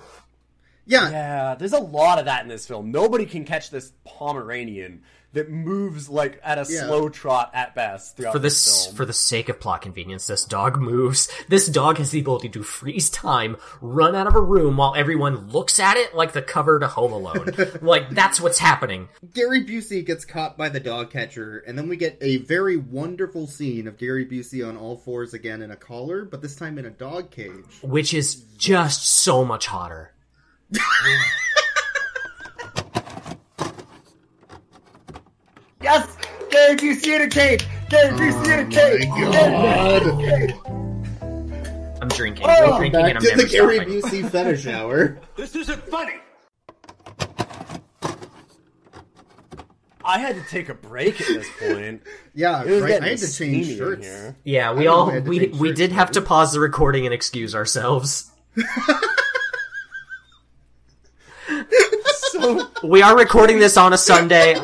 yeah, 0.87 1.11
yeah, 1.11 1.55
there's 1.57 1.73
a 1.73 1.81
lot 1.81 2.19
of 2.19 2.27
that 2.27 2.43
in 2.43 2.49
this 2.49 2.67
film. 2.67 2.91
Nobody 2.91 3.27
can 3.27 3.45
catch 3.45 3.71
this 3.71 3.93
Pomeranian 4.05 5.03
that 5.37 5.51
moves 5.51 6.09
like 6.09 6.41
at 6.45 6.59
a 6.59 6.67
Yeah. 6.69 6.87
slow 6.87 7.09
trot 7.09 7.51
at 7.55 7.75
best 7.75 8.17
throughout 8.17 8.33
For 8.33 8.39
the 8.39 8.43
this 8.49 8.85
film. 8.87 8.97
for 8.97 9.05
the 9.07 9.13
sake 9.13 9.49
of 9.49 9.61
plot 9.61 9.83
convenience, 9.83 10.27
this 10.27 10.45
dog 10.45 10.79
moves. 10.81 11.29
This 11.49 11.67
dog 11.69 11.99
has 11.99 12.11
the 12.11 12.21
ability 12.21 12.49
to 12.51 12.63
freeze 12.63 13.09
time, 13.09 13.57
run 13.81 14.15
out 14.15 14.27
of 14.27 14.35
a 14.35 14.41
room 14.41 14.77
while 14.77 14.95
everyone 14.95 15.49
looks 15.51 15.79
at 15.81 15.97
it 15.97 16.15
like 16.15 16.33
the 16.33 16.43
cover 16.43 16.79
to 16.81 16.89
Home 16.89 17.13
Alone. 17.13 17.53
like 17.81 18.11
that's 18.11 18.41
what's 18.41 18.59
happening. 18.59 19.09
Gary 19.33 19.65
Busey 19.65 20.05
gets 20.05 20.25
caught 20.25 20.57
by 20.59 20.69
the 20.69 20.81
dog 20.81 21.11
catcher, 21.11 21.59
and 21.67 21.79
then 21.79 21.89
we 21.89 21.97
get 21.97 22.19
a 22.21 22.39
very 22.39 22.77
wonderful 22.77 23.47
scene 23.47 23.87
of 23.87 23.97
Gary 23.99 24.27
Busey 24.27 24.67
on 24.67 24.77
all 24.77 24.97
fours 24.97 25.33
again 25.35 25.63
in 25.63 25.71
a 25.71 25.77
collar, 25.77 26.25
but 26.25 26.43
this 26.43 26.57
time 26.57 26.79
in 26.79 26.85
a 26.87 26.91
dog 26.91 27.31
cage. 27.31 27.53
which 27.83 28.13
is 28.13 28.35
just 28.57 29.07
so 29.07 29.45
much 29.45 29.67
hotter. 29.67 30.13
Yes! 35.87 36.17
Gary 36.51 36.75
Busey 36.75 37.15
in 37.15 37.23
a 37.23 37.29
cage! 37.29 37.65
Gary 37.89 38.13
Busey 38.19 38.59
in 38.59 38.67
a 38.67 38.69
cage! 38.69 40.53
I'm 42.03 42.09
drinking. 42.09 42.45
Oh, 42.49 42.73
I'm 42.73 42.79
drinking 42.81 43.01
and 43.03 43.19
I'm 43.19 43.23
to 43.23 43.29
never 43.29 43.43
the 43.43 43.49
Gary. 43.49 43.79
Busey 43.79 44.29
fetish 44.29 44.67
hour. 44.67 45.21
This 45.37 45.55
isn't 45.55 45.81
funny! 45.89 46.15
I 50.05 50.19
had 50.19 50.35
to 50.35 50.43
take 50.51 50.69
a 50.71 50.75
break 50.75 51.21
at 51.21 51.29
this 51.29 51.49
point. 51.61 52.03
Yeah, 52.35 52.65
It 52.65 52.71
was 52.71 52.83
right. 52.83 53.01
I 53.03 53.09
had 53.11 53.19
to 53.19 53.33
change 53.33 53.77
shirts. 53.77 54.05
here. 54.05 54.37
Yeah, 54.43 54.73
we 54.75 54.89
all 54.89 55.09
I 55.09 55.15
had 55.15 55.25
to 55.25 55.31
we 55.31 55.47
we 55.49 55.73
did 55.73 55.93
have 55.93 56.11
to 56.13 56.21
pause 56.21 56.53
the 56.53 56.59
recording 56.61 57.05
and 57.07 57.15
excuse 57.15 57.55
ourselves. 57.55 58.29
So 62.33 62.69
We 62.83 63.03
are 63.03 63.17
recording 63.17 63.61
this 63.61 63.77
on 63.77 63.93
a 63.93 63.99
Sunday. 63.99 64.57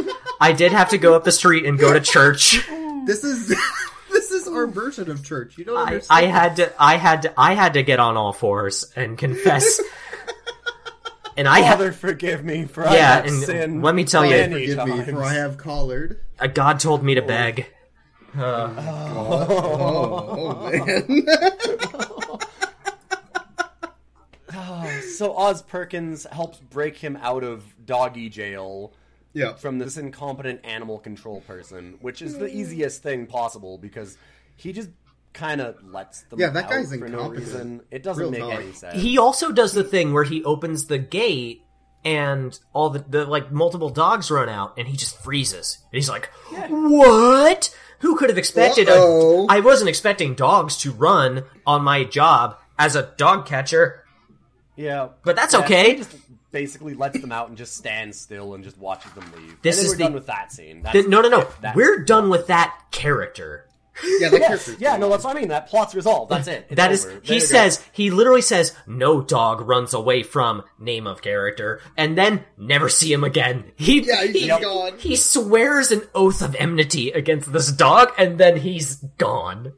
I 0.43 0.53
did 0.53 0.73
have 0.73 0.91
to 0.91 0.99
go 0.99 1.15
up 1.15 1.23
the 1.23 1.31
street 1.31 1.67
and 1.67 1.79
go 1.79 1.93
to 1.93 2.01
church. 2.01 2.67
This 3.07 3.23
is 3.23 3.47
this 4.11 4.33
is 4.33 4.49
our 4.49 4.67
version 4.67 5.09
of 5.09 5.25
church. 5.25 5.57
You 5.57 5.65
don't 5.65 5.77
I, 5.77 5.85
understand. 5.85 6.27
I 6.27 6.29
had 6.29 6.57
to 6.57 6.83
I 6.83 6.97
had 6.97 7.23
to 7.23 7.33
I 7.37 7.55
had 7.55 7.75
to 7.75 7.85
get 7.85 8.01
on 8.01 8.17
all 8.17 8.33
fours 8.33 8.93
and 8.97 9.17
confess. 9.17 9.81
And 11.35 11.49
I 11.49 11.61
have 11.61 11.79
Father, 11.79 11.93
forgive 11.93 12.45
me 12.45 12.67
for 12.67 12.87
I 12.87 12.95
yeah, 12.95 13.15
have 13.15 13.25
and 13.25 13.43
sinned 13.43 13.83
let 13.83 13.95
me 13.95 14.05
tell 14.05 14.23
you, 14.23 14.33
many 14.33 14.67
Forgive 14.67 14.87
me, 14.87 15.03
for 15.15 15.23
I 15.23 15.33
have 15.33 15.57
collared. 15.57 16.21
uh, 16.39 16.47
God 16.47 16.79
told 16.79 17.03
me 17.03 17.15
to 17.15 17.23
beg. 17.23 17.69
Oh, 18.37 18.69
man. 20.87 21.27
So 25.17 25.37
Oz 25.37 25.63
Perkins 25.63 26.27
helps 26.31 26.59
break 26.59 26.97
him 26.97 27.17
out 27.23 27.45
of 27.45 27.65
doggy 27.87 28.29
jail 28.29 28.93
yeah. 29.33 29.55
from 29.55 29.79
this 29.79 29.97
incompetent 29.97 30.61
animal 30.65 30.99
control 30.99 31.41
person, 31.43 31.97
which 32.01 32.23
is 32.23 32.39
the 32.39 32.49
hmm. 32.49 32.57
easiest 32.57 33.03
thing 33.03 33.27
possible 33.27 33.79
because 33.79 34.17
he 34.57 34.73
just 34.73 34.91
kind 35.33 35.61
of 35.61 35.83
lets 35.83 36.23
them 36.25 36.39
Yeah, 36.39 36.51
that 36.51 36.65
out 36.65 36.71
guy's 36.71 36.91
for 36.91 36.97
no 36.97 37.05
incompetent. 37.07 37.39
reason. 37.47 37.81
It 37.91 38.03
doesn't 38.03 38.23
Real 38.23 38.31
make 38.31 38.41
talk. 38.41 38.61
any 38.61 38.73
sense. 38.73 39.01
He 39.01 39.19
also 39.19 39.51
does 39.53 39.73
the 39.73 39.85
thing 39.85 40.13
where 40.13 40.25
he 40.25 40.45
opens 40.45 40.87
the 40.87 40.99
gate 40.99 41.63
and 42.05 42.59
all 42.73 42.91
the, 42.91 42.99
the 43.09 43.25
like 43.25 43.53
multiple 43.53 43.89
dogs 43.89 44.31
run 44.31 44.49
out, 44.49 44.75
and 44.77 44.89
he 44.89 44.97
just 44.97 45.23
freezes. 45.23 45.79
And 45.93 45.97
he's 45.97 46.09
like, 46.09 46.31
"What? 46.69 47.75
Who 48.01 48.17
could 48.17 48.29
have 48.29 48.39
expected? 48.39 48.89
A, 48.89 48.93
Uh-oh. 48.93 49.47
I 49.49 49.61
wasn't 49.61 49.89
expecting 49.89 50.35
dogs 50.35 50.77
to 50.79 50.91
run 50.91 51.45
on 51.65 51.85
my 51.85 52.03
job 52.05 52.59
as 52.79 52.97
a 52.97 53.13
dog 53.17 53.47
catcher." 53.47 54.05
Yeah, 54.75 55.09
But 55.23 55.37
that's 55.37 55.53
Yeah, 55.53 55.61
okay. 55.61 55.91
He 55.91 55.97
just 55.99 56.22
basically 56.53 56.95
lets 56.95 57.19
them 57.21 57.33
out 57.33 57.49
and 57.49 57.57
just 57.59 57.77
stands 57.77 58.21
still 58.21 58.55
and 58.55 58.63
just 58.63 58.79
watches 58.79 59.11
them 59.13 59.25
leave. 59.37 59.57
This 59.63 59.79
and 59.79 59.85
then 59.85 59.87
is 59.87 59.91
we're 59.93 59.97
the- 59.97 60.05
done 60.05 60.15
with 60.15 60.27
that 60.27 60.53
scene. 60.53 60.83
That's 60.83 60.93
Th- 60.93 61.07
no, 61.09 61.21
no, 61.21 61.29
no. 61.29 61.41
it. 61.41 61.49
We're 61.75 62.05
done 62.05 62.31
with 62.31 62.47
that 62.49 62.79
character. 62.93 63.67
Yeah, 64.21 64.31
that 64.31 64.41
Yes, 64.41 64.71
yeah, 64.79 64.97
no, 64.97 65.11
that's 65.11 65.23
what 65.23 65.37
I 65.37 65.41
mean. 65.41 65.49
That 65.51 65.69
plot's 65.69 65.95
resolved. 65.95 66.31
That's 66.31 66.49
it. 66.49 66.65
It's 66.71 66.77
That 66.77 66.93
is, 66.93 67.05
over. 67.05 67.13
There 67.15 67.21
he 67.25 67.35
you 67.35 67.41
go. 67.41 67.47
says, 67.47 67.85
he 67.93 68.11
literally 68.11 68.41
says, 68.41 68.75
no 68.87 69.21
dog 69.21 69.61
runs 69.69 69.93
away 69.93 70.23
from 70.23 70.63
name 70.79 71.07
of 71.07 71.21
character, 71.21 71.79
and 71.95 72.17
then 72.17 72.43
never 72.57 72.89
see 72.89 73.13
him 73.13 73.23
again. 73.23 73.65
He, 73.77 74.01
Yeah, 74.01 74.25
he's 74.25 74.43
he, 74.43 74.49
gone. 74.49 74.97
he 74.97 75.15
swears 75.15 75.91
an 75.93 76.03
oath 76.15 76.41
of 76.41 76.55
enmity 76.59 77.11
against 77.11 77.53
this 77.53 77.71
dog, 77.71 78.13
and 78.17 78.39
then 78.39 78.57
he's 78.57 78.97
gone. 79.19 79.75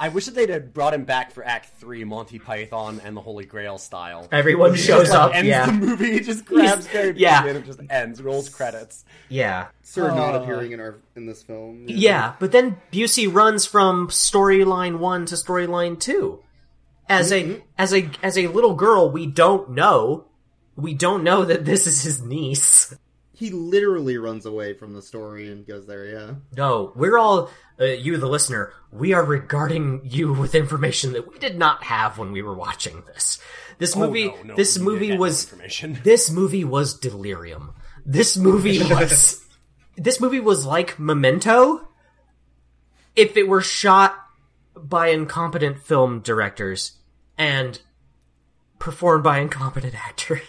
I 0.00 0.10
wish 0.10 0.26
that 0.26 0.34
they'd 0.36 0.48
have 0.50 0.72
brought 0.72 0.94
him 0.94 1.04
back 1.04 1.32
for 1.32 1.44
Act 1.44 1.70
Three, 1.80 2.04
Monty 2.04 2.38
Python 2.38 3.00
and 3.04 3.16
the 3.16 3.20
Holy 3.20 3.44
Grail 3.44 3.78
style. 3.78 4.28
Everyone 4.30 4.72
He 4.74 4.78
shows 4.80 5.08
just, 5.08 5.12
like, 5.12 5.20
up, 5.30 5.34
Ends 5.34 5.48
yeah. 5.48 5.66
the 5.66 5.72
movie. 5.72 6.12
He 6.12 6.20
just 6.20 6.44
grabs 6.44 6.86
He's- 6.86 6.92
Gary 6.92 7.14
yeah. 7.16 7.44
And 7.44 7.56
it 7.58 7.64
just 7.64 7.80
ends. 7.90 8.22
Rolls 8.22 8.48
credits. 8.48 9.04
Yeah. 9.28 9.66
Sir 9.82 10.14
not 10.14 10.34
Uh, 10.36 10.40
appearing 10.42 10.70
in 10.72 10.78
our 10.80 10.98
in 11.16 11.26
this 11.26 11.42
film. 11.42 11.84
Yeah, 11.88 12.34
but 12.38 12.52
then 12.52 12.76
Busey 12.92 13.32
runs 13.32 13.66
from 13.66 14.08
storyline 14.08 14.98
one 14.98 15.26
to 15.26 15.34
storyline 15.34 15.98
two. 15.98 16.42
As 17.08 17.32
Mm-hmm. 17.32 17.52
a, 17.52 17.62
as 17.78 17.92
a, 17.94 18.10
as 18.22 18.38
a 18.38 18.46
little 18.48 18.74
girl, 18.74 19.10
we 19.10 19.26
don't 19.26 19.70
know, 19.70 20.26
we 20.76 20.94
don't 20.94 21.24
know 21.24 21.44
that 21.44 21.64
this 21.64 21.86
is 21.86 22.02
his 22.02 22.20
niece. 22.22 22.94
He 23.38 23.50
literally 23.50 24.18
runs 24.18 24.46
away 24.46 24.74
from 24.74 24.94
the 24.94 25.00
story 25.00 25.48
and 25.48 25.64
goes 25.64 25.86
there. 25.86 26.06
Yeah. 26.06 26.34
No, 26.56 26.92
we're 26.96 27.16
all, 27.16 27.50
uh, 27.80 27.84
you 27.84 28.16
the 28.16 28.26
listener, 28.26 28.72
we 28.90 29.12
are 29.12 29.24
regarding 29.24 30.00
you 30.02 30.32
with 30.32 30.56
information 30.56 31.12
that 31.12 31.30
we 31.30 31.38
did 31.38 31.56
not 31.56 31.84
have 31.84 32.18
when 32.18 32.32
we 32.32 32.42
were 32.42 32.56
watching 32.56 33.04
this. 33.06 33.38
This 33.78 33.94
movie, 33.94 34.30
Oh, 34.30 34.34
no, 34.38 34.42
no, 34.42 34.56
this 34.56 34.76
movie 34.76 35.16
was, 35.16 35.44
information. 35.44 36.00
this 36.04 36.32
movie 36.32 36.64
was 36.64 36.98
delirium. 36.98 37.74
This 38.04 38.36
movie 38.36 38.80
was, 38.80 39.46
this 39.96 40.20
movie 40.20 40.40
was 40.40 40.66
like 40.66 40.98
Memento 40.98 41.88
if 43.14 43.36
it 43.36 43.46
were 43.46 43.60
shot 43.60 44.16
by 44.74 45.10
incompetent 45.10 45.80
film 45.80 46.18
directors 46.22 46.98
and 47.36 47.80
performed 48.80 49.22
by 49.22 49.38
incompetent 49.38 49.94
actors. 50.08 50.40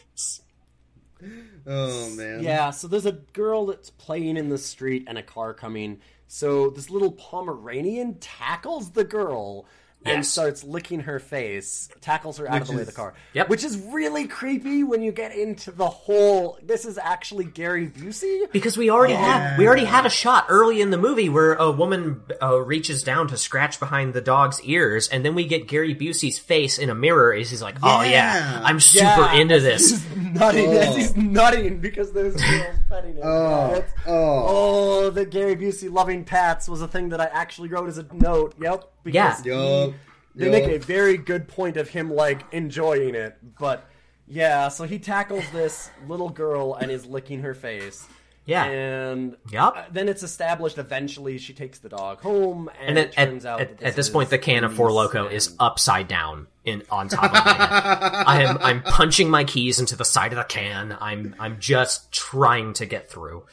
Oh 1.69 2.09
man. 2.15 2.43
Yeah, 2.43 2.71
so 2.71 2.87
there's 2.87 3.05
a 3.05 3.11
girl 3.11 3.67
that's 3.67 3.91
playing 3.91 4.37
in 4.37 4.49
the 4.49 4.57
street 4.57 5.05
and 5.07 5.17
a 5.19 5.23
car 5.23 5.53
coming. 5.53 5.99
So 6.27 6.71
this 6.71 6.89
little 6.89 7.11
Pomeranian 7.11 8.15
tackles 8.15 8.91
the 8.91 9.03
girl 9.03 9.67
and 10.05 10.17
Yes. 10.19 10.29
starts 10.29 10.63
licking 10.63 11.01
her 11.01 11.19
face, 11.19 11.89
tackles 11.99 12.37
her 12.37 12.49
out 12.49 12.61
of 12.61 12.67
the 12.67 12.73
way 12.75 12.81
of 12.81 12.87
the 12.87 12.93
car. 12.93 13.13
Yep. 13.33 13.49
Which 13.49 13.65
is 13.65 13.77
really 13.77 14.27
creepy 14.27 14.81
when 14.83 15.01
you 15.01 15.11
get 15.11 15.35
into 15.35 15.71
the 15.71 15.89
whole 15.89 16.57
this 16.63 16.85
is 16.85 16.97
actually 16.97 17.43
Gary 17.45 17.87
Busey. 17.87 18.49
Because 18.51 18.77
we 18.77 18.89
already 18.89 19.13
had 19.13 19.57
we 19.57 19.67
already 19.67 19.83
had 19.85 20.05
a 20.05 20.09
shot 20.09 20.45
early 20.49 20.79
in 20.81 20.89
the 20.91 20.97
movie 20.97 21.27
where 21.27 21.53
a 21.55 21.69
woman 21.69 22.21
uh, 22.41 22.57
reaches 22.61 23.03
down 23.03 23.27
to 23.27 23.37
scratch 23.37 23.77
behind 23.79 24.13
the 24.13 24.21
dog's 24.21 24.61
ears, 24.63 25.09
and 25.09 25.25
then 25.25 25.35
we 25.35 25.45
get 25.45 25.67
Gary 25.67 25.93
Busey's 25.93 26.39
face 26.39 26.77
in 26.79 26.89
a 26.89 26.95
mirror. 26.95 27.33
As 27.33 27.49
he's 27.49 27.61
like, 27.61 27.75
"Oh 27.83 28.01
yeah, 28.01 28.09
Yeah. 28.09 28.61
I'm 28.63 28.79
super 28.79 29.03
Yeah, 29.05 29.33
into 29.33 29.59
this." 29.59 29.89
He's 29.91 30.15
nutting, 30.15 30.71
as 30.71 30.87
Oh. 30.87 30.95
he's 30.95 31.15
nutting 31.17 31.79
because 31.79 32.11
there's 32.13 32.35
girls 32.35 32.75
petting 32.89 33.15
him. 33.15 33.21
Oh. 33.23 33.71
It's- 33.75 33.91
Oh. 34.07 34.45
Oh, 34.47 35.09
the 35.09 35.25
Gary 35.25 35.55
Busey 35.55 35.91
loving 35.91 36.23
pats 36.23 36.67
was 36.69 36.81
a 36.81 36.87
thing 36.87 37.09
that 37.09 37.19
I 37.21 37.25
actually 37.25 37.67
wrote 37.69 37.89
as 37.89 37.97
a 37.97 38.05
note. 38.13 38.55
Yep. 38.61 38.89
Because 39.03 39.45
Yeah. 39.45 39.83
he- 39.85 39.85
Yup. 39.85 39.93
they 40.35 40.45
Yup. 40.45 40.51
make 40.69 40.81
a 40.81 40.85
very 40.85 41.17
good 41.17 41.47
point 41.47 41.77
of 41.77 41.89
him 41.89 42.11
like 42.13 42.43
enjoying 42.51 43.15
it, 43.15 43.37
but 43.59 43.85
yeah. 44.27 44.67
So 44.69 44.83
he 44.85 44.99
tackles 44.99 45.43
this 45.53 45.89
little 46.07 46.29
girl 46.29 46.75
and 46.75 46.91
is 46.91 47.05
licking 47.05 47.41
her 47.41 47.53
face. 47.53 48.07
Yeah. 48.45 48.65
And 48.65 49.35
Yup. 49.51 49.75
uh, 49.77 49.83
then 49.91 50.09
it's 50.09 50.23
established 50.23 50.79
eventually 50.79 51.37
she 51.37 51.53
takes 51.53 51.77
the 51.79 51.89
dog 51.89 52.21
home, 52.21 52.67
and, 52.79 52.89
And 52.89 52.97
it 52.97 53.13
at, 53.17 53.27
turns 53.29 53.45
at, 53.45 53.51
out 53.51 53.61
at, 53.61 53.77
that 53.77 53.85
at 53.89 53.95
this 53.95 54.07
is 54.07 54.11
point, 54.11 54.29
the 54.31 54.39
can 54.39 54.63
of 54.63 54.73
Four 54.73 54.87
niece 54.89 54.95
Loco 54.95 55.25
and- 55.25 55.33
is 55.35 55.55
upside 55.59 56.07
down 56.07 56.47
in 56.65 56.81
on 56.89 57.09
top 57.09 57.25
of 57.25 57.31
my 57.31 57.39
head. 57.41 58.23
I 58.25 58.41
am 58.43 58.57
I'm 58.61 58.81
punching 58.83 59.29
my 59.29 59.43
keys 59.43 59.79
into 59.79 59.95
the 59.95 60.05
side 60.05 60.31
of 60.33 60.37
the 60.37 60.43
can. 60.45 60.97
I'm 60.99 61.35
I'm 61.39 61.59
just 61.59 62.11
trying 62.11 62.73
to 62.73 62.85
get 62.87 63.09
through. 63.09 63.45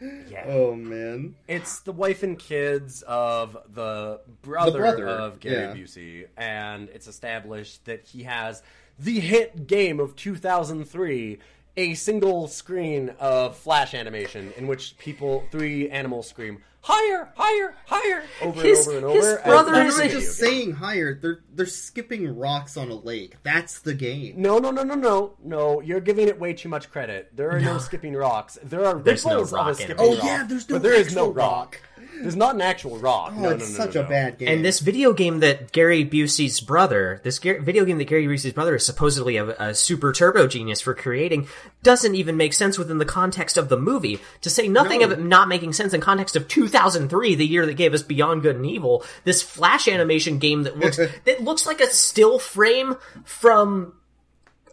Yeah. 0.00 0.44
Oh 0.46 0.74
man. 0.74 1.34
It's 1.46 1.80
the 1.80 1.92
wife 1.92 2.22
and 2.22 2.38
kids 2.38 3.02
of 3.02 3.56
the 3.72 4.20
brother, 4.42 4.78
brother, 4.78 5.08
of 5.08 5.40
Gary 5.40 5.64
yeah. 5.64 5.74
Busey, 5.74 6.26
and 6.36 6.88
it's 6.90 7.06
established 7.06 7.84
that 7.86 8.06
he 8.06 8.22
has 8.24 8.62
the 8.98 9.20
hit 9.20 9.66
game 9.66 10.00
of 10.00 10.16
2003, 10.16 11.38
a 11.76 11.94
single 11.94 12.48
screen 12.48 13.10
of 13.20 13.56
flash 13.56 13.94
animation 13.94 14.52
in 14.56 14.66
which 14.66 14.98
people, 14.98 15.44
three 15.50 15.88
animals 15.90 16.28
scream, 16.28 16.62
higher, 16.80 17.30
higher, 17.36 17.74
higher, 17.86 18.22
over 18.42 18.60
His- 18.62 18.86
and 18.86 18.96
over 19.04 19.06
and 19.08 19.18
over. 19.18 19.34
and 19.36 19.44
brother 19.44 19.72
They're 19.72 19.86
is 19.86 19.98
not 19.98 20.08
just 20.10 20.40
game. 20.40 20.48
saying 20.50 20.72
higher. 20.72 21.14
They're 21.14 21.40
they're 21.54 21.66
skipping 21.66 22.36
rocks 22.38 22.76
on 22.76 22.90
a 22.90 22.94
lake. 22.94 23.36
That's 23.42 23.80
the 23.80 23.94
game. 23.94 24.34
No, 24.36 24.58
no, 24.58 24.70
no, 24.70 24.82
no, 24.82 24.94
no, 24.94 25.34
no! 25.44 25.80
You're 25.80 26.00
giving 26.00 26.28
it 26.28 26.38
way 26.38 26.52
too 26.54 26.68
much 26.68 26.90
credit. 26.90 27.30
There 27.34 27.50
are 27.50 27.60
no, 27.60 27.78
skipping 27.78 28.14
rocks. 28.14 28.58
There 28.62 28.84
are 28.84 28.98
There's 28.98 29.24
no 29.26 29.32
ripples 29.42 29.52
of 29.52 29.58
a 29.58 29.62
in 29.62 29.68
it. 29.70 29.74
skipping 29.76 29.96
Oh 30.06 30.14
rock. 30.14 30.24
yeah, 30.24 30.44
there's 30.48 30.68
no 30.68 30.76
but 30.76 30.82
there 30.82 30.94
is 30.94 31.14
no 31.14 31.22
actual 31.22 31.32
rock. 31.34 31.80
There's 32.20 32.34
not 32.34 32.56
an 32.56 32.60
actual 32.60 32.98
rock. 32.98 33.32
Oh, 33.36 33.40
no, 33.40 33.48
it's 33.50 33.70
no, 33.72 33.78
no, 33.78 33.84
such 33.84 33.94
no, 33.94 34.00
a 34.00 34.04
no. 34.04 34.08
bad 34.10 34.38
game. 34.38 34.48
And 34.48 34.64
this 34.64 34.80
video 34.80 35.12
game 35.12 35.38
that 35.40 35.70
Gary 35.70 36.04
Busey's 36.04 36.60
brother, 36.60 37.20
this 37.22 37.38
Gar- 37.38 37.60
video 37.60 37.84
game 37.84 37.98
that 37.98 38.06
Gary 38.08 38.26
Busey's 38.26 38.52
brother 38.54 38.74
is 38.74 38.84
supposedly 38.84 39.36
a, 39.36 39.50
a 39.50 39.74
super 39.74 40.12
turbo 40.12 40.48
genius 40.48 40.80
for 40.80 40.94
creating, 40.94 41.46
doesn't 41.84 42.16
even 42.16 42.36
make 42.36 42.54
sense 42.54 42.76
within 42.76 42.98
the 42.98 43.04
context 43.04 43.56
of 43.56 43.68
the 43.68 43.76
movie. 43.76 44.18
To 44.40 44.50
say 44.50 44.66
nothing 44.66 45.00
No. 45.00 45.06
of 45.06 45.12
it 45.12 45.20
not 45.20 45.46
making 45.48 45.74
sense 45.74 45.94
in 45.94 46.00
context 46.00 46.34
of 46.34 46.48
2003, 46.48 47.36
the 47.36 47.46
year 47.46 47.66
that 47.66 47.74
gave 47.74 47.94
us 47.94 48.02
Beyond 48.02 48.42
Good 48.42 48.56
and 48.56 48.66
Evil, 48.66 49.04
this 49.22 49.40
flash 49.40 49.86
animation 49.86 50.38
game 50.38 50.64
that 50.64 50.76
looks 50.76 50.96
that 51.24 51.40
looks 51.44 51.66
like 51.66 51.80
a 51.80 51.86
still 51.88 52.38
frame 52.40 52.96
from. 53.24 53.92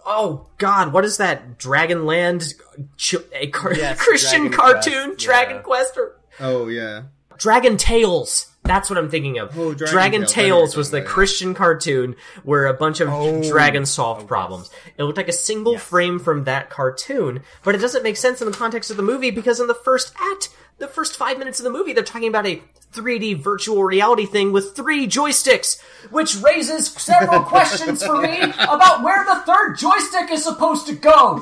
Oh 0.08 0.48
God! 0.60 0.94
What 0.94 1.04
is 1.04 1.18
that? 1.18 1.58
Dragonland, 1.58 2.54
ch- 2.98 3.16
a 3.34 3.48
car- 3.48 3.74
Yes, 3.74 4.00
Christian 4.04 4.48
Dragon 4.48 4.58
cartoon, 4.58 5.06
Quest, 5.12 5.26
Dragon 5.26 5.56
yeah. 5.58 5.62
Quest, 5.64 5.98
or 5.98 6.20
oh 6.40 6.68
yeah. 6.68 7.04
Dragon 7.38 7.78
Tales. 7.78 8.52
That's 8.64 8.90
what 8.90 8.98
I'm 8.98 9.10
thinking 9.12 9.38
of. 9.38 9.58
Oh, 9.58 9.74
Dragon 9.76 9.94
Dragon 9.94 10.22
Tales. 10.22 10.32
Tales 10.34 10.76
was 10.78 10.90
the 10.92 10.98
about, 10.98 11.10
Christian 11.10 11.54
cartoon 11.54 12.16
where 12.44 12.66
a 12.66 12.74
bunch 12.74 13.00
of 13.00 13.10
Oh. 13.10 13.44
dragons 13.44 13.92
solved 13.92 14.28
problems. 14.28 14.72
It 14.98 15.04
looked 15.04 15.18
like 15.18 15.28
a 15.28 15.34
single 15.34 15.78
frame 15.78 16.18
from 16.18 16.46
that 16.46 16.70
cartoon, 16.72 17.42
but 17.64 17.76
it 17.76 17.78
doesn't 17.78 18.02
make 18.04 18.18
sense 18.18 18.42
in 18.42 18.50
the 18.50 18.58
context 18.58 18.90
of 18.90 18.98
the 18.98 19.04
movie 19.04 19.30
because 19.30 19.60
in 19.60 19.68
the 19.68 19.76
first 19.76 20.14
act, 20.20 20.50
the 20.80 20.88
first 20.88 21.16
five 21.16 21.38
minutes 21.38 21.60
of 21.60 21.64
the 21.64 21.70
movie, 21.70 21.94
they're 21.94 22.04
talking 22.04 22.28
about 22.28 22.48
a 22.48 22.62
3D 22.92 23.36
virtual 23.42 23.84
reality 23.84 24.26
thing 24.26 24.52
with 24.52 24.76
three 24.76 25.06
joysticks, 25.08 25.80
which 26.10 26.36
raises 26.38 26.88
several 26.88 27.42
questions 27.44 28.04
for 28.04 28.20
me 28.20 28.42
about 28.42 29.04
where 29.04 29.24
the 29.26 29.42
third 29.46 29.78
joystick 29.78 30.32
is 30.32 30.44
supposed 30.44 30.88
to 30.88 30.94
go. 30.96 31.40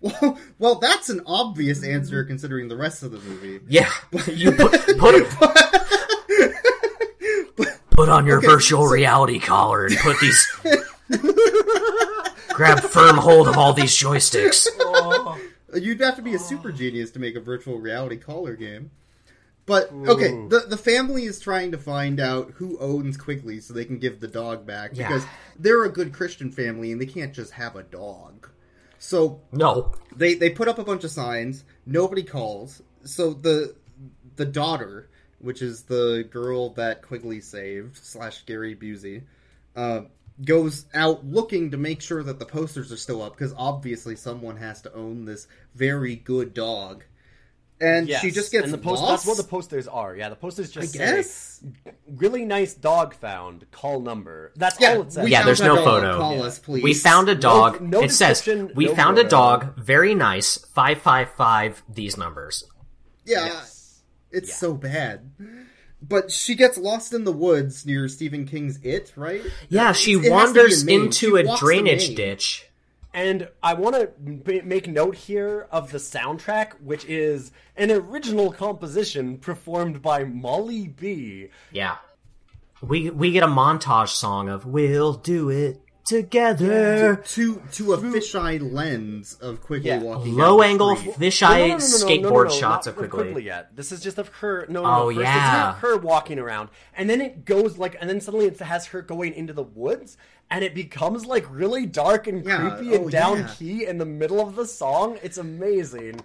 Well, 0.00 0.38
well, 0.58 0.74
that's 0.76 1.08
an 1.08 1.22
obvious 1.26 1.84
answer 1.84 2.24
considering 2.24 2.68
the 2.68 2.76
rest 2.76 3.02
of 3.02 3.10
the 3.10 3.18
movie. 3.18 3.60
Yeah, 3.68 3.90
you 4.32 4.52
put 4.52 4.72
put, 4.98 5.26
put 7.90 8.08
on 8.08 8.26
your 8.26 8.40
virtual 8.40 8.86
reality 8.86 9.38
collar 9.38 9.86
and 9.86 9.96
put 9.98 10.18
these. 10.20 10.46
grab 12.50 12.80
firm 12.80 13.16
hold 13.16 13.48
of 13.48 13.56
all 13.56 13.72
these 13.72 13.96
joysticks. 13.96 14.66
You'd 15.74 16.00
have 16.00 16.16
to 16.16 16.22
be 16.22 16.34
a 16.34 16.38
super 16.38 16.72
genius 16.72 17.10
to 17.12 17.18
make 17.18 17.36
a 17.36 17.40
virtual 17.40 17.78
reality 17.78 18.16
collar 18.16 18.56
game. 18.56 18.90
But 19.66 19.92
okay, 19.92 20.28
the 20.48 20.64
the 20.66 20.78
family 20.78 21.24
is 21.24 21.40
trying 21.40 21.72
to 21.72 21.78
find 21.78 22.20
out 22.20 22.52
who 22.52 22.78
owns 22.78 23.18
Quigley 23.18 23.60
so 23.60 23.74
they 23.74 23.84
can 23.84 23.98
give 23.98 24.20
the 24.20 24.28
dog 24.28 24.66
back 24.66 24.92
Yeah. 24.94 25.08
because 25.08 25.26
they're 25.58 25.84
a 25.84 25.90
good 25.90 26.14
Christian 26.14 26.50
family 26.50 26.90
and 26.90 27.00
they 27.00 27.06
can't 27.06 27.34
just 27.34 27.52
have 27.52 27.76
a 27.76 27.82
dog. 27.82 28.48
So 28.98 29.40
No, 29.52 29.92
they 30.14 30.34
they 30.34 30.50
put 30.50 30.68
up 30.68 30.78
a 30.78 30.84
bunch 30.84 31.04
of 31.04 31.10
signs. 31.10 31.64
Nobody 31.86 32.22
calls. 32.22 32.82
So 33.04 33.32
the 33.32 33.74
the 34.36 34.44
daughter, 34.44 35.08
which 35.38 35.62
is 35.62 35.82
the 35.82 36.26
girl 36.30 36.70
that 36.70 37.02
Quigley 37.02 37.40
saved 37.40 37.96
slash 37.96 38.44
Gary 38.44 38.74
Busey, 38.74 39.22
uh, 39.76 40.02
goes 40.44 40.86
out 40.94 41.24
looking 41.26 41.70
to 41.70 41.76
make 41.76 42.00
sure 42.00 42.22
that 42.22 42.38
the 42.38 42.46
posters 42.46 42.92
are 42.92 42.96
still 42.96 43.22
up 43.22 43.36
because 43.36 43.54
obviously 43.56 44.16
someone 44.16 44.56
has 44.56 44.80
to 44.82 44.94
own 44.94 45.24
this 45.24 45.48
very 45.74 46.16
good 46.16 46.54
dog. 46.54 47.04
And 47.80 48.08
Yes, 48.08 48.20
she 48.22 48.30
just 48.30 48.50
gets 48.52 48.64
and 48.64 48.74
the 48.74 48.78
post- 48.78 49.02
lost. 49.02 49.24
That's 49.24 49.26
what 49.26 49.36
the 49.36 49.48
posters 49.50 49.86
are. 49.88 50.16
Yeah, 50.16 50.28
the 50.30 50.36
posters 50.36 50.70
I 50.76 50.80
just 50.80 50.92
say, 50.92 50.98
guess. 50.98 51.64
really 52.16 52.44
nice 52.44 52.74
dog 52.74 53.14
found. 53.14 53.70
Call 53.70 54.00
number. 54.00 54.52
That's 54.56 54.80
Yeah, 54.80 54.94
all 54.94 55.02
it 55.02 55.12
says. 55.12 55.28
yeah, 55.28 55.42
there's 55.44 55.60
no 55.60 55.76
dog. 55.76 55.84
photo. 55.84 56.18
Call 56.18 56.42
us, 56.42 56.58
please. 56.58 56.82
We 56.82 56.94
found 56.94 57.28
a 57.28 57.34
dog. 57.34 57.80
no 57.80 58.02
it 58.02 58.10
says 58.12 58.44
we 58.74 58.86
no 58.86 58.94
found 58.94 59.18
a 59.18 59.24
dog. 59.24 59.76
Very 59.78 60.14
nice. 60.14 60.58
Five 60.74 60.98
five 61.02 61.30
five. 61.36 61.82
These 61.88 62.16
numbers. 62.16 62.64
Yeah, 63.24 63.46
Yes. 63.46 64.00
it's 64.30 64.48
Yeah. 64.48 64.54
so 64.54 64.74
bad. 64.74 65.30
But 66.00 66.30
she 66.30 66.54
gets 66.54 66.78
lost 66.78 67.12
in 67.12 67.24
the 67.24 67.32
woods 67.32 67.84
near 67.84 68.06
Stephen 68.06 68.46
King's 68.46 68.78
It, 68.84 69.12
right? 69.16 69.42
Yeah, 69.68 69.90
she 69.92 70.12
It 70.12 70.14
has 70.14 70.22
to 70.22 70.28
be 70.28 70.30
wanders 70.30 70.86
into 70.86 71.36
She 71.36 71.42
a 71.42 71.56
drainage 71.56 72.14
ditch. 72.14 72.67
And 73.18 73.48
I 73.64 73.74
want 73.74 73.96
to 73.96 74.62
make 74.62 74.86
note 74.86 75.16
here 75.16 75.66
of 75.72 75.90
the 75.90 75.98
soundtrack, 75.98 76.80
which 76.80 77.04
is 77.06 77.50
an 77.76 77.90
original 77.90 78.52
composition 78.52 79.38
performed 79.38 80.00
by 80.00 80.22
Molly 80.22 80.86
B. 80.86 81.48
Yeah. 81.72 81.96
We 82.80 83.10
we 83.10 83.32
get 83.32 83.42
a 83.42 83.48
montage 83.48 84.10
song 84.10 84.48
of 84.48 84.64
"We'll 84.64 85.14
do 85.14 85.50
it 85.50 85.82
together." 86.08 87.16
To 87.16 87.62
to 87.72 87.92
a 87.92 87.98
fisheye 87.98 88.72
lens 88.72 89.34
of 89.40 89.60
quickly 89.60 89.88
Yeah. 89.90 90.02
walking. 90.02 90.34
Low 90.34 90.60
down 90.60 90.70
angle 90.70 90.96
fisheye 90.96 91.50
No, 91.50 91.56
no, 91.56 91.66
no, 91.66 91.68
no, 91.68 91.76
no, 91.76 91.78
skateboard 91.78 92.22
no, 92.22 92.30
no, 92.30 92.42
no, 92.44 92.48
shots 92.50 92.86
not 92.86 92.92
of 92.92 92.96
quickly. 92.96 93.24
quickly 93.24 93.44
yet. 93.44 93.76
This 93.76 93.92
is 93.92 94.00
just 94.00 94.18
of 94.18 94.28
her. 94.40 94.66
No, 94.68 94.82
no, 94.82 94.88
Oh. 95.02 95.06
First 95.08 95.20
yeah. 95.20 95.34
it's 95.36 95.58
not 95.58 95.78
her 95.78 95.96
walking 95.98 96.38
around, 96.38 96.70
and 96.96 97.08
then 97.08 97.20
it 97.20 97.44
goes 97.44 97.78
like, 97.78 97.96
and 98.00 98.08
then 98.08 98.20
suddenly 98.20 98.46
it 98.46 98.58
has 98.58 98.86
her 98.86 99.02
going 99.02 99.34
into 99.34 99.52
the 99.52 99.62
woods, 99.62 100.16
and 100.50 100.64
it 100.64 100.74
becomes 100.74 101.26
like 101.26 101.44
really 101.50 101.84
dark 101.86 102.26
and 102.26 102.44
Yeah, 102.44 102.70
creepy 102.70 102.92
oh, 102.92 102.96
and 102.96 103.06
oh, 103.06 103.10
down 103.10 103.38
yeah. 103.38 103.48
key 103.58 103.84
in 103.86 103.98
the 103.98 104.06
middle 104.06 104.40
of 104.40 104.56
the 104.56 104.66
song. 104.66 105.18
It's 105.22 105.38
amazing. 105.38 106.20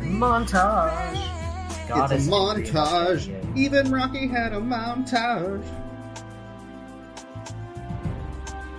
Montage. 0.00 1.35
God, 1.88 2.12
It's 2.12 2.26
a 2.26 2.30
montage. 2.30 3.28
Yeah. 3.28 3.40
Even 3.56 3.90
Rocky 3.92 4.26
had 4.26 4.52
a 4.52 4.60
montage. 4.60 5.64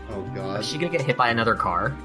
Oh 0.09 0.21
god. 0.35 0.59
Is 0.61 0.67
she 0.67 0.77
gonna 0.77 0.91
get 0.91 1.01
hit 1.01 1.17
by 1.17 1.29
another 1.29 1.55
car? 1.55 1.95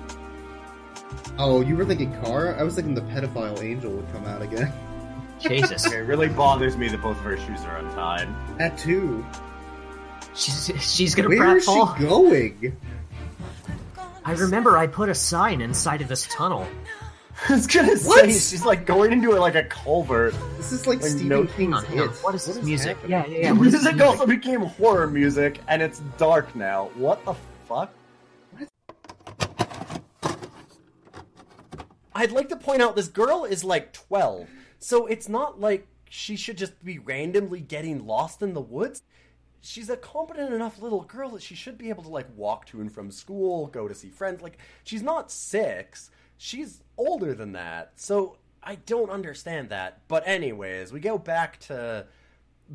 Oh, 1.39 1.61
you 1.63 1.77
were 1.77 1.85
thinking 1.85 2.13
car? 2.23 2.55
I 2.57 2.63
was 2.63 2.75
thinking 2.75 2.95
the 2.95 3.01
pedophile 3.03 3.63
angel 3.63 3.91
would 3.93 4.11
come 4.13 4.25
out 4.27 4.43
again. 4.43 4.73
Jesus. 5.41 5.91
It 5.91 5.97
really 5.99 6.29
bothers 6.29 6.77
me 6.77 6.89
that 6.89 7.03
both 7.03 7.17
of 7.17 7.25
her 7.25 7.37
shoes 7.37 7.61
are 7.65 7.79
untied. 7.79 8.29
At 8.61 8.79
two. 8.79 9.25
she's 10.35 10.71
she's 10.81 11.15
gonna 11.15 11.29
Where 11.29 11.57
is 11.57 11.65
she 11.65 11.71
pratfall. 11.71 11.99
going? 11.99 12.77
I 14.25 14.33
remember 14.35 14.79
I 14.79 14.87
put 14.87 15.09
a 15.09 15.15
sign 15.15 15.61
inside 15.61 16.01
of 16.01 16.07
this 16.09 16.29
tunnel. 16.29 16.67
I 17.49 17.55
was 17.55 17.67
gonna 17.67 17.97
What? 17.97 18.21
say 18.21 18.33
she's 18.33 18.65
like 18.65 18.87
going 18.87 19.13
into 19.13 19.31
like 19.33 19.55
a 19.55 19.65
culvert. 19.65 20.35
This 20.57 20.73
is 20.73 20.87
like 20.87 21.01
Like, 21.03 21.11
Stephen 21.11 21.29
no- 21.29 21.45
King's 21.47 21.75
on, 21.77 21.85
hang 21.87 22.01
on. 22.01 22.09
It. 22.11 22.15
What 22.17 22.35
is 22.35 22.47
this 22.47 22.63
music? 22.63 22.97
happening? 22.99 23.11
Yeah, 23.11 23.27
yeah, 23.27 23.39
yeah. 23.39 23.53
The 23.55 23.61
this 23.71 23.83
music 23.85 24.01
also 24.01 24.27
became 24.27 24.61
horror 24.61 25.07
music, 25.09 25.61
and 25.69 25.83
it's 25.83 26.01
dark 26.19 26.55
now. 26.55 26.91
What 26.95 27.25
the 27.25 27.35
fuck? 27.69 27.93
I'd 32.15 32.31
like 32.33 32.49
to 32.51 32.57
point 32.57 32.83
out 32.83 32.95
this 32.95 33.09
girl 33.09 33.45
is 33.45 33.65
like 33.65 33.93
12, 33.93 34.49
so 34.79 35.07
it's 35.07 35.29
not 35.29 35.59
like 35.61 35.87
she 36.11 36.37
should 36.37 36.59
just 36.59 36.83
be 36.85 36.99
randomly 36.99 37.61
getting 37.61 38.07
lost 38.07 38.43
in 38.43 38.53
the 38.53 38.61
woods. 38.61 39.03
She's 39.63 39.89
a 39.89 39.97
competent 39.97 40.53
enough 40.53 40.81
little 40.83 41.03
girl 41.03 41.31
that 41.31 41.43
she 41.43 41.55
should 41.55 41.79
be 41.79 41.89
able 41.89 42.03
to 42.03 42.11
like 42.11 42.27
walk 42.37 42.67
to 42.67 42.81
and 42.81 42.93
from 42.93 43.11
school, 43.11 43.69
go 43.69 43.89
to 43.89 43.95
see 43.95 44.11
friends. 44.11 44.43
Like 44.43 44.59
she's 44.85 45.03
not 45.03 45.31
6. 45.31 46.11
She's 46.37 46.82
older 46.97 47.35
than 47.35 47.53
that. 47.53 47.93
So 47.97 48.37
I 48.63 48.77
don't 48.77 49.11
understand 49.11 49.71
that. 49.71 50.01
But 50.09 50.27
anyways, 50.27 50.93
we 50.93 51.01
go 51.01 51.19
back 51.19 51.59
to 51.61 52.07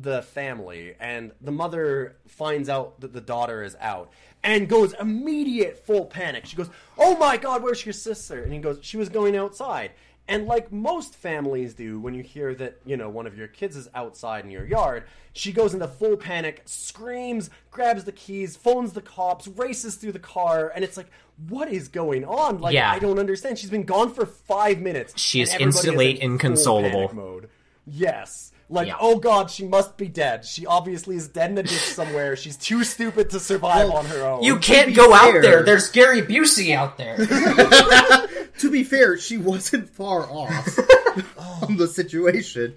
the 0.00 0.22
family 0.22 0.94
and 1.00 1.32
the 1.40 1.50
mother 1.50 2.16
finds 2.26 2.68
out 2.68 3.00
that 3.00 3.12
the 3.12 3.20
daughter 3.20 3.64
is 3.64 3.76
out 3.80 4.12
and 4.44 4.68
goes 4.68 4.92
immediate 5.00 5.84
full 5.84 6.04
panic 6.04 6.46
she 6.46 6.56
goes 6.56 6.70
oh 6.98 7.16
my 7.16 7.36
god 7.36 7.62
where's 7.62 7.84
your 7.84 7.92
sister 7.92 8.44
and 8.44 8.52
he 8.52 8.60
goes 8.60 8.78
she 8.80 8.96
was 8.96 9.08
going 9.08 9.34
outside 9.36 9.90
and 10.28 10.46
like 10.46 10.70
most 10.70 11.14
families 11.14 11.74
do 11.74 11.98
when 11.98 12.14
you 12.14 12.22
hear 12.22 12.54
that 12.54 12.76
you 12.84 12.96
know 12.96 13.08
one 13.08 13.26
of 13.26 13.36
your 13.36 13.48
kids 13.48 13.76
is 13.76 13.88
outside 13.94 14.44
in 14.44 14.50
your 14.50 14.66
yard 14.66 15.04
she 15.32 15.50
goes 15.52 15.72
into 15.74 15.88
full 15.88 16.16
panic 16.16 16.62
screams 16.66 17.50
grabs 17.70 18.04
the 18.04 18.12
keys 18.12 18.56
phones 18.56 18.92
the 18.92 19.00
cops 19.02 19.48
races 19.48 19.96
through 19.96 20.12
the 20.12 20.18
car 20.18 20.70
and 20.74 20.84
it's 20.84 20.96
like 20.96 21.08
what 21.48 21.72
is 21.72 21.88
going 21.88 22.24
on 22.24 22.58
like 22.58 22.74
Yeah. 22.74 22.90
i 22.90 22.98
don't 22.98 23.18
understand 23.18 23.58
she's 23.58 23.70
been 23.70 23.84
gone 23.84 24.12
for 24.12 24.26
five 24.26 24.80
minutes 24.80 25.14
She 25.16 25.40
is 25.40 25.48
and 25.52 25.62
everybody 25.62 25.76
instantly 25.78 26.10
in 26.10 26.16
full 26.18 26.30
inconsolable. 26.32 26.90
panic 27.08 27.14
mode 27.14 27.48
yes 27.86 28.52
like 28.68 28.88
Yeah. 28.88 28.96
oh 29.00 29.18
god 29.18 29.50
she 29.50 29.64
must 29.64 29.96
be 29.96 30.08
dead 30.08 30.44
she 30.44 30.66
obviously 30.66 31.16
is 31.16 31.28
dead 31.28 31.52
in 31.52 31.58
a 31.58 31.62
ditch 31.62 31.72
somewhere 31.78 32.36
she's 32.36 32.56
too 32.56 32.84
stupid 32.84 33.30
to 33.30 33.40
survive 33.40 33.88
Well, 33.88 33.96
on 33.98 34.04
her 34.06 34.22
own 34.26 34.42
You 34.42 34.58
can't 34.58 34.94
go 34.94 35.10
fair- 35.16 35.36
out 35.36 35.42
there. 35.42 35.62
There's 35.62 35.90
Gary 35.90 36.20
Busey 36.20 36.74
out 36.74 36.98
there. 36.98 37.16
To 38.58 38.70
be 38.70 38.82
fair, 38.84 39.16
she 39.18 39.38
wasn't 39.38 39.88
far 39.88 40.22
off 40.30 40.64
from 41.60 41.76
the 41.76 41.86
situation. 41.88 42.74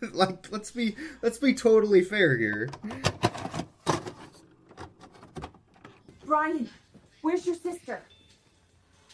like, 0.12 0.50
let's 0.52 0.70
be 0.70 0.96
let's 1.22 1.38
be 1.38 1.54
totally 1.54 2.02
fair 2.02 2.36
here. 2.36 2.68
Brian, 6.26 6.68
where's 7.22 7.46
your 7.46 7.54
sister? 7.54 8.00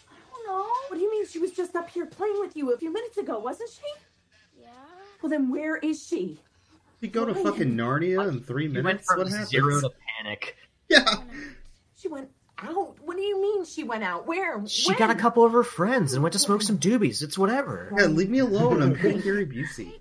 I 0.09 0.15
don't 0.33 0.47
know. 0.47 0.67
What 0.89 0.97
do 0.97 1.01
you 1.03 1.11
mean 1.11 1.27
she 1.27 1.39
was 1.39 1.53
just 1.53 1.75
up 1.77 1.91
here 1.91 2.07
playing 2.07 2.39
with 2.41 2.57
you 2.57 2.73
a 2.73 2.79
few 2.79 2.93
minutes 2.93 3.17
ago, 3.19 3.39
wasn't 3.41 3.71
she? 3.71 4.63
Yeah. 4.63 4.69
Well, 5.23 5.31
then 5.31 5.51
where 5.51 5.77
is 5.77 6.07
she? 6.07 6.39
You 7.01 7.09
go 7.09 7.25
to 7.25 7.35
fucking 7.35 7.75
Narnia 7.77 8.29
in 8.29 8.41
three 8.41 8.65
You 8.65 8.71
minutes. 8.71 8.85
went 8.85 9.05
from 9.05 9.19
what 9.19 9.29
happens? 9.29 9.49
zero 9.49 9.81
to 9.81 9.91
panic. 10.19 10.57
yeah, 10.89 11.23
She 11.97 12.09
went 12.09 12.29
out. 12.63 12.97
What 13.05 13.17
do 13.17 13.23
you 13.23 13.41
mean 13.41 13.65
she 13.65 13.83
went 13.85 14.05
out? 14.05 14.27
Where? 14.27 14.65
She 14.67 14.91
When? 14.91 14.99
got 14.99 15.11
a 15.11 15.15
couple 15.15 15.45
of 15.45 15.53
her 15.53 15.63
friends 15.65 16.13
and 16.15 16.23
went 16.23 16.33
to 16.35 16.39
smoke 16.39 16.63
some 16.63 16.79
doobies. 16.79 17.23
It's 17.23 17.39
whatever. 17.39 17.93
yeah. 17.99 18.07
Leave 18.07 18.31
me 18.31 18.39
alone. 18.41 18.83
I'm 18.83 18.95
getting 18.95 19.21
Gary 19.21 19.47
Busey. 19.47 19.95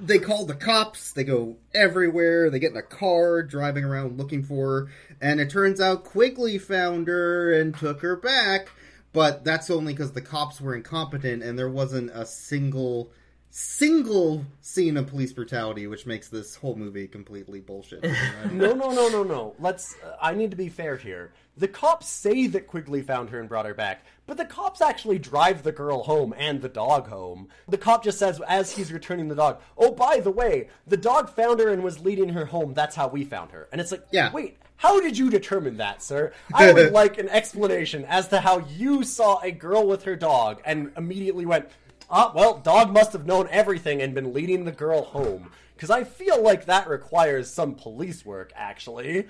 They 0.00 0.18
call 0.18 0.46
the 0.46 0.54
cops. 0.54 1.12
They 1.12 1.24
go 1.24 1.56
everywhere. 1.72 2.50
They 2.50 2.58
get 2.58 2.72
in 2.72 2.76
a 2.76 2.82
car, 2.82 3.42
driving 3.42 3.84
around 3.84 4.18
looking 4.18 4.42
for 4.42 4.66
her. 4.80 4.88
And 5.20 5.40
it 5.40 5.48
turns 5.50 5.80
out 5.80 6.04
Quigley 6.04 6.58
found 6.58 7.06
her 7.08 7.52
and 7.52 7.76
took 7.76 8.00
her 8.02 8.16
back. 8.16 8.70
But 9.12 9.44
that's 9.44 9.70
only 9.70 9.92
because 9.92 10.12
the 10.12 10.20
cops 10.20 10.60
were 10.60 10.74
incompetent 10.74 11.42
and 11.42 11.58
there 11.58 11.68
wasn't 11.70 12.10
a 12.10 12.26
single, 12.26 13.12
single 13.54 14.46
scene 14.62 14.96
of 14.96 15.06
police 15.06 15.30
brutality, 15.34 15.86
which 15.86 16.06
makes 16.06 16.28
this 16.28 16.56
whole 16.56 16.74
movie 16.74 17.06
completely 17.06 17.60
bullshit. 17.60 18.02
no 18.50 18.72
no 18.72 18.90
no 18.90 19.10
no 19.10 19.22
no. 19.22 19.54
Let's 19.60 19.94
uh, 20.02 20.16
i 20.22 20.34
need 20.34 20.50
to 20.52 20.56
be 20.56 20.70
fair 20.70 20.96
here. 20.96 21.32
The 21.58 21.68
cops 21.68 22.08
say 22.08 22.46
that 22.46 22.66
quigley 22.66 23.02
found 23.02 23.28
her 23.28 23.38
and 23.38 23.50
brought 23.50 23.66
her 23.66 23.74
back 23.74 24.06
but 24.26 24.38
the 24.38 24.46
cops 24.46 24.80
actually 24.80 25.18
drive 25.18 25.62
the 25.62 25.72
girl 25.72 26.02
home 26.04 26.32
and 26.38 26.62
the 26.62 26.68
dog 26.70 27.08
home. 27.08 27.48
The 27.68 27.76
cop 27.76 28.02
just 28.02 28.18
says 28.18 28.40
as 28.48 28.72
he's 28.72 28.90
returning 28.90 29.28
the 29.28 29.34
dog 29.34 29.60
oh 29.76 29.92
by 29.92 30.20
the 30.20 30.30
way 30.30 30.70
the 30.86 30.96
dog 30.96 31.28
found 31.28 31.60
her 31.60 31.68
and 31.68 31.84
was 31.84 32.00
leading 32.00 32.30
her 32.30 32.46
home. 32.46 32.72
That's 32.72 32.96
how 32.96 33.08
we 33.08 33.22
found 33.22 33.50
her. 33.52 33.68
And 33.70 33.82
it's 33.82 33.92
like 33.92 34.06
Yeah. 34.12 34.32
wait 34.32 34.56
how 34.76 34.98
did 35.00 35.16
you 35.18 35.28
determine 35.28 35.76
that 35.76 36.02
sir? 36.02 36.32
I 36.54 36.72
would 36.72 36.92
like 36.92 37.18
an 37.18 37.28
explanation 37.28 38.06
as 38.06 38.28
to 38.28 38.40
how 38.40 38.60
you 38.60 39.04
saw 39.04 39.40
a 39.40 39.50
girl 39.52 39.86
with 39.86 40.04
her 40.04 40.16
dog 40.16 40.62
and 40.64 40.90
immediately 40.96 41.44
went 41.44 41.68
ah 42.12 42.30
well 42.34 42.58
dog 42.58 42.92
must 42.92 43.12
have 43.12 43.26
known 43.26 43.48
everything 43.50 44.00
and 44.00 44.14
been 44.14 44.32
leading 44.32 44.64
the 44.64 44.72
girl 44.72 45.02
home 45.02 45.50
because 45.74 45.90
i 45.90 46.04
feel 46.04 46.40
like 46.42 46.66
that 46.66 46.88
requires 46.88 47.50
some 47.50 47.74
police 47.74 48.24
work 48.24 48.52
actually 48.54 49.26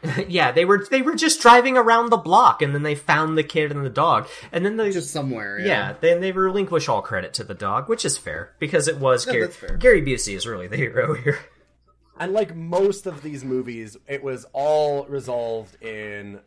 yeah, 0.28 0.52
they 0.52 0.64
were 0.64 0.86
they 0.90 1.02
were 1.02 1.16
just 1.16 1.40
driving 1.42 1.76
around 1.76 2.10
the 2.10 2.16
block 2.16 2.62
and 2.62 2.72
then 2.72 2.84
they 2.84 2.94
found 2.94 3.36
the 3.36 3.42
kid 3.42 3.72
and 3.72 3.84
the 3.84 3.90
dog. 3.90 4.28
And 4.52 4.64
then 4.64 4.76
they 4.76 4.92
Just 4.92 5.10
somewhere. 5.10 5.58
yeah, 5.58 5.94
then 6.00 6.20
they 6.20 6.30
relinquish 6.30 6.88
all 6.88 7.02
credit 7.02 7.34
to 7.34 7.42
the 7.44 7.54
dog, 7.54 7.88
which 7.88 8.04
is 8.04 8.16
fair 8.16 8.54
because 8.60 8.86
it 8.86 8.98
was 8.98 9.26
Yeah, 9.26 9.32
Gary. 9.32 9.78
Gary 9.78 10.02
Busey 10.02 10.36
is 10.36 10.46
really 10.46 10.68
the 10.68 10.76
hero 10.76 11.14
here. 11.14 11.40
And 12.16 12.32
like 12.32 12.54
most 12.54 13.06
of 13.06 13.22
these 13.22 13.44
movies, 13.44 13.96
it 14.06 14.22
was 14.22 14.46
all 14.52 15.04
resolved 15.06 15.82
in 15.82 16.40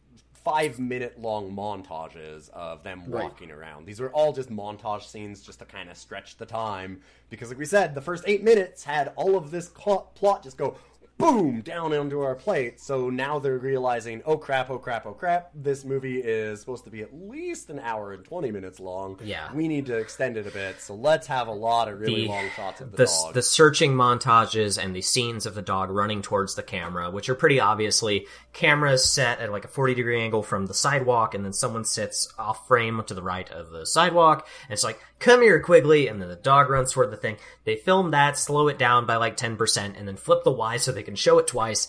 five 0.44 0.80
minute 0.80 1.20
long 1.20 1.52
montages 1.56 2.50
of 2.50 2.84
them 2.84 3.04
Right. 3.08 3.24
walking 3.24 3.52
around. 3.52 3.86
These 3.86 4.00
were 4.00 4.12
all 4.12 4.34
just 4.34 4.50
montage 4.50 5.04
scenes 5.04 5.42
just 5.42 5.60
to 5.60 5.66
kind 5.66 5.90
of 5.90 5.98
stretch 5.98 6.38
the 6.38 6.46
time. 6.46 7.02
Because, 7.30 7.50
like 7.50 7.58
we 7.58 7.66
said, 7.66 7.94
the 7.96 8.02
first 8.02 8.24
eight 8.28 8.44
minutes 8.44 8.84
had 8.84 9.14
all 9.16 9.36
of 9.38 9.52
this 9.52 9.70
plot 9.70 10.44
just 10.44 10.58
go 10.58 10.76
boom 11.22 11.62
down 11.62 11.94
onto 11.94 12.22
our 12.22 12.36
plate. 12.36 12.80
So 12.80 13.10
now 13.10 13.40
they're 13.40 13.58
realizing, 13.58 14.22
oh 14.26 14.38
crap, 14.38 14.70
oh 14.70 14.78
crap, 14.80 15.06
oh 15.06 15.14
crap. 15.14 15.52
This 15.54 15.86
movie 15.86 16.20
is 16.20 16.60
supposed 16.60 16.84
to 16.86 16.90
be 16.90 17.02
at 17.02 17.14
least 17.14 17.70
an 17.70 17.80
hour 17.80 18.14
and 18.14 18.24
twenty 18.26 18.52
minutes 18.52 18.80
long. 18.80 19.20
Yeah. 19.24 19.52
we 19.54 19.68
need 19.68 19.86
to 19.88 19.98
extend 19.98 20.38
it 20.38 20.48
a 20.48 20.52
bit. 20.52 20.82
So 20.82 20.96
let's 20.96 21.28
have 21.28 21.48
a 21.48 21.54
lot 21.54 21.88
of 21.88 22.00
really 22.00 22.24
The- 22.24 22.28
long 22.28 22.50
shots 22.56 22.82
of 22.82 22.92
the, 22.92 22.98
the, 22.98 23.06
dog. 23.06 23.34
the 23.34 23.42
searching 23.42 23.94
montages 23.94 24.82
and 24.84 24.96
the 24.96 25.02
scenes 25.02 25.46
of 25.46 25.56
the 25.56 25.62
dog 25.62 25.90
running 25.90 26.22
towards 26.22 26.56
the 26.56 26.64
camera, 26.64 27.10
which 27.12 27.30
are 27.30 27.36
pretty 27.36 27.60
obviously 27.60 28.28
cameras 28.54 29.06
set 29.06 29.40
at 29.40 29.52
like 29.52 29.66
a 29.66 29.70
40 29.70 29.94
degree 29.96 30.22
angle 30.22 30.44
from 30.44 30.66
the 30.66 30.74
sidewalk, 30.74 31.34
and 31.36 31.46
then 31.46 31.54
someone 31.54 31.86
sits 31.86 32.34
off 32.38 32.68
frame 32.68 33.02
to 33.08 33.14
the 33.14 33.22
right 33.22 33.50
of 33.52 33.70
the 33.72 33.86
sidewalk, 33.86 34.48
and 34.64 34.74
it's 34.74 34.84
like, 34.84 35.00
come 35.20 35.42
here, 35.42 35.60
Quigley, 35.60 36.08
and 36.08 36.22
then 36.22 36.30
the 36.30 36.36
dog 36.36 36.70
runs 36.70 36.92
toward 36.92 37.12
the 37.12 37.18
thing. 37.18 37.38
They 37.64 37.76
film 37.76 38.12
that, 38.12 38.38
slow 38.38 38.68
it 38.68 38.78
down 38.78 39.06
by 39.06 39.16
like 39.18 39.38
10%, 39.38 39.98
and 39.98 40.08
then 40.08 40.18
flip 40.18 40.44
the 40.44 40.52
Y 40.52 40.78
so 40.78 40.92
they 40.92 41.04
can 41.04 41.11
show 41.18 41.40
it 41.40 41.48
twice. 41.48 41.88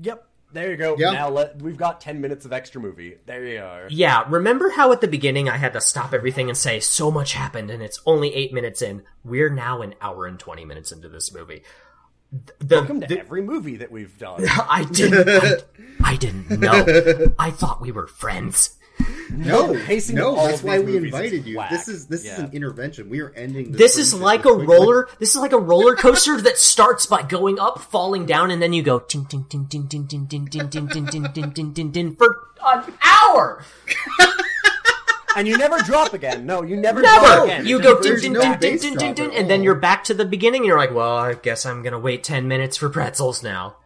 Yep. 0.00 0.24
There 0.50 0.70
you 0.70 0.76
go. 0.78 0.96
Yeah. 0.98 1.10
Now 1.10 1.28
let 1.28 1.60
we've 1.60 1.76
got 1.76 2.00
ten 2.00 2.22
minutes 2.22 2.46
of 2.46 2.52
extra 2.54 2.80
movie. 2.80 3.16
There 3.26 3.44
you 3.44 3.60
are. 3.60 3.86
Yeah, 3.90 4.24
remember 4.28 4.70
how 4.70 4.92
at 4.92 5.02
the 5.02 5.08
beginning 5.08 5.48
I 5.48 5.58
had 5.58 5.74
to 5.74 5.80
stop 5.80 6.14
everything 6.14 6.48
and 6.48 6.56
say, 6.56 6.80
so 6.80 7.10
much 7.10 7.34
happened 7.34 7.70
and 7.70 7.82
it's 7.82 8.00
only 8.06 8.34
eight 8.34 8.54
minutes 8.54 8.80
in? 8.80 9.02
We're 9.24 9.50
now 9.50 9.82
an 9.82 9.94
hour 10.00 10.26
and 10.26 10.38
20 10.38 10.64
minutes 10.64 10.90
into 10.90 11.08
this 11.10 11.34
movie. 11.34 11.64
The, 12.60 12.76
Welcome 12.76 13.00
to 13.02 13.06
the- 13.06 13.18
every 13.20 13.42
movie 13.42 13.76
that 13.76 13.90
we've 13.92 14.16
done. 14.18 14.46
I 14.48 14.84
didn't. 14.90 15.28
I, 16.02 16.12
I 16.12 16.16
didn't 16.16 16.48
know. 16.60 17.34
I 17.38 17.50
thought 17.50 17.82
we 17.82 17.92
were 17.92 18.06
friends. 18.06 18.77
No, 19.30 19.74
pacing 19.84 20.16
no, 20.16 20.34
that's 20.34 20.62
why 20.64 20.80
we 20.80 20.96
invited 20.96 21.46
you. 21.46 21.58
whack. 21.58 21.70
This 21.70 21.86
is 21.86 22.06
this 22.08 22.24
is 22.24 22.38
an 22.38 22.50
intervention. 22.52 23.08
We 23.08 23.20
are 23.20 23.30
ending. 23.30 23.70
This, 23.70 23.94
This 23.94 23.98
is 23.98 24.14
like 24.14 24.40
a 24.40 24.54
quickly- 24.54 24.66
roller. 24.66 25.08
This 25.20 25.36
is 25.36 25.40
like 25.40 25.52
a 25.52 25.58
roller 25.58 25.94
coaster 25.94 26.40
that 26.40 26.58
starts 26.58 27.06
by 27.06 27.22
going 27.22 27.60
up, 27.60 27.78
falling 27.80 28.26
down, 28.26 28.50
and 28.50 28.60
then 28.60 28.72
you 28.72 28.82
go 28.82 28.98
ting 28.98 29.26
ting 29.26 29.44
ting 29.48 29.66
ting 29.68 29.86
ting 29.86 30.06
ting 30.08 30.26
ting 30.26 30.48
ting 30.48 30.68
ting 30.68 30.88
ting 30.88 31.06
ting 31.06 31.32
ting 31.32 31.52
ting 31.52 31.72
ting 31.74 31.92
ting 31.92 32.16
for 32.16 32.48
an 32.66 32.92
hour. 33.04 33.62
and 35.36 35.46
you 35.46 35.56
never 35.56 35.78
drop 35.82 36.14
again. 36.14 36.44
No, 36.44 36.62
you 36.64 36.76
never, 36.76 37.00
drop 37.00 37.22
Never. 37.22 37.44
again. 37.44 37.66
You 37.66 37.80
go 37.80 38.00
There's 38.00 38.22
ding 38.22 38.32
ding 38.32 38.42
no 38.42 38.56
ding 38.56 38.58
ding 38.58 38.72
bass 38.72 38.80
ding 38.82 38.96
ding 38.96 39.14
ding, 39.14 39.34
and 39.36 39.48
then 39.48 39.62
you're 39.62 39.76
back 39.76 40.02
to 40.04 40.14
the 40.14 40.24
beginning. 40.24 40.62
and 40.62 40.66
You're 40.66 40.78
like, 40.78 40.92
well, 40.92 41.16
I 41.16 41.34
guess 41.34 41.64
I'm 41.64 41.82
gonna 41.84 41.98
wait 42.00 42.24
ten 42.24 42.48
minutes 42.48 42.76
for 42.76 42.88
pretzels 42.88 43.42
now. 43.44 43.76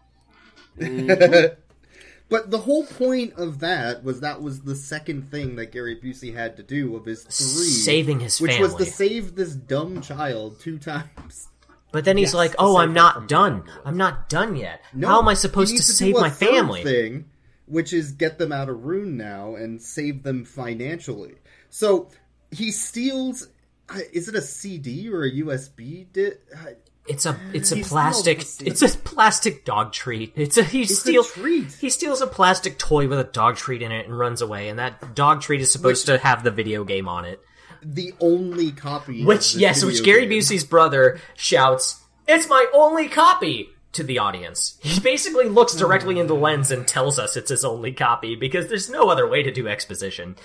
But 2.33 2.51
the 2.51 2.59
whole 2.59 2.85
point 2.87 3.35
of 3.35 3.61
that 3.61 4.03
was 4.03 4.20
that 4.20 4.41
was 4.41 4.62
the 4.62 4.74
second 4.74 5.30
thing 5.30 5.57
that 5.57 5.70
Gary 5.70 5.97
Busey 5.97 6.35
had 6.35 6.57
to 6.57 6.62
do 6.62 6.97
of 6.97 7.05
his 7.05 7.24
three, 7.24 7.68
Saving 7.68 8.20
his 8.20 8.41
which 8.41 8.59
was 8.59 8.74
to 8.76 8.87
save 8.87 9.35
this 9.35 9.55
dumb 9.55 10.01
child 10.01 10.59
two 10.59 10.78
times. 10.78 11.49
But 11.93 12.07
then 12.07 12.16
he's 12.16 12.28
Yes, 12.28 12.35
like, 12.35 12.55
"Oh, 12.59 12.78
I'm 12.78 12.95
not 12.95 13.28
done. 13.28 13.61
being 13.64 13.76
I'm 13.85 13.99
not 13.99 14.30
done 14.30 14.57
yet. 14.57 14.80
No, 14.95 15.09
How 15.09 15.18
am 15.20 15.28
I 15.28 15.35
supposed 15.35 15.72
to 15.72 15.74
needs 15.74 15.95
save 15.95 16.14
do 16.14 16.18
a 16.18 16.22
my 16.22 16.30
third 16.30 16.49
family?" 16.49 16.83
Thing, 16.83 17.26
which 17.66 17.93
is 17.93 18.12
get 18.12 18.39
them 18.39 18.51
out 18.51 18.70
of 18.70 18.83
Rune 18.83 19.18
now 19.18 19.55
and 19.55 19.80
save 19.83 20.22
them 20.22 20.47
financially. 20.47 21.35
So 21.68 22.09
he 22.51 22.70
steals. 22.70 23.49
uh, 23.91 23.99
Is 24.14 24.26
it 24.28 24.35
a 24.35 24.41
CD 24.41 25.11
or 25.11 25.24
a 25.24 25.30
USB? 25.30 26.07
Di- 26.11 26.28
uh, 26.57 26.70
It's 27.09 27.26
a 27.26 27.36
it's 27.53 27.72
a 27.72 27.76
He 27.76 27.82
plastic 27.82 28.42
steals 28.42 28.82
it's 28.82 28.94
a 28.94 28.98
plastic 28.98 29.64
dog 29.64 29.92
treat. 29.92 30.32
It's 30.36 30.57
a 30.57 30.62
he 30.62 30.82
a 30.82 30.86
steals 30.86 31.32
treat. 31.32 31.72
he 31.80 31.90
steals 31.90 32.20
a 32.20 32.26
plastic 32.26 32.78
toy 32.78 33.09
with 33.09 33.18
a 33.18 33.24
dog 33.24 33.57
treat 33.57 33.82
in 33.82 33.90
it 33.90 34.07
and 34.07 34.16
runs 34.16 34.40
away. 34.40 34.68
And 34.68 34.78
that 34.78 35.14
dog 35.14 35.40
treat 35.40 35.61
is 35.61 35.72
supposed 35.72 36.07
to 36.07 36.18
have 36.18 36.44
the 36.44 36.50
video 36.53 36.84
game 36.84 37.09
on 37.09 37.24
it. 37.24 37.40
the 37.82 38.14
only 38.20 38.70
copy. 38.70 39.24
Which 39.24 39.55
this 39.55 39.61
yes, 39.61 39.84
which 39.84 40.05
Gary 40.05 40.26
game. 40.26 40.38
Busey's 40.38 40.62
brother 40.64 41.18
shouts, 41.34 42.00
"It's 42.28 42.48
my 42.48 42.66
only 42.72 43.09
copy." 43.09 43.70
To 43.94 44.03
the 44.03 44.20
audience, 44.20 44.78
he 44.80 45.00
basically 45.00 45.50
looks 45.50 45.76
directly 45.76 46.18
in 46.18 46.26
the 46.26 46.34
lens 46.34 46.70
and 46.70 46.88
tells 46.88 47.18
us 47.18 47.36
it's 47.36 47.50
his 47.50 47.62
only 47.62 47.92
copy 47.92 48.34
because 48.36 48.68
there's 48.68 48.88
no 48.88 49.11
other 49.11 49.28
way 49.28 49.42
to 49.42 49.50
do 49.50 49.68
exposition. 49.68 50.36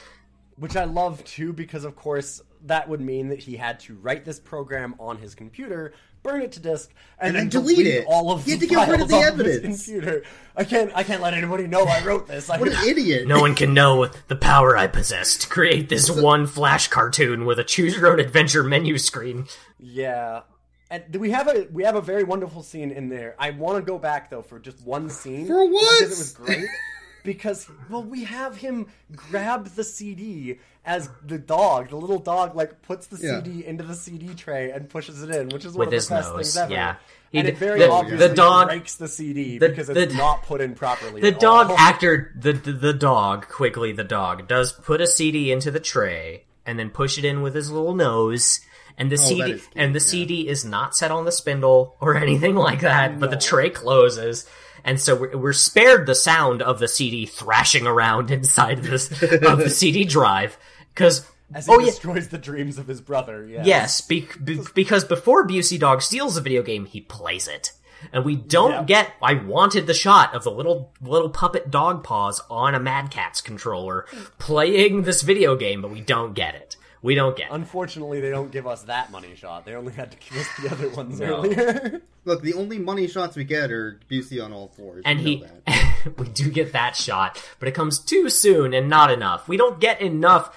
Which 0.58 0.76
I 0.76 0.84
love 0.84 1.24
too, 1.24 1.54
because 1.54 1.86
of 1.86 1.96
course 1.96 2.42
that 2.68 2.88
would 2.90 3.02
mean 3.02 3.30
that 3.30 3.40
he 3.40 3.58
had 3.58 3.80
to 3.82 3.96
write 3.96 4.26
this 4.26 4.40
program 4.40 4.96
on 5.00 5.18
his 5.18 5.36
computer, 5.36 5.94
burn 6.24 6.42
it 6.42 6.52
to 6.54 6.60
disk, 6.60 6.92
and, 7.20 7.30
And 7.30 7.36
then 7.36 7.50
then 7.50 7.64
delete 7.64 7.88
it. 7.88 8.06
all 8.08 8.32
of 8.32 8.46
He 8.46 8.52
the 8.56 8.58
had 8.58 8.60
to 8.62 8.68
get 8.76 8.90
rid 8.90 9.02
of 9.02 9.08
the 9.08 9.16
evidence. 9.18 9.86
computer. 9.86 10.24
I 10.56 10.64
can't. 10.64 10.92
I 10.96 11.04
can't 11.04 11.22
let 11.22 11.34
anybody 11.34 11.68
know 11.68 11.84
I 11.84 12.04
wrote 12.04 12.28
this. 12.28 12.50
I, 12.50 12.58
What 12.60 12.70
an 12.70 12.78
idiot! 12.88 13.28
No 13.28 13.40
one 13.42 13.56
can 13.56 13.74
know 13.74 14.08
the 14.28 14.36
power 14.36 14.78
I 14.78 14.88
possess 14.88 15.38
to 15.38 15.48
create 15.48 15.90
this 15.90 16.10
one 16.10 16.48
flash 16.48 16.88
cartoon 16.88 17.46
with 17.46 17.60
a 17.60 17.64
choose 17.64 17.96
your 17.96 18.08
own 18.12 18.20
adventure 18.20 18.64
menu 18.64 18.98
screen. 18.98 19.46
Yeah. 19.80 20.42
And 20.90 21.16
we 21.18 21.32
have 21.32 21.48
a 21.50 21.68
we 21.72 21.84
have 21.84 21.96
a 21.96 22.02
very 22.02 22.24
wonderful 22.24 22.64
scene 22.64 22.92
in 22.92 23.10
there. 23.10 23.36
I 23.38 23.50
want 23.52 23.78
to 23.78 23.82
go 23.90 24.00
back 24.00 24.30
though 24.30 24.42
for 24.42 24.58
just 24.58 24.82
one 24.86 25.10
scene 25.10 25.46
For 25.46 25.66
what? 25.70 26.00
because 26.00 26.02
it 26.14 26.18
was 26.18 26.32
great. 26.34 26.66
because 27.28 27.68
well, 27.90 28.04
we 28.04 28.24
have 28.24 28.56
him 28.58 28.88
grab 29.16 29.66
the 29.76 29.84
CD 29.84 30.60
as 30.86 31.10
the 31.26 31.38
dog, 31.38 31.90
the 31.90 31.98
little 31.98 32.20
dog, 32.20 32.56
like 32.56 32.82
puts 32.82 33.08
the 33.08 33.18
Yeah. 33.22 33.44
CD 33.44 33.66
into 33.66 33.84
the 33.84 33.94
CD 33.94 34.34
tray 34.34 34.72
and 34.72 34.90
pushes 34.90 35.22
it 35.22 35.30
in, 35.30 35.50
which 35.50 35.66
is 35.66 35.74
one 35.74 35.80
With 35.80 35.88
of 35.88 35.92
the 35.92 35.96
his 35.98 36.08
best 36.08 36.30
nose, 36.34 36.38
things 36.54 36.58
ever. 36.58 36.72
yeah. 36.74 36.96
He 37.30 37.40
and 37.40 37.48
it 37.50 37.58
very 37.58 37.80
the- 37.80 37.92
obviously 37.92 38.26
the 38.30 38.34
dog- 38.34 38.68
breaks 38.70 38.96
the 38.96 39.10
CD 39.10 39.58
the- 39.58 39.68
because 39.68 39.90
it's 39.90 40.14
the- 40.14 40.18
not 40.18 40.44
put 40.44 40.62
in 40.62 40.74
properly. 40.76 41.20
The 41.20 41.34
dog 41.34 41.70
all. 41.70 41.78
actor, 41.78 42.32
the, 42.40 42.54
the 42.54 42.72
the 42.72 42.94
dog, 42.94 43.50
quickly 43.50 43.92
the 43.92 44.06
dog 44.06 44.48
does 44.48 44.72
put 44.72 45.02
a 45.02 45.08
CD 45.08 45.52
into 45.52 45.70
the 45.70 45.82
tray 45.82 46.46
and 46.66 46.80
then 46.80 46.90
push 46.90 47.18
it 47.18 47.26
in 47.26 47.42
with 47.42 47.54
his 47.54 47.70
little 47.70 47.94
nose. 47.94 48.62
And 49.00 49.12
the 49.12 49.16
Oh, 49.22 49.28
CD 49.28 49.44
cute, 49.44 49.62
and 49.76 49.94
the 49.94 50.00
yeah. 50.00 50.06
CD 50.06 50.48
is 50.48 50.66
not 50.66 50.96
set 50.96 51.12
on 51.12 51.26
the 51.26 51.32
spindle 51.32 51.98
or 52.00 52.16
anything 52.26 52.56
like 52.56 52.80
that, 52.80 53.20
but 53.20 53.30
the 53.30 53.38
tray 53.38 53.70
closes. 53.70 54.48
And 54.88 55.00
so 55.00 55.16
we're, 55.16 55.38
we're 55.38 55.54
spared 55.54 56.08
the 56.08 56.16
sound 56.16 56.62
of 56.64 56.80
the 56.80 56.88
CD 56.88 57.26
thrashing 57.28 57.86
around 57.86 58.32
inside 58.40 58.82
this 58.82 59.12
of 59.22 59.60
the 59.60 59.70
CD 59.70 60.04
drive 60.06 60.58
because 60.96 61.30
as 61.54 61.66
he 61.68 61.74
oh 61.74 61.80
yeah, 61.80 61.86
destroys 61.88 62.30
the 62.30 62.38
dreams 62.38 62.78
of 62.78 62.88
his 62.88 63.02
brother. 63.02 63.46
Yeah. 63.46 63.64
Yes, 63.66 64.02
be- 64.02 64.28
be- 64.44 64.62
because 64.74 65.04
before 65.04 65.46
Busey 65.48 65.78
Dog 65.78 66.02
steals 66.02 66.36
the 66.36 66.42
video 66.42 66.64
game, 66.64 66.86
he 66.86 67.02
plays 67.02 67.48
it. 67.48 67.74
And 68.14 68.24
we 68.24 68.36
don't 68.38 68.72
Yeah. 68.72 68.84
get. 68.84 69.14
I 69.22 69.34
wanted 69.34 69.88
the 69.88 69.94
shot 69.94 70.34
of 70.34 70.44
the 70.46 70.52
little 70.52 70.94
little 71.02 71.30
puppet 71.30 71.70
dog 71.70 72.04
paws 72.04 72.42
on 72.50 72.74
a 72.74 72.80
Mad 72.80 73.12
Catz 73.12 73.42
controller 73.44 74.06
playing 74.40 75.02
this 75.04 75.22
video 75.22 75.56
game, 75.58 75.82
but 75.82 75.92
we 75.92 76.00
don't 76.00 76.34
get 76.34 76.56
it. 76.56 76.77
We 77.02 77.14
don't 77.16 77.36
get. 77.38 77.52
Unfortunately, 77.52 78.20
they 78.22 78.30
don't 78.32 78.52
give 78.52 78.66
us 78.68 78.84
that 78.84 79.12
money 79.12 79.36
shot. 79.36 79.66
They 79.66 79.76
only 79.76 79.94
had 79.94 80.12
to 80.12 80.18
give 80.18 80.38
us 80.40 80.48
the 80.62 80.72
other 80.72 80.90
ones 80.96 81.20
No. 81.20 81.38
earlier. 81.38 82.02
Look, 82.26 82.42
the 82.42 82.54
only 82.56 82.80
money 82.80 83.08
shots 83.08 83.36
we 83.36 83.44
get 83.44 83.72
are 83.72 84.00
Busey 84.10 84.44
on 84.44 84.52
all 84.52 84.68
fours. 84.70 85.04
And 85.06 85.20
he, 85.20 85.44
we 86.18 86.28
do 86.30 86.50
get 86.50 86.74
that 86.74 86.96
shot, 86.96 87.42
but 87.60 87.68
it 87.68 87.74
comes 87.74 88.00
too 88.00 88.30
soon 88.30 88.74
and 88.74 88.90
not 88.90 89.12
enough. 89.12 89.48
We 89.48 89.58
don't 89.58 89.80
get 89.80 90.02
enough. 90.02 90.56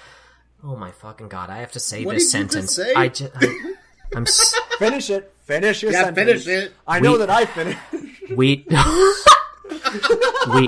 Oh 0.63 0.75
my 0.75 0.91
fucking 0.91 1.27
god! 1.29 1.49
I 1.49 1.57
have 1.59 1.71
to 1.73 1.79
say 1.79 2.05
What 2.05 2.13
this 2.15 2.31
did 2.31 2.37
you 2.37 2.43
just 2.45 2.73
sentence. 2.75 2.75
say? 2.75 2.93
I 2.95 3.07
just, 3.07 3.31
I, 3.35 3.73
I'm. 4.15 4.23
s- 4.23 4.53
finish 4.79 5.09
it. 5.09 5.33
Finish 5.45 5.81
your 5.83 5.91
Yeah, 5.91 6.03
sentence. 6.05 6.43
finish 6.43 6.47
it. 6.47 6.73
I 6.87 6.99
know 6.99 7.17
that 7.17 7.29
I 7.29 7.45
finished. 7.45 7.79
we 8.35 8.65
we 10.53 10.67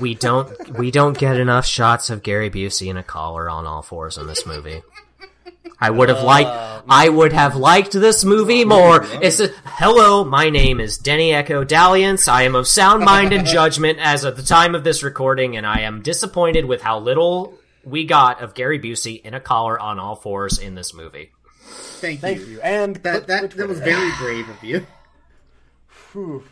we 0.00 0.14
don't 0.14 0.78
we 0.78 0.90
don't 0.90 1.16
get 1.16 1.36
enough 1.36 1.66
shots 1.66 2.10
of 2.10 2.22
Gary 2.22 2.50
Busey 2.50 2.88
in 2.88 2.96
a 2.96 3.02
collar 3.02 3.48
on 3.48 3.66
all 3.66 3.82
fours 3.82 4.18
in 4.18 4.26
this 4.26 4.46
movie. 4.46 4.82
I 5.80 5.90
would 5.90 6.08
have 6.08 6.22
liked 6.22 6.48
uh, 6.48 6.82
I 6.88 7.08
would 7.08 7.32
have 7.32 7.56
liked 7.56 7.92
this 7.92 8.24
movie 8.24 8.64
more. 8.64 9.04
It's 9.22 9.40
a, 9.40 9.48
hello, 9.64 10.24
my 10.24 10.50
name 10.50 10.80
is 10.80 10.98
Denny 10.98 11.32
Echo 11.32 11.64
Dalliance. 11.64 12.28
I 12.28 12.42
am 12.42 12.54
of 12.54 12.68
sound 12.68 13.04
mind 13.04 13.32
and 13.32 13.46
judgment 13.58 13.98
as 14.00 14.24
of 14.24 14.36
the 14.36 14.42
time 14.42 14.74
of 14.74 14.84
this 14.84 15.02
recording, 15.02 15.56
and 15.56 15.66
I 15.66 15.80
am 15.80 16.02
disappointed 16.02 16.64
with 16.64 16.80
how 16.82 17.00
little 17.00 17.54
we 17.84 18.04
got 18.04 18.40
of 18.42 18.54
Gary 18.54 18.78
Busey 18.78 19.20
in 19.22 19.34
a 19.34 19.40
collar 19.40 19.78
on 19.78 19.98
all 19.98 20.16
fours 20.16 20.58
in 20.58 20.74
this 20.74 20.94
movie. 20.94 21.32
Thank, 21.66 22.20
Thank 22.20 22.40
you. 22.40 22.46
you. 22.46 22.60
And 22.60 22.96
That 22.96 23.26
that 23.26 23.50
that 23.52 23.68
was 23.68 23.80
very 23.80 24.10
brave 24.18 24.48
of 24.48 24.62
you. 24.62 24.86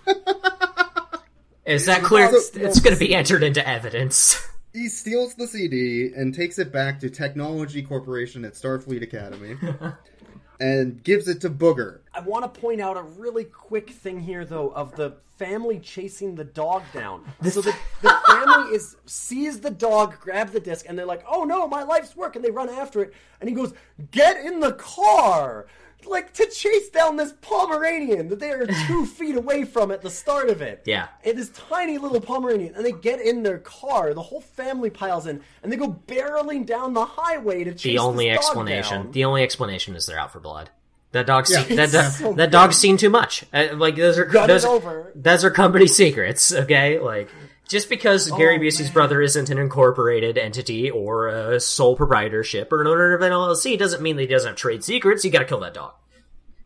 Whew. 1.64 1.74
Is 1.74 1.86
that 1.86 2.02
clear? 2.02 2.28
So- 2.30 2.36
It's, 2.36 2.56
it's 2.56 2.80
going 2.80 2.94
to 2.94 3.00
be 3.00 3.14
entered 3.14 3.42
into 3.42 3.66
evidence. 3.66 4.48
He 4.74 4.88
steals 4.88 5.34
the 5.34 5.46
CD 5.46 6.12
and 6.16 6.34
takes 6.34 6.58
it 6.58 6.72
back 6.72 6.98
to 7.00 7.10
Technology 7.10 7.82
Corporation 7.82 8.42
at 8.46 8.54
Starfleet 8.54 9.02
Academy, 9.02 9.54
and 10.60 11.02
gives 11.04 11.28
it 11.28 11.42
to 11.42 11.50
Booger. 11.50 11.98
I 12.14 12.20
want 12.20 12.44
to 12.54 12.58
point 12.60 12.80
out 12.80 12.96
a 12.96 13.02
really 13.02 13.44
quick 13.44 13.90
thing 13.90 14.18
here, 14.18 14.46
though, 14.46 14.70
of 14.70 14.96
the 14.96 15.16
family 15.36 15.78
chasing 15.78 16.36
the 16.36 16.44
dog 16.44 16.84
down. 16.94 17.22
So 17.50 17.60
the, 17.60 17.74
the 18.00 18.18
family 18.26 18.74
is 18.74 18.96
sees 19.04 19.60
the 19.60 19.68
dog 19.70 20.18
grab 20.20 20.52
the 20.52 20.60
disc, 20.60 20.86
and 20.88 20.98
they're 20.98 21.04
like, 21.04 21.24
"Oh 21.28 21.44
no, 21.44 21.68
my 21.68 21.82
life's 21.82 22.16
work!" 22.16 22.34
And 22.36 22.42
they 22.42 22.50
run 22.50 22.70
after 22.70 23.02
it, 23.02 23.12
and 23.40 23.50
he 23.50 23.54
goes, 23.54 23.74
"Get 24.10 24.42
in 24.42 24.60
the 24.60 24.72
car!" 24.72 25.66
Like 26.07 26.32
to 26.34 26.46
chase 26.46 26.88
down 26.90 27.16
this 27.16 27.32
Pomeranian 27.40 28.28
that 28.28 28.38
they 28.40 28.50
are 28.50 28.66
two 28.86 29.07
feet 29.07 29.36
away 29.36 29.64
from 29.64 29.90
at 29.90 30.03
the 30.03 30.11
start 30.11 30.50
of 30.50 30.61
it. 30.62 30.82
Yeah. 30.84 31.09
And 31.24 31.38
this 31.38 31.50
tiny 31.50 31.98
little 31.98 32.20
Pomeranian, 32.20 32.74
and 32.74 32.84
they 32.84 32.92
get 32.92 33.20
in 33.20 33.42
their 33.42 33.59
car. 33.59 34.12
The 34.14 34.22
whole 34.22 34.40
family 34.40 34.90
piles 34.90 35.26
in, 35.26 35.40
and 35.62 35.72
they 35.72 35.76
go 35.76 36.00
barreling 36.07 36.66
down 36.66 36.92
the 36.94 37.05
highway 37.05 37.64
to 37.64 37.72
chase 37.72 37.82
The 37.82 37.98
only 37.98 38.30
explanation, 38.30 39.03
down. 39.05 39.12
the 39.12 39.24
only 39.24 39.42
explanation 39.42 39.94
is 39.96 40.07
they're 40.07 40.18
out 40.18 40.32
for 40.32 40.40
blood. 40.40 40.70
That 41.12 41.26
dog's 41.26 41.50
Yeah, 41.50 41.62
that 41.86 42.12
so 42.12 42.32
that 42.34 42.50
dog's 42.50 42.76
seen 42.78 42.96
too 42.96 43.11
much. 43.11 43.44
Uh, 43.53 43.68
like 43.74 43.96
those 43.96 44.18
are 44.18 44.24
Got 44.24 44.46
those 44.46 44.64
over. 44.64 45.12
those 45.14 45.44
are 45.44 45.50
company 45.50 45.86
secrets. 46.03 46.53
Okay, 46.55 46.98
like 46.98 47.28
just 47.73 47.89
because 47.89 48.31
oh, 48.31 48.37
Gary 48.37 48.57
Oh, 48.57 48.61
Busey's 48.61 48.83
man. 48.83 48.93
brother 48.93 49.23
isn't 49.23 49.51
an 49.51 49.59
incorporated 49.59 50.39
entity 50.39 50.91
or 50.91 51.29
a 51.29 51.59
sole 51.59 51.97
proprietorship 51.97 52.73
or 52.73 52.83
an 52.83 52.87
owner 52.87 53.14
of 53.14 53.23
an 53.23 53.33
LLC 53.33 53.79
doesn't 53.79 54.03
mean 54.03 54.16
that 54.16 54.23
he 54.23 54.29
doesn't 54.29 54.51
have 54.51 54.57
trade 54.57 54.85
secrets. 54.85 55.25
You 55.25 55.31
got 55.31 55.41
to 55.41 55.45
kill 55.47 55.61
that 55.61 55.75
dog. 55.75 55.95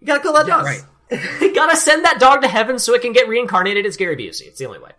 You 0.01 0.07
got 0.07 0.17
to 0.17 0.23
kill 0.23 0.33
that 0.35 0.47
dog. 0.47 0.65
right. 0.65 0.83
you 1.41 1.55
got 1.55 1.71
to 1.71 1.77
send 1.77 2.05
that 2.05 2.19
dog 2.19 2.43
to 2.43 2.49
heaven 2.49 2.79
so 2.79 2.95
it 2.95 3.03
can 3.03 3.13
get 3.13 3.29
reincarnated 3.29 3.87
as 3.87 3.97
Gary 3.97 4.17
Busey. 4.17 4.49
It's 4.49 4.59
the 4.59 4.67
only 4.67 4.81
way. 4.81 4.91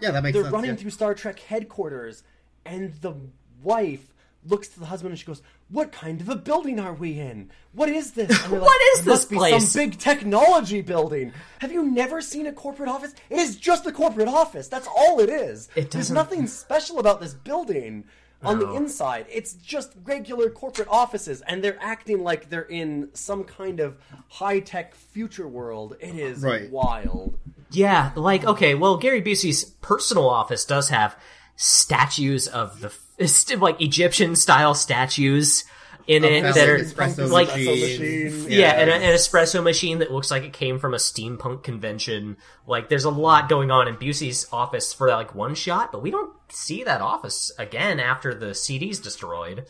Yeah, 0.00 0.10
that 0.10 0.22
makes 0.22 0.34
sense. 0.34 0.44
They're 0.44 0.52
running 0.52 0.70
yeah. 0.70 0.76
through 0.76 0.90
Star 0.90 1.14
Trek 1.14 1.40
headquarters, 1.40 2.22
and 2.66 2.92
the 3.00 3.14
wife 3.62 4.12
looks 4.44 4.68
to 4.68 4.80
the 4.80 4.86
husband 4.86 5.12
and 5.12 5.18
she 5.18 5.24
goes, 5.24 5.42
"What 5.74 5.92
kind 5.92 6.20
of 6.20 6.28
a 6.28 6.36
building 6.36 6.78
are 6.80 6.94
we 6.94 7.18
in? 7.18 7.50
What 7.72 7.88
is 7.88 8.12
this? 8.12 8.30
And 8.44 8.52
they're 8.52 8.60
What 8.60 8.80
is 8.94 9.00
"It 9.00 9.04
this 9.04 9.28
must 9.30 9.30
be? 9.30 9.58
Some 9.60 9.80
big 9.82 9.98
technology 9.98 10.80
building. 10.82 11.32
Have 11.58 11.72
you 11.72 11.82
never 11.82 12.20
seen 12.20 12.46
a 12.46 12.52
corporate 12.52 12.88
office? 12.88 13.14
It 13.28 13.38
is 13.38 13.56
just 13.56 13.84
a 13.86 13.92
corporate 13.92 14.28
office. 14.28 14.68
That's 14.68 14.86
all 14.86 15.20
it 15.20 15.28
is. 15.28 15.68
It 15.74 15.90
There's 15.90 16.10
nothing 16.10 16.46
special 16.46 16.98
about 16.98 17.20
this 17.20 17.34
building." 17.34 18.04
On 18.42 18.58
the 18.58 18.70
inside, 18.74 19.24
it's 19.32 19.54
just 19.54 19.92
regular 20.04 20.50
corporate 20.50 20.88
offices, 20.90 21.40
and 21.46 21.64
they're 21.64 21.78
acting 21.80 22.22
like 22.22 22.50
they're 22.50 22.60
in 22.82 23.08
some 23.14 23.42
kind 23.44 23.80
of 23.80 23.96
high 24.28 24.60
tech 24.60 24.94
future 24.94 25.48
world. 25.48 25.96
It 25.98 26.14
is 26.14 26.42
Right. 26.42 26.68
wild. 26.70 27.38
Yeah, 27.70 28.10
like 28.16 28.44
okay, 28.44 28.74
well, 28.74 28.98
Gary 28.98 29.22
Busey's 29.22 29.64
personal 29.64 30.28
office 30.28 30.66
does 30.66 30.90
have 30.90 31.16
statues 31.56 32.46
of 32.46 32.80
the 32.80 32.90
st- 33.24 33.60
like 33.60 33.80
Egyptian 33.80 34.36
style 34.36 34.74
statues 34.74 35.64
in 36.06 36.22
Of 36.24 36.30
it 36.32 36.40
phallic 36.42 36.54
that 36.54 36.68
are 36.68 36.78
espresso 36.78 37.30
like 37.30 37.48
machines. 37.48 38.46
yeah, 38.46 38.72
and 38.72 38.90
a- 38.90 38.94
an 38.94 39.14
espresso 39.14 39.62
machine 39.62 40.00
that 40.00 40.12
looks 40.12 40.30
like 40.30 40.42
it 40.42 40.52
came 40.52 40.78
from 40.78 40.92
a 40.92 40.98
steampunk 40.98 41.62
convention. 41.62 42.36
Like, 42.66 42.88
there's 42.90 43.04
a 43.04 43.10
lot 43.10 43.48
going 43.48 43.70
on 43.70 43.88
in 43.88 43.96
Busey's 43.96 44.46
office 44.52 44.92
for 44.92 45.08
like 45.08 45.34
one 45.34 45.54
shot, 45.54 45.92
but 45.92 46.02
we 46.02 46.10
don't 46.10 46.32
see 46.50 46.84
that 46.84 47.00
office 47.00 47.50
again 47.58 48.00
after 48.00 48.34
the 48.34 48.54
CD's 48.54 48.98
destroyed. 48.98 49.64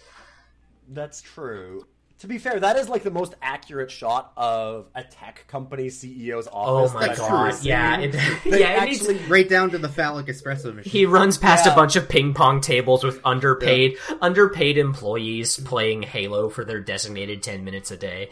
That's 0.88 1.22
true. 1.22 1.86
To 2.20 2.28
be 2.28 2.38
fair, 2.38 2.58
that 2.60 2.76
is 2.76 2.88
like 2.88 3.02
the 3.02 3.10
most 3.10 3.34
accurate 3.42 3.90
shot 3.90 4.32
of 4.36 4.86
a 4.94 5.02
tech 5.02 5.44
company 5.48 5.88
CEO's 5.88 6.46
office. 6.46 6.52
Oh 6.52 6.76
office. 6.76 6.94
my 6.94 7.06
that 7.08 7.16
god! 7.18 7.46
ever 7.48 7.56
seen. 7.56 7.68
Yeah, 7.68 7.98
it, 8.00 8.12
They 8.44 8.60
yeah, 8.60 8.82
it 8.82 8.86
needs- 8.88 9.00
actually 9.08 9.18
right 9.28 9.48
down 9.48 9.70
to 9.70 9.78
the 9.78 9.88
phallic 9.88 10.26
espresso 10.26 10.74
machine. 10.74 10.90
He 10.90 11.04
runs 11.06 11.36
past 11.36 11.66
Yeah. 11.66 11.72
a 11.72 11.76
bunch 11.76 11.96
of 11.96 12.08
ping 12.08 12.32
pong 12.32 12.60
tables 12.60 13.04
with 13.04 13.20
underpaid 13.24 13.96
underpaid 14.22 14.78
employees 14.78 15.58
playing 15.58 16.02
Halo 16.04 16.48
for 16.48 16.64
their 16.64 16.80
designated 16.80 17.42
ten 17.42 17.64
minutes 17.64 17.90
a 17.90 17.96
day. 17.96 18.30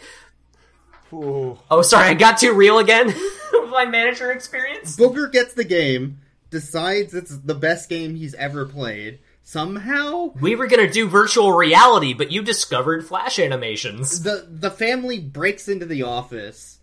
Ooh. 1.13 1.59
Oh, 1.71 1.83
sorry, 1.83 2.07
I 2.09 2.15
got 2.15 2.39
too 2.39 2.55
real 2.55 2.79
again. 2.79 3.15
My 3.69 3.85
manager 3.85 4.31
experience. 4.33 4.97
Booger 4.97 5.31
gets 5.31 5.53
the 5.55 5.65
game, 5.65 6.21
decides 6.51 7.13
it's 7.15 7.37
the 7.37 7.55
best 7.55 7.89
game 7.91 8.15
he's 8.15 8.35
ever 8.35 8.65
played. 8.65 9.19
Somehow, 9.45 10.33
We 10.41 10.55
were 10.55 10.67
gonna 10.67 10.91
do 10.91 11.09
virtual 11.09 11.53
reality, 11.53 12.15
but 12.15 12.31
you 12.33 12.43
discovered 12.43 13.05
flash 13.07 13.39
animations. 13.39 14.23
the 14.23 14.47
the 14.49 14.71
family 14.71 15.19
breaks 15.19 15.69
into 15.69 15.85
the 15.85 16.03
office 16.03 16.79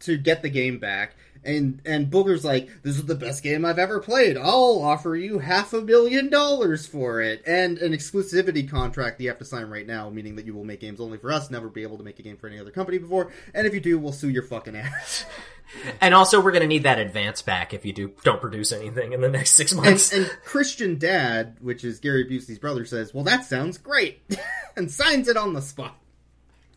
to 0.00 0.16
get 0.16 0.42
the 0.42 0.48
game 0.48 0.78
back, 0.78 1.14
and 1.44 1.80
and 1.84 2.10
Booger's 2.10 2.44
like, 2.44 2.68
"This 2.82 2.96
is 2.96 3.04
the 3.04 3.14
best 3.14 3.42
game 3.42 3.64
I've 3.64 3.78
ever 3.78 4.00
played. 4.00 4.36
I'll 4.36 4.80
offer 4.82 5.14
you 5.14 5.38
half 5.38 5.72
a 5.72 5.80
million 5.82 6.28
dollars 6.30 6.86
for 6.86 7.20
it, 7.20 7.42
and 7.46 7.78
an 7.78 7.92
exclusivity 7.92 8.68
contract 8.68 9.18
that 9.18 9.24
you 9.24 9.30
have 9.30 9.38
to 9.38 9.44
sign 9.44 9.66
right 9.66 9.86
now, 9.86 10.08
meaning 10.10 10.34
that 10.36 10.46
you 10.46 10.54
will 10.54 10.64
make 10.64 10.80
games 10.80 11.00
only 11.00 11.18
for 11.18 11.30
us, 11.30 11.50
never 11.50 11.68
be 11.68 11.82
able 11.82 11.98
to 11.98 12.04
make 12.04 12.18
a 12.18 12.22
game 12.22 12.36
for 12.36 12.48
any 12.48 12.58
other 12.58 12.70
company 12.70 12.98
before. 12.98 13.30
And 13.54 13.66
if 13.66 13.74
you 13.74 13.80
do, 13.80 13.98
we'll 13.98 14.12
sue 14.12 14.30
your 14.30 14.44
fucking 14.44 14.76
ass." 14.76 15.24
And 16.00 16.14
also, 16.14 16.40
we're 16.40 16.52
gonna 16.52 16.66
need 16.66 16.82
that 16.84 16.98
advance 16.98 17.42
back 17.42 17.72
if 17.74 17.84
you 17.84 17.92
do 17.92 18.12
don't 18.24 18.40
produce 18.40 18.72
anything 18.72 19.12
in 19.12 19.20
the 19.20 19.28
next 19.28 19.52
six 19.52 19.72
months. 19.74 20.12
and 20.12 20.26
Christian 20.44 20.98
Dad, 20.98 21.56
which 21.60 21.82
is 21.84 21.98
Gary 21.98 22.24
Busey's 22.24 22.58
brother, 22.58 22.84
says, 22.84 23.12
"Well, 23.14 23.24
that 23.24 23.44
sounds 23.46 23.78
great," 23.78 24.20
and 24.76 24.90
signs 24.90 25.28
it 25.28 25.36
on 25.36 25.54
the 25.54 25.62
spot. 25.62 25.96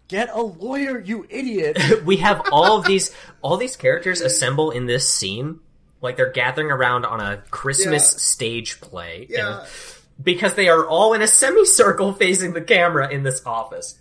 Get 0.08 0.30
a 0.32 0.42
lawyer, 0.42 1.00
you 1.00 1.26
idiot! 1.30 1.78
we 2.06 2.18
have 2.18 2.42
all 2.52 2.78
of 2.78 2.86
these 2.86 3.12
all 3.42 3.58
these 3.58 3.76
characters 3.76 4.22
assemble 4.22 4.72
in 4.72 4.86
this 4.86 5.10
scene, 5.10 5.60
like 6.02 6.16
they're 6.18 6.32
gathering 6.32 6.72
around 6.72 7.06
on 7.06 7.20
a 7.20 7.38
Christmas 7.50 8.14
Yeah. 8.14 8.18
stage 8.20 8.82
play. 8.82 9.28
in 9.30 9.36
a- 9.36 9.38
Yeah. 9.38 9.66
because 10.24 10.54
they 10.56 10.70
are 10.70 10.86
all 10.88 11.14
in 11.14 11.22
a 11.22 11.28
semicircle 11.28 12.14
facing 12.14 12.54
the 12.54 12.62
camera 12.62 13.10
in 13.12 13.24
this 13.24 13.42
office. 13.46 13.98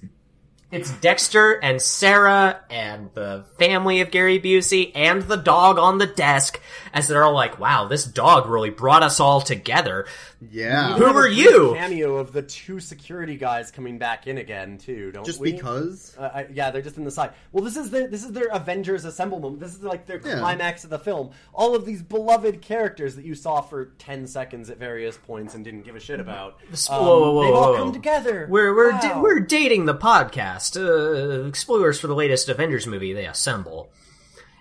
It's 0.74 0.90
Dexter 0.90 1.52
and 1.52 1.80
Sarah 1.80 2.58
and 2.68 3.08
the 3.14 3.44
family 3.60 4.00
of 4.00 4.10
Gary 4.10 4.40
Busey 4.40 4.90
and 4.96 5.22
the 5.22 5.36
dog 5.36 5.78
on 5.78 5.98
the 5.98 6.06
desk 6.08 6.60
as 6.92 7.06
they're 7.06 7.22
all 7.22 7.32
like, 7.32 7.60
wow, 7.60 7.86
this 7.86 8.04
dog 8.04 8.48
really 8.48 8.70
brought 8.70 9.04
us 9.04 9.20
all 9.20 9.40
together. 9.40 10.04
Yeah, 10.50 10.96
Who 10.96 11.04
have 11.04 11.16
are 11.16 11.28
you? 11.28 11.74
Cameo 11.76 12.16
of 12.16 12.32
the 12.32 12.42
two 12.42 12.80
security 12.80 13.36
guys 13.36 13.70
coming 13.70 13.98
back 13.98 14.26
in 14.26 14.38
again 14.38 14.78
too. 14.78 15.12
Don't 15.12 15.24
just 15.24 15.40
we? 15.40 15.52
because. 15.52 16.14
Uh, 16.18 16.30
I, 16.34 16.46
yeah, 16.52 16.70
they're 16.70 16.82
just 16.82 16.96
in 16.96 17.04
the 17.04 17.10
side. 17.10 17.32
Well, 17.52 17.64
this 17.64 17.76
is 17.76 17.90
their 17.90 18.08
this 18.08 18.24
is 18.24 18.32
their 18.32 18.48
Avengers 18.48 19.04
assemble 19.04 19.40
moment. 19.40 19.60
This 19.60 19.74
is 19.74 19.82
like 19.82 20.06
their 20.06 20.20
Yeah. 20.24 20.38
climax 20.40 20.84
of 20.84 20.90
the 20.90 20.98
film. 20.98 21.30
All 21.52 21.74
of 21.74 21.84
these 21.86 22.02
beloved 22.02 22.62
characters 22.62 23.16
that 23.16 23.24
you 23.24 23.34
saw 23.34 23.60
for 23.60 23.86
ten 23.98 24.26
seconds 24.26 24.70
at 24.70 24.78
various 24.78 25.16
points 25.16 25.54
and 25.54 25.64
didn't 25.64 25.82
give 25.82 25.96
a 25.96 26.00
shit 26.00 26.20
about. 26.20 26.58
Whoa, 26.88 26.96
um, 26.98 27.06
whoa, 27.06 27.32
whoa, 27.32 27.44
they've 27.44 27.54
all 27.54 27.72
whoa. 27.72 27.78
come 27.78 27.92
together. 27.92 28.46
We're 28.50 28.74
we're 28.74 28.92
da- 28.92 29.20
we're 29.20 29.40
dating 29.40 29.86
the 29.86 29.94
podcast. 29.94 30.76
Uh, 30.76 31.52
spoilers 31.52 31.98
for 32.00 32.06
the 32.06 32.14
latest 32.14 32.48
Avengers 32.48 32.86
movie. 32.86 33.12
They 33.12 33.26
assemble, 33.26 33.90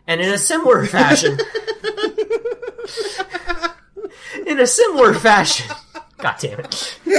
and 0.08 0.22
in 0.22 0.30
a 0.30 0.38
similar 0.38 0.86
fashion, 0.88 1.38
in 4.54 4.60
a 4.62 4.68
similar 4.68 5.14
fashion. 5.14 5.76
God 6.18 6.36
damn 6.39 6.60
it! 6.62 6.99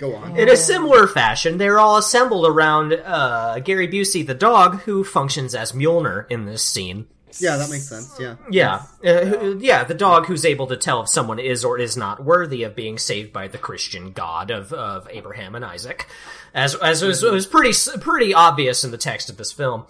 Go 0.00 0.14
on. 0.16 0.36
In 0.36 0.48
a 0.48 0.56
similar 0.56 1.06
fashion, 1.06 1.58
they're 1.58 1.78
all 1.78 1.96
assembled 1.96 2.46
around 2.46 2.92
uh, 2.94 3.60
Gary 3.60 3.86
Busey, 3.86 4.26
the 4.26 4.34
dog, 4.34 4.80
who 4.80 5.04
functions 5.04 5.54
as 5.54 5.72
Mjolnir 5.72 6.26
in 6.30 6.46
this 6.46 6.62
scene. 6.62 7.06
Yeah, 7.38 7.56
that 7.56 7.68
makes 7.70 7.88
sense. 7.88 8.14
Yeah. 8.18 8.36
Yeah, 8.50 8.82
uh, 9.04 9.24
who- 9.24 9.58
yeah, 9.60 9.84
the 9.84 9.94
dog 9.94 10.26
who's 10.26 10.44
able 10.44 10.66
to 10.68 10.76
tell 10.76 11.02
if 11.02 11.08
someone 11.08 11.38
is 11.38 11.64
or 11.64 11.78
is 11.78 11.96
not 11.96 12.24
worthy 12.24 12.62
of 12.64 12.74
being 12.76 12.98
saved 12.98 13.32
by 13.32 13.48
the 13.48 13.58
Christian 13.58 14.12
God 14.12 14.50
of, 14.50 14.72
of 14.72 15.08
Abraham 15.10 15.54
and 15.54 15.64
Isaac, 15.64 16.06
as 16.54 16.74
as 16.76 17.02
was, 17.02 17.22
was 17.22 17.46
pretty 17.46 17.72
pretty 18.00 18.32
obvious 18.34 18.84
in 18.84 18.90
the 18.92 18.98
text 18.98 19.30
of 19.30 19.36
this 19.36 19.52
film. 19.52 19.84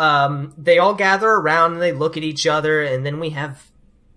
Um, 0.00 0.54
they 0.56 0.78
all 0.78 0.94
gather 0.94 1.28
around 1.28 1.74
and 1.74 1.82
they 1.82 1.92
look 1.92 2.16
at 2.16 2.22
each 2.22 2.46
other, 2.46 2.82
and 2.82 3.04
then 3.04 3.20
we 3.20 3.30
have 3.30 3.70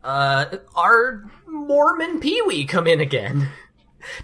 uh, 0.03 0.45
our 0.75 1.25
Mormon 1.47 2.19
Pee 2.19 2.41
Wee 2.43 2.65
come 2.65 2.87
in 2.87 3.01
again. 3.01 3.49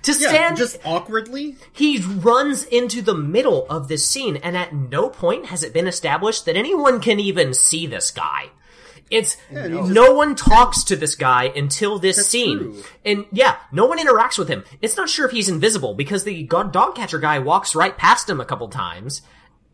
To 0.01 0.12
Yeah, 0.12 0.28
stand 0.28 0.57
just 0.57 0.78
awkwardly. 0.84 1.55
he 1.72 1.99
runs 1.99 2.66
into 2.66 3.01
the 3.01 3.16
middle 3.16 3.66
of 3.70 3.88
this 3.88 4.05
scene, 4.05 4.36
and 4.36 4.57
at 4.57 4.74
no 4.76 5.07
point 5.10 5.45
has 5.45 5.64
it 5.64 5.72
been 5.72 5.88
established 5.88 6.43
that 6.47 6.57
anyone 6.57 6.99
can 6.99 7.18
even 7.22 7.53
see 7.53 7.88
this 7.88 8.12
guy. 8.12 8.49
It's 9.10 9.38
and 9.49 9.74
he 9.74 9.82
no 9.82 10.14
one 10.14 10.36
talks 10.36 10.84
to 10.84 10.97
this 10.97 11.16
guy 11.16 11.45
until 11.55 11.97
this 11.97 12.18
That's 12.18 12.28
scene, 12.28 12.57
true. 12.57 12.84
and 13.05 13.26
yeah, 13.32 13.55
no 13.72 13.86
one 13.86 13.99
interacts 13.99 14.38
with 14.38 14.49
him. 14.49 14.66
It's 14.82 14.97
not 14.97 15.07
sure 15.10 15.26
if 15.26 15.32
he's 15.32 15.47
invisible 15.47 15.93
because 15.93 16.26
the 16.26 16.43
dog 16.43 16.95
catcher 16.95 17.20
guy 17.20 17.39
walks 17.39 17.74
right 17.74 17.97
past 17.97 18.30
him 18.30 18.41
a 18.41 18.45
couple 18.45 18.68
times 18.68 19.22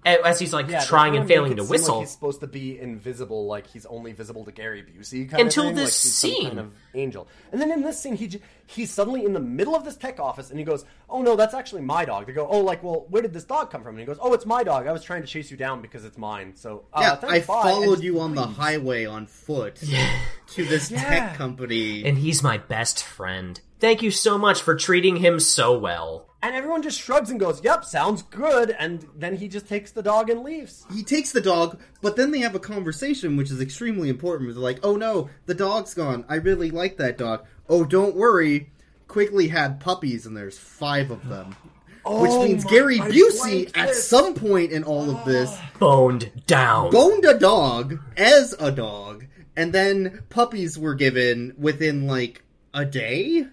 as 0.06 0.40
he's 0.40 0.54
like 0.54 0.68
Yeah, 0.70 0.80
trying 0.80 0.88
trying 1.14 1.18
and 1.18 1.28
failing 1.28 1.56
to 1.58 1.64
whistle. 1.64 1.96
Like 1.98 2.04
he's 2.06 2.12
supposed 2.12 2.40
to 2.42 2.48
be 2.48 2.80
invisible, 2.80 3.48
like 3.48 3.68
he's 3.68 3.86
only 3.88 4.14
visible 4.14 4.46
to 4.46 4.52
Gary 4.52 4.84
Busey. 4.84 5.30
Kind 5.30 5.42
Until 5.44 5.64
of 5.64 5.70
thing, 5.70 5.76
this 5.78 5.84
like 5.84 6.04
he's 6.04 6.16
some 6.16 6.30
scene. 6.32 6.48
kind 6.48 6.60
of 6.60 6.74
angel. 6.94 7.28
And 7.52 7.60
then 7.60 7.72
in 7.72 7.82
this 7.82 8.00
scene, 8.00 8.16
he 8.16 8.28
j- 8.28 8.42
he's 8.68 8.92
suddenly 8.92 9.26
in 9.26 9.34
the 9.34 9.40
middle 9.40 9.76
of 9.76 9.84
this 9.84 9.98
tech 9.98 10.20
office, 10.20 10.50
and 10.52 10.60
he 10.60 10.66
goes, 10.66 10.86
"Oh 11.10 11.22
no, 11.22 11.36
that's 11.36 11.54
actually 11.54 11.82
my 11.82 12.06
dog." 12.06 12.28
They 12.28 12.34
go, 12.34 12.48
"Oh, 12.48 12.60
like, 12.62 12.84
well, 12.84 13.06
where 13.10 13.22
did 13.22 13.34
this 13.34 13.44
dog 13.46 13.72
come 13.72 13.82
from?" 13.84 13.96
And 13.96 14.00
he 14.00 14.06
goes, 14.06 14.18
"Oh, 14.22 14.34
it's 14.34 14.46
my 14.46 14.64
dog. 14.64 14.86
I 14.88 14.92
was 14.92 15.04
trying 15.04 15.22
to 15.22 15.28
chase 15.28 15.50
you 15.50 15.58
down 15.58 15.82
because 15.82 16.06
it's 16.06 16.18
mine." 16.18 16.54
So 16.56 16.86
uh, 16.94 17.18
Yeah, 17.22 17.28
I 17.30 17.40
bye," 17.40 17.42
followed 17.42 18.02
you 18.04 18.20
on 18.20 18.36
the 18.36 18.46
highway 18.46 19.06
on 19.06 19.26
foot 19.26 19.76
to 19.78 20.66
this 20.66 20.92
Yeah. 20.92 21.02
tech 21.04 21.36
company. 21.36 22.06
and 22.06 22.18
he's 22.18 22.44
my 22.44 22.58
best 22.58 23.04
friend. 23.04 23.60
Thank 23.80 24.02
you 24.02 24.10
so 24.12 24.38
much 24.38 24.62
for 24.62 24.76
treating 24.76 25.18
him 25.18 25.40
so 25.40 25.78
well. 25.78 26.30
And 26.46 26.56
everyone 26.56 26.84
just 26.84 27.00
shrugs 27.02 27.32
and 27.32 27.40
goes, 27.40 27.64
"Yep, 27.64 27.86
sounds 27.86 28.22
good." 28.22 28.76
And 28.78 29.08
then 29.18 29.36
he 29.36 29.48
just 29.48 29.68
takes 29.68 29.92
the 29.92 30.04
dog 30.04 30.30
and 30.30 30.44
leaves. 30.44 30.86
he 30.94 31.02
takes 31.04 31.32
the 31.32 31.42
dog, 31.42 31.80
but 32.04 32.16
then 32.18 32.30
they 32.30 32.40
have 32.42 32.54
a 32.54 32.60
conversation, 32.60 33.36
which 33.36 33.50
is 33.50 33.60
extremely 33.60 34.10
important. 34.10 34.54
They're 34.54 34.62
like, 34.62 34.80
"Oh 34.84 34.96
no, 34.96 35.32
the 35.48 35.56
dog's 35.56 35.96
gone. 35.96 36.24
I 36.30 36.36
really 36.36 36.70
like 36.70 36.98
that 36.98 37.18
dog. 37.18 37.46
Oh, 37.68 37.84
don't 37.84 38.16
worry. 38.16 38.70
Quigley 39.08 39.48
had 39.48 39.80
puppies, 39.80 40.28
and 40.28 40.38
there's 40.38 40.60
five 40.60 41.10
of 41.10 41.28
them." 41.28 41.56
Oh 42.08 42.22
Which 42.22 42.48
means 42.48 42.66
my- 42.66 42.70
Gary 42.70 43.00
Busey, 43.00 43.40
blanked 43.40 43.78
at 43.78 43.96
some 43.96 44.36
point 44.36 44.72
in 44.72 44.84
all 44.84 45.10
of 45.10 45.26
this, 45.26 45.50
ah. 45.52 45.72
Boned 45.80 46.44
down. 46.46 46.92
boned 46.92 47.26
a 47.26 47.36
dog 47.40 47.98
as 48.16 48.54
a 48.60 48.72
dog, 48.72 49.26
and 49.58 49.74
then 49.74 50.22
puppies 50.30 50.78
were 50.78 50.94
given 50.94 51.56
within 51.58 52.06
like 52.06 52.44
a 52.76 52.86
day. 52.86 53.48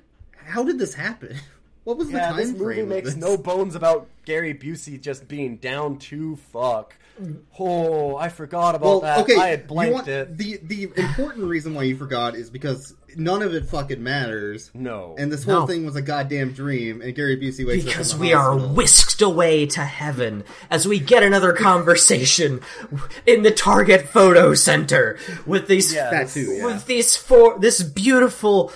How 0.44 0.64
did 0.64 0.78
this 0.78 0.92
happen? 0.92 1.36
What 1.84 1.96
was 1.98 2.10
the 2.10 2.18
time 2.18 2.36
this 2.36 2.50
frame 2.50 2.58
movie 2.62 2.80
of 2.82 2.88
makes 2.88 3.08
this? 3.14 3.16
no 3.16 3.36
bones 3.36 3.74
about 3.74 4.08
Gary 4.24 4.54
Busey 4.54 5.00
just 5.00 5.26
being 5.28 5.56
down 5.56 5.98
to 5.98 6.36
fuck. 6.36 6.94
Oh, 7.58 8.16
I 8.16 8.28
forgot 8.30 8.74
about 8.74 8.86
Well, 8.86 9.00
that. 9.00 9.18
okay, 9.20 9.36
I 9.36 9.48
had 9.48 9.60
you 9.62 9.66
blanked 9.66 9.94
want- 9.94 10.08
it. 10.08 10.38
the 10.38 10.58
the 10.62 10.90
important 10.96 11.44
reason 11.44 11.74
why 11.74 11.82
you 11.82 11.96
forgot 11.96 12.34
is 12.34 12.48
because 12.50 12.94
none 13.16 13.42
of 13.42 13.52
it 13.54 13.66
fucking 13.66 14.02
matters. 14.02 14.70
No. 14.74 15.14
And 15.18 15.30
this 15.30 15.44
whole 15.44 15.60
No. 15.60 15.66
thing 15.66 15.84
was 15.84 15.94
a 15.94 16.02
goddamn 16.02 16.52
dream, 16.52 17.02
and 17.02 17.14
Gary 17.14 17.36
Busey 17.36 17.66
wakes 17.66 17.84
Because 17.84 18.12
up 18.12 18.16
in 18.16 18.20
the 18.22 18.26
we 18.28 18.32
are 18.32 18.56
whisked 18.56 19.20
away 19.20 19.66
to 19.66 19.82
heaven 19.82 20.44
as 20.70 20.88
we 20.88 20.98
get 20.98 21.22
another 21.22 21.52
conversation 21.52 22.60
in 23.26 23.42
the 23.42 23.50
Target 23.50 24.08
Photo 24.08 24.54
Center 24.54 25.18
with 25.46 25.66
these 25.68 25.92
Yeah. 25.92 26.10
That 26.10 26.28
too, 26.30 26.40
yeah. 26.40 26.64
with 26.64 26.86
these 26.86 27.14
four 27.14 27.58
this 27.58 27.82
beautiful 27.82 28.72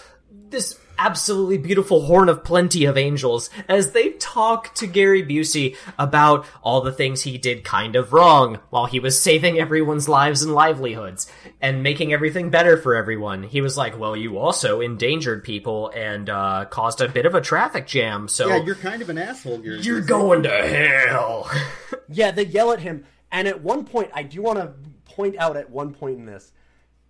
this 0.50 0.74
absolutely 0.98 1.58
beautiful 1.58 2.02
horn 2.06 2.28
of 2.28 2.44
plenty 2.44 2.84
of 2.84 2.96
angels 2.96 3.50
as 3.68 3.92
they 3.92 4.10
talk 4.12 4.74
to 4.76 4.86
Gary 4.86 5.22
Busey 5.22 5.76
about 5.98 6.46
all 6.62 6.80
the 6.80 6.92
things 6.92 7.22
he 7.22 7.38
did 7.38 7.64
kind 7.64 7.96
of 7.96 8.12
wrong 8.12 8.58
while 8.70 8.86
he 8.86 9.00
was 9.00 9.20
saving 9.20 9.58
everyone's 9.58 10.08
lives 10.08 10.42
and 10.42 10.54
livelihoods 10.54 11.30
and 11.60 11.82
making 11.82 12.12
everything 12.12 12.50
better 12.50 12.76
for 12.76 12.94
everyone. 12.94 13.42
He 13.42 13.60
was 13.60 13.76
like, 13.76 13.98
"Well, 13.98 14.16
you 14.16 14.38
also 14.38 14.80
endangered 14.80 15.44
people 15.44 15.90
and 15.94 16.28
uh, 16.30 16.66
caused 16.70 17.00
a 17.00 17.08
bit 17.08 17.26
of 17.26 17.34
a 17.34 17.40
traffic 17.40 17.86
jam, 17.86 18.28
so 18.28 18.48
Yeah, 18.48 18.62
you're 18.64 18.74
kind 18.74 19.02
of 19.02 19.10
an 19.10 19.18
asshole, 19.18 19.58
Gary. 19.58 19.80
you're 19.80 20.02
Busey. 20.02 20.08
going 20.08 20.42
to 20.44 20.50
hell." 20.68 21.50
Yeah, 22.08 22.30
they 22.30 22.44
yell 22.44 22.70
at 22.70 22.78
him, 22.78 23.04
and 23.32 23.48
at 23.48 23.62
one 23.62 23.84
point, 23.84 24.12
I 24.14 24.22
do 24.22 24.40
want 24.40 24.58
to 24.60 24.72
point 25.12 25.36
out 25.38 25.56
at 25.56 25.70
one 25.70 25.92
point 25.92 26.18
in 26.18 26.24
this, 26.24 26.52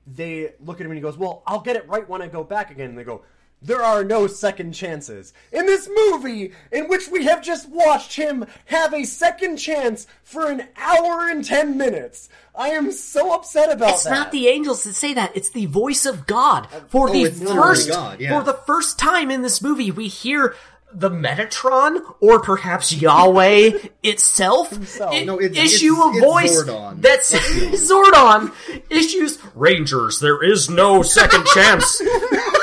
they 0.07 0.55
look 0.59 0.80
at 0.80 0.87
him 0.87 0.91
and 0.93 0.97
he 0.97 1.03
goes, 1.03 1.18
"Well, 1.18 1.43
I'll 1.47 1.61
get 1.61 1.76
it 1.76 1.87
right 1.87 2.09
when 2.09 2.22
I 2.22 2.28
go 2.28 2.43
back 2.45 2.70
again." 2.70 2.89
And 2.91 2.99
they 2.99 3.05
go, 3.05 3.22
"There 3.66 3.82
are 3.82 4.02
no 4.04 4.26
second 4.26 4.72
chances 4.72 5.32
in 5.52 5.66
this 5.66 5.88
movie 5.94 6.52
in 6.72 6.88
which 6.88 7.08
we 7.08 7.24
have 7.24 7.42
just 7.42 7.68
watched 7.68 8.14
him 8.16 8.46
have 8.66 8.94
a 8.94 9.04
second 9.04 9.58
chance 9.58 10.06
for 10.24 10.46
an 10.50 10.68
hour 10.76 11.28
and 11.28 11.44
ten 11.44 11.76
minutes." 11.76 12.28
I 12.54 12.68
am 12.70 12.90
so 12.92 13.34
upset 13.34 13.70
about 13.70 13.90
It's 13.94 14.04
that. 14.04 14.10
It's 14.12 14.18
not 14.18 14.32
the 14.32 14.48
angels 14.48 14.84
that 14.84 14.94
say 14.94 15.12
that. 15.12 15.36
It's 15.36 15.50
the 15.50 15.66
voice 15.66 16.06
of 16.06 16.26
God. 16.26 16.68
For 16.88 17.10
Oh, 17.10 17.12
the 17.12 17.30
first, 17.30 17.90
God, 17.90 18.18
yeah. 18.18 18.38
for 18.38 18.42
the 18.44 18.54
first 18.66 18.98
time 18.98 19.30
in 19.30 19.42
this 19.42 19.60
movie, 19.60 19.90
we 19.90 20.08
hear 20.08 20.54
the 20.90 21.10
Metatron, 21.10 22.00
or 22.20 22.40
perhaps 22.40 22.92
Yahweh 22.94 23.72
itself, 24.02 24.72
i- 25.02 25.24
No, 25.24 25.38
it's- 25.38 25.58
issue 25.74 25.92
it's- 25.96 26.16
a 26.16 26.20
voice 26.20 26.62
Zordon. 26.62 27.02
that's 27.02 27.32
Zordon 27.90 28.52
issues 28.88 29.38
Rangers. 29.54 30.20
There 30.20 30.42
is 30.42 30.70
no 30.70 31.02
second 31.02 31.44
chance. 31.48 32.00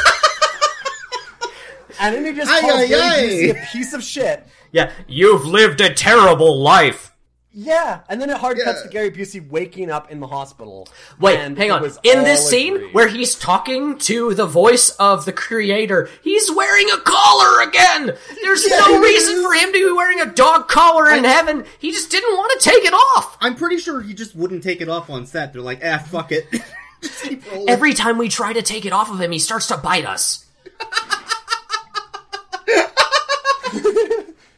and 2.03 2.15
then 2.15 2.25
he 2.25 2.33
just 2.33 2.51
Aye, 2.51 2.61
calls 2.61 2.73
aye, 2.73 2.87
Gary 2.87 3.01
aye. 3.01 3.21
Busey 3.23 3.49
a 3.63 3.65
piece 3.71 3.93
of 3.93 4.03
shit. 4.03 4.45
Yeah, 4.71 4.91
you've 5.07 5.45
lived 5.45 5.81
a 5.81 5.93
terrible 5.93 6.61
life. 6.61 7.09
Yeah, 7.55 7.99
and 8.09 8.19
then 8.19 8.31
it 8.31 8.37
hard 8.37 8.57
cuts 8.63 8.79
Yeah. 8.79 8.83
to 8.87 8.89
Gary 8.89 9.11
Busey 9.11 9.47
waking 9.47 9.91
up 9.91 10.09
in 10.09 10.19
the 10.19 10.25
hospital. 10.25 10.87
Wait, 11.19 11.37
hang 11.37 11.69
on. 11.69 11.85
In 12.03 12.23
this 12.23 12.49
scene 12.49 12.77
agreed. 12.77 12.93
where 12.95 13.07
he's 13.07 13.35
talking 13.35 13.99
to 13.99 14.33
the 14.33 14.47
voice 14.47 14.89
of 14.97 15.25
the 15.25 15.31
creator, 15.33 16.09
he's 16.23 16.51
wearing 16.51 16.89
a 16.89 16.97
collar 16.97 17.61
again. 17.61 18.11
There's 18.41 18.67
no 18.67 18.99
reason 18.99 19.43
for 19.43 19.53
him 19.53 19.67
to 19.71 19.87
be 19.87 19.91
wearing 19.91 20.19
a 20.21 20.25
dog 20.33 20.67
collar 20.67 21.11
in 21.11 21.25
heaven. 21.25 21.63
He 21.77 21.91
just 21.91 22.09
didn't 22.09 22.35
want 22.35 22.59
to 22.59 22.69
take 22.71 22.85
it 22.85 22.93
off. 22.93 23.37
I'm 23.39 23.53
pretty 23.53 23.77
sure 23.77 24.01
he 24.01 24.15
just 24.15 24.35
wouldn't 24.35 24.63
take 24.63 24.81
it 24.81 24.89
off 24.89 25.11
on 25.11 25.27
set. 25.27 25.53
They're 25.53 25.61
like, 25.61 25.81
ah, 25.85 25.99
fuck 25.99 26.31
it. 26.31 26.47
just 27.03 27.21
keep 27.23 27.51
rolling. 27.51 27.69
Every 27.69 27.93
time 27.93 28.17
we 28.17 28.29
try 28.29 28.53
to 28.53 28.63
take 28.63 28.85
it 28.87 28.93
off 28.93 29.11
of 29.11 29.21
him, 29.21 29.31
he 29.31 29.37
starts 29.37 29.67
to 29.67 29.77
bite 29.77 30.05
us. 30.07 30.43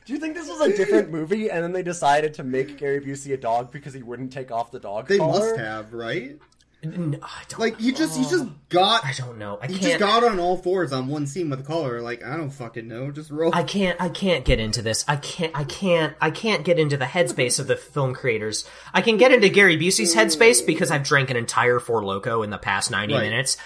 Do 0.06 0.14
you 0.14 0.20
think 0.20 0.36
this 0.36 0.48
was 0.48 0.62
a 0.62 0.76
different 0.78 1.10
movie, 1.12 1.50
and 1.50 1.64
then 1.64 1.72
they 1.72 1.82
decided 1.84 2.36
to 2.36 2.44
make 2.44 2.78
Gary 2.78 3.02
Busey 3.02 3.34
a 3.34 3.38
dog 3.38 3.72
because 3.72 3.94
he 3.94 4.04
wouldn't 4.04 4.32
take 4.32 4.52
off 4.52 4.72
the 4.72 4.80
dog 4.80 5.08
they 5.08 5.18
collar? 5.18 5.40
must 5.40 5.58
have, 5.58 5.94
right? 5.94 6.38
N- 6.84 7.18
I 7.24 7.42
don't, 7.50 7.60
Like 7.60 7.80
he 7.80 7.92
just 7.92 8.16
he 8.16 8.24
just 8.26 8.46
got 8.70 9.04
I 9.04 9.12
don't 9.18 9.40
know. 9.40 9.58
I 9.60 9.66
he 9.66 9.74
can't. 9.74 9.84
just 9.84 10.00
got 10.00 10.24
on 10.24 10.40
all 10.40 10.56
fours 10.58 10.94
on 10.94 11.08
one 11.08 11.26
scene 11.26 11.50
with 11.50 11.60
a 11.62 11.64
collar. 11.64 12.00
Like 12.00 12.24
I 12.24 12.38
don't 12.38 12.52
fucking 12.52 12.88
know. 12.88 13.10
Just 13.10 13.32
roll. 13.32 13.50
I 13.56 13.64
can't 13.64 14.00
I 14.00 14.10
can't 14.10 14.46
get 14.46 14.60
into 14.60 14.84
this. 14.84 15.04
I 15.08 15.16
can't 15.16 15.52
I 15.58 15.64
can't 15.64 16.14
I 16.22 16.30
can't 16.30 16.64
get 16.64 16.78
into 16.78 16.96
the 16.96 17.06
headspace 17.06 17.60
of 17.60 17.66
the 17.66 17.76
film 17.76 18.14
creators. 18.14 18.70
I 18.94 19.02
can 19.02 19.18
get 19.18 19.32
into 19.32 19.50
Gary 19.50 19.78
Busey's 19.78 20.14
headspace 20.14 20.64
because 20.64 20.92
I've 20.92 21.02
drank 21.04 21.32
an 21.32 21.38
entire 21.38 21.80
Four 21.80 22.06
Loco 22.06 22.44
in 22.44 22.52
the 22.52 22.60
past 22.60 22.92
90 22.92 23.16
Right. 23.16 23.22
minutes. 23.24 23.58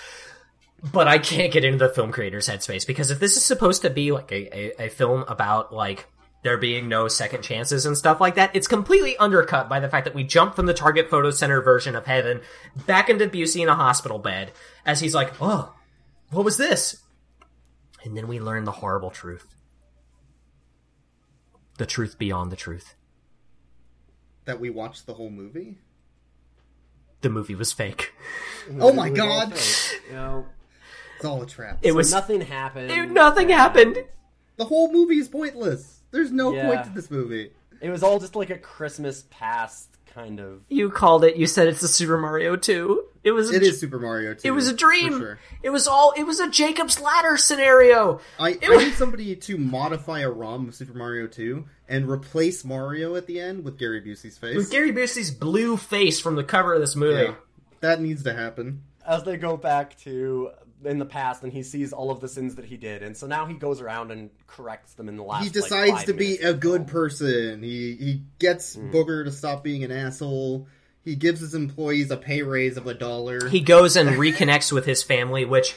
But 0.93 1.09
I 1.09 1.17
can't 1.17 1.51
get 1.51 1.65
into 1.65 1.79
the 1.85 1.93
film 1.93 2.13
creators 2.13 2.47
headspace 2.47 2.87
because 2.87 3.11
if 3.11 3.19
this 3.19 3.35
is 3.35 3.43
supposed 3.43 3.81
to 3.81 3.89
be 3.89 4.13
like 4.13 4.31
a, 4.31 4.81
a, 4.81 4.85
a 4.85 4.89
film 4.89 5.25
about 5.27 5.73
like 5.73 6.05
there 6.41 6.57
being 6.57 6.87
no 6.87 7.07
second 7.07 7.43
chances 7.43 7.85
and 7.85 7.97
stuff 7.97 8.21
like 8.21 8.35
that, 8.35 8.55
it's 8.55 8.67
completely 8.67 9.17
undercut 9.17 9.67
by 9.67 9.79
the 9.79 9.89
fact 9.89 10.05
that 10.05 10.15
we 10.15 10.23
jump 10.23 10.55
from 10.55 10.65
the 10.67 10.73
Target 10.73 11.09
Photo 11.09 11.31
Center 11.31 11.61
version 11.61 11.95
of 11.95 12.05
Heaven 12.05 12.41
back 12.87 13.09
into 13.09 13.27
Busey 13.27 13.61
in 13.61 13.67
a 13.69 13.75
hospital 13.75 14.19
bed 14.19 14.51
as 14.85 15.01
he's 15.01 15.13
like, 15.15 15.33
"Oh, 15.41 15.73
what 16.31 16.45
was 16.45 16.57
this?" 16.57 17.01
And 18.05 18.15
then 18.15 18.27
we 18.27 18.39
learn 18.39 18.63
the 18.63 18.71
horrible 18.71 19.11
truth. 19.11 19.53
The 21.77 21.85
truth 21.85 22.17
beyond 22.17 22.51
the 22.51 22.55
truth. 22.57 22.95
that 24.45 24.59
we 24.59 24.69
watched 24.69 25.05
the 25.05 25.13
whole 25.13 25.29
movie. 25.29 25.77
The 27.21 27.29
movie 27.29 27.55
was 27.55 27.71
fake. 27.73 28.13
Oh 28.79 28.93
my 28.93 29.09
god! 29.09 29.53
You 30.07 30.13
know, 30.15 30.45
It's 31.15 31.25
all 31.25 31.41
a 31.41 31.45
trap. 31.47 31.79
It 31.81 31.89
so 31.91 31.95
was 31.95 32.11
nothing 32.11 32.41
happened. 32.41 32.91
it- 32.91 33.09
nothing 33.11 33.49
happened. 33.49 33.97
the 34.57 34.65
whole 34.65 34.91
movie 34.91 35.17
is 35.17 35.27
pointless. 35.27 35.98
There's 36.11 36.31
no 36.31 36.53
Yeah. 36.53 36.67
point 36.67 36.83
to 36.85 36.89
this 36.91 37.09
movie. 37.11 37.51
It 37.81 37.89
was 37.89 38.03
all 38.03 38.19
just 38.19 38.35
like 38.35 38.49
a 38.49 38.57
Christmas 38.57 39.23
past 39.29 39.87
kind 40.13 40.39
of. 40.39 40.61
You 40.69 40.89
called 40.89 41.23
it. 41.23 41.35
You 41.37 41.47
said 41.47 41.67
it's 41.67 41.81
the 41.81 41.87
Super 41.87 42.17
Mario 42.17 42.55
2. 42.55 43.03
It 43.23 43.31
was 43.31 43.51
a, 43.51 43.55
It 43.55 43.63
is 43.63 43.79
Super 43.79 43.99
Mario 43.99 44.33
2. 44.33 44.47
it 44.47 44.51
was 44.51 44.67
a 44.67 44.71
for 44.71 44.77
dream. 44.77 45.17
sure. 45.17 45.39
It 45.61 45.69
was 45.69 45.87
all 45.87 46.13
it 46.17 46.23
was 46.23 46.39
a 46.39 46.49
Jacob's 46.49 46.99
ladder 46.99 47.37
scenario. 47.37 48.19
I, 48.39 48.51
It 48.51 48.63
I 48.65 48.69
was- 48.69 48.85
need 48.85 48.93
somebody 48.95 49.35
to 49.35 49.57
modify 49.57 50.21
a 50.21 50.29
ROM 50.29 50.69
of 50.69 50.75
Super 50.75 50.93
Mario 50.97 51.27
2 51.27 51.65
and 51.87 52.09
replace 52.09 52.65
Mario 52.65 53.15
at 53.15 53.27
the 53.27 53.39
end 53.39 53.63
with 53.63 53.77
Gary 53.77 54.01
Busey's 54.01 54.37
face. 54.37 54.55
With 54.55 54.71
Gary 54.71 54.91
Busey's 54.91 55.31
blue 55.31 55.77
face 55.77 56.19
from 56.19 56.35
the 56.35 56.43
cover 56.43 56.73
of 56.73 56.81
this 56.81 56.95
movie. 56.95 57.23
yeah, 57.23 57.35
that 57.81 58.01
needs 58.01 58.23
to 58.23 58.33
happen. 58.33 58.81
As 59.07 59.23
they 59.23 59.37
go 59.37 59.57
back 59.57 59.97
to 59.99 60.49
in 60.85 60.97
the 60.99 61.05
past, 61.05 61.43
and 61.43 61.51
he 61.51 61.63
sees 61.63 61.93
all 61.93 62.11
of 62.11 62.19
the 62.19 62.27
sins 62.27 62.55
that 62.55 62.65
he 62.65 62.77
did, 62.77 63.03
and 63.03 63.15
so 63.15 63.27
now 63.27 63.45
he 63.45 63.53
goes 63.53 63.81
around 63.81 64.11
and 64.11 64.29
corrects 64.47 64.93
them 64.93 65.09
in 65.09 65.17
the 65.17 65.23
last. 65.23 65.41
he 65.41 65.47
like, 65.47 65.53
decides 65.53 65.91
five 65.91 66.05
to 66.05 66.13
be 66.13 66.37
a 66.37 66.53
good 66.53 66.87
person. 66.87 67.61
He 67.63 67.95
he 67.95 68.21
gets 68.39 68.75
mm. 68.75 68.91
Booger 68.91 69.23
to 69.25 69.31
stop 69.31 69.63
being 69.63 69.83
an 69.83 69.91
asshole. 69.91 70.67
He 71.03 71.15
gives 71.15 71.39
his 71.39 71.55
employees 71.55 72.11
a 72.11 72.17
pay 72.17 72.41
raise 72.41 72.77
of 72.77 72.87
a 72.87 72.93
dollar. 72.93 73.47
He 73.47 73.61
goes 73.61 73.95
and 73.95 74.09
reconnects 74.11 74.71
with 74.71 74.85
his 74.85 75.01
family, 75.01 75.45
which 75.45 75.75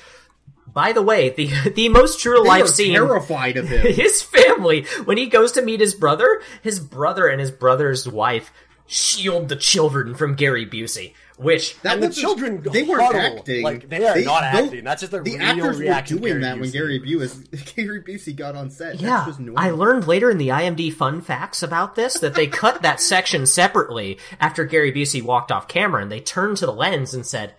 by 0.72 0.92
the 0.92 1.02
way, 1.02 1.30
the 1.30 1.50
the 1.74 1.88
most 1.88 2.20
true 2.20 2.42
They 2.42 2.48
life 2.48 2.68
scene 2.68 2.94
terrified 2.94 3.56
of 3.56 3.68
him. 3.68 3.80
his 3.94 4.22
family 4.22 4.84
when 5.04 5.16
he 5.16 5.26
goes 5.26 5.52
to 5.52 5.62
meet 5.62 5.80
his 5.80 5.94
brother 5.94 6.42
his 6.62 6.80
brother 6.80 7.28
and 7.28 7.40
his 7.40 7.50
brother's 7.50 8.08
wife 8.08 8.52
shield 8.86 9.48
the 9.48 9.56
children 9.56 10.14
from 10.14 10.34
gary 10.34 10.66
busey 10.66 11.14
which 11.42 11.80
That 11.82 11.94
And 11.94 12.02
the 12.02 12.10
children 12.10 12.62
they 12.62 12.82
weren't 12.82 13.14
acting. 13.14 13.62
Like, 13.62 13.88
they 13.88 14.06
are 14.06 14.20
not 14.22 14.42
acting. 14.44 14.84
That's 14.84 15.00
just 15.00 15.12
their 15.12 15.22
the 15.22 15.32
real 15.32 15.42
actors 15.42 15.78
reaction 15.78 16.16
were 16.20 16.28
doing 16.28 16.40
Gary 16.40 16.42
that 16.42 16.60
when 16.60 16.70
Gary 16.70 17.00
Busey 17.00 17.74
Gary 17.76 18.02
Busey 18.02 18.34
got 18.34 18.54
on 18.56 18.70
set. 18.70 19.00
yeah 19.00 19.24
That 19.26 19.40
was 19.40 19.50
i 19.56 19.70
learned 19.70 20.06
later 20.06 20.30
in 20.30 20.38
the 20.38 20.48
imd 20.48 20.92
fun 20.94 21.20
facts 21.20 21.62
about 21.62 21.94
this 21.94 22.18
that 22.20 22.34
they 22.34 22.46
cut 22.46 22.82
that 22.82 23.00
section 23.12 23.46
separately 23.46 24.18
after 24.40 24.64
gary 24.64 24.92
busey 24.92 25.22
walked 25.22 25.50
off 25.52 25.68
camera 25.68 26.02
and 26.02 26.10
they 26.10 26.20
turned 26.20 26.56
to 26.58 26.66
the 26.66 26.72
lens 26.72 27.14
and 27.14 27.26
said 27.26 27.54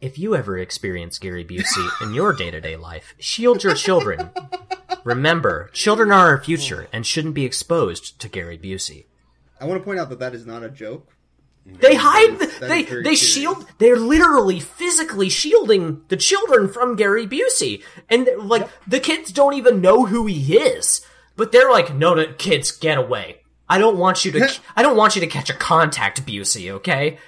if 0.00 0.18
you 0.18 0.34
ever 0.34 0.58
experience 0.58 1.18
Gary 1.18 1.44
Busey 1.44 1.90
in 2.02 2.14
your 2.14 2.32
day-to-day 2.32 2.76
life, 2.76 3.14
shield 3.18 3.62
your 3.62 3.74
children. 3.74 4.30
Remember, 5.04 5.68
children 5.74 6.10
are 6.10 6.28
our 6.28 6.42
future 6.42 6.88
and 6.92 7.06
shouldn't 7.06 7.34
be 7.34 7.44
exposed 7.44 8.18
to 8.20 8.28
Gary 8.28 8.58
Busey. 8.58 9.04
I 9.60 9.66
want 9.66 9.78
to 9.78 9.84
point 9.84 9.98
out 10.00 10.08
that 10.08 10.18
that 10.18 10.34
is 10.34 10.46
not 10.46 10.62
a 10.62 10.70
joke. 10.70 11.08
They 11.66 11.94
hide. 11.94 12.38
The, 12.38 12.46
they 12.60 12.82
they 12.82 13.14
serious. 13.14 13.20
shield. 13.20 13.66
They're 13.78 13.96
literally 13.96 14.60
physically 14.60 15.28
shielding 15.28 16.02
the 16.08 16.16
children 16.16 16.68
from 16.68 16.96
Gary 16.96 17.26
Busey, 17.26 17.82
and 18.08 18.28
like 18.38 18.68
the 18.86 19.00
kids 19.00 19.30
don't 19.30 19.54
even 19.54 19.80
know 19.80 20.06
who 20.06 20.26
he 20.26 20.56
is. 20.56 21.00
But 21.36 21.52
they're 21.52 21.70
like, 21.70 21.94
"No, 21.94 22.14
no, 22.14 22.32
kids, 22.34 22.70
get 22.72 22.98
away! 22.98 23.42
I 23.68 23.78
don't 23.78 23.98
want 23.98 24.24
you 24.24 24.32
to. 24.32 24.50
I 24.74 24.82
don't 24.82 24.96
want 24.96 25.14
you 25.14 25.20
to 25.20 25.26
catch 25.26 25.48
a 25.48 25.54
contact, 25.54 26.26
Busey. 26.26 26.70
Okay? 26.70 27.18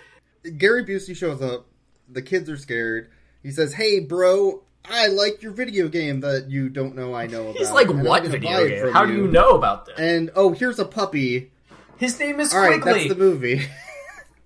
Gary 0.59 0.85
Busey 0.85 1.15
shows 1.15 1.41
up. 1.41 1.67
The 2.09 2.23
kids 2.23 2.51
are 2.51 2.57
scared. 2.57 3.11
He 3.43 3.51
says, 3.51 3.75
"Hey, 3.75 4.01
bro, 4.01 4.65
I 4.91 5.07
like 5.07 5.43
your 5.43 5.53
video 5.53 5.89
game 5.89 6.21
that 6.21 6.51
you 6.51 6.69
don't 6.69 6.97
know 6.97 7.15
I 7.15 7.27
know 7.27 7.43
about." 7.43 7.57
He's 7.57 7.71
like, 7.71 7.89
"What 7.89 8.25
video 8.27 8.67
game? 8.67 8.93
How 8.93 9.07
do 9.07 9.13
you 9.15 9.29
know 9.29 9.51
about 9.51 9.87
this?" 9.87 9.99
And 9.99 10.31
oh, 10.35 10.53
here's 10.53 10.79
a 10.79 10.85
puppy. 10.85 11.53
His 11.97 12.19
name 12.19 12.41
is 12.41 12.53
All 12.53 12.61
right, 12.61 12.81
Quigley. 12.81 13.09
that's 13.09 13.15
the 13.15 13.19
movie. 13.19 13.67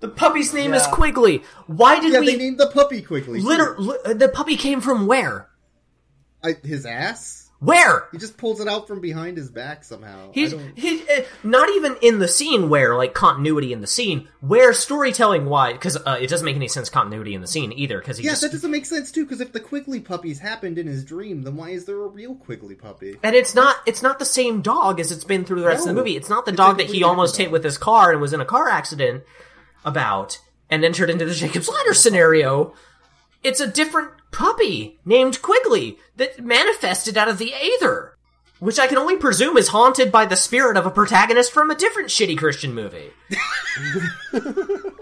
the 0.01 0.09
puppy's 0.09 0.53
name 0.53 0.75
is 0.75 0.85
Yeah. 0.85 0.93
Quigley. 0.93 1.43
Why 1.67 2.01
did 2.01 2.13
yeah, 2.13 2.21
we? 2.21 2.27
they 2.27 2.37
named 2.37 2.59
the 2.59 2.71
puppy 2.71 3.03
Quigley. 3.03 3.41
Liter- 3.41 3.77
li- 3.79 4.15
the 4.15 4.29
puppy 4.29 4.57
came 4.57 4.81
from 4.81 5.07
where? 5.07 5.49
I, 6.45 6.55
his 6.63 6.87
ass. 6.87 7.43
Where? 7.59 8.07
He 8.13 8.19
just 8.19 8.37
pulls 8.37 8.61
it 8.61 8.69
out 8.69 8.87
from 8.87 9.01
behind 9.01 9.39
his 9.39 9.51
back 9.51 9.83
somehow. 9.83 10.31
He's 10.33 10.55
he 10.75 11.03
uh, 11.09 11.23
not 11.43 11.71
even 11.71 11.97
in 12.03 12.19
the 12.19 12.29
scene 12.29 12.69
where 12.69 12.95
like 12.95 13.15
continuity 13.15 13.73
in 13.73 13.81
the 13.81 13.87
scene 13.87 14.29
where 14.43 14.75
storytelling 14.75 15.47
wise 15.47 15.73
because 15.73 15.97
uh, 15.97 16.19
it 16.21 16.29
doesn't 16.29 16.45
make 16.45 16.55
any 16.57 16.69
sense 16.69 16.91
continuity 16.91 17.35
in 17.35 17.41
the 17.41 17.47
scene 17.47 17.73
either 17.73 17.99
because 17.99 18.19
he 18.19 18.25
yeah, 18.25 18.33
just 18.33 18.43
that 18.43 18.53
doesn't 18.53 18.71
make 18.71 18.85
sense 18.85 19.11
too. 19.11 19.25
Because 19.25 19.41
if 19.41 19.53
the 19.53 19.61
Quigley 19.61 20.01
puppies 20.01 20.39
happened 20.39 20.77
in 20.77 20.87
his 20.87 21.03
dream, 21.03 21.45
then 21.45 21.57
why 21.57 21.71
is 21.71 21.87
there 21.87 21.97
a 22.03 22.07
real 22.09 22.35
Quigley 22.35 22.75
puppy? 22.75 23.17
and 23.23 23.35
it's 23.35 23.55
not 23.55 23.77
it's 23.87 24.03
not 24.03 24.19
the 24.19 24.27
same 24.27 24.61
dog 24.61 25.01
as 25.01 25.11
it's 25.11 25.25
been 25.25 25.47
through 25.47 25.61
the 25.63 25.67
rest 25.67 25.81
of 25.81 25.89
the 25.89 25.95
movie. 25.95 26.15
It's 26.15 26.29
not 26.29 26.45
the 26.45 26.51
It's 26.51 26.59
dog 26.59 26.77
that 26.77 26.89
he 26.89 27.03
almost 27.03 27.39
hit 27.39 27.51
with 27.51 27.65
his 27.65 27.79
car 27.79 28.13
and 28.13 28.21
was 28.21 28.35
in 28.35 28.43
a 28.43 28.47
car 28.47 28.69
accident 28.69 29.25
about 29.87 30.39
and 30.69 30.85
entered 30.85 31.09
into 31.09 31.25
the 31.25 31.35
Jacob's 31.35 31.69
Ladder 31.69 31.95
scenario. 31.95 32.75
It's 33.43 33.61
a 33.61 33.67
different 33.67 34.11
puppy 34.33 34.99
named 35.07 35.41
Quigley 35.41 35.99
that 36.17 36.45
manifested 36.45 37.17
out 37.17 37.29
of 37.29 37.39
the 37.39 37.55
Aether. 37.55 38.13
Which 38.59 38.79
I 38.79 38.87
can 38.87 38.99
only 38.99 39.17
presume 39.17 39.57
is 39.57 39.69
haunted 39.69 40.11
by 40.11 40.27
the 40.27 40.37
spirit 40.37 40.77
of 40.77 40.87
a 40.87 40.91
protagonist 40.91 41.53
from 41.53 41.71
a 41.71 41.75
different 41.75 42.09
shitty 42.09 42.37
Christian 42.37 42.75
movie. 42.75 43.11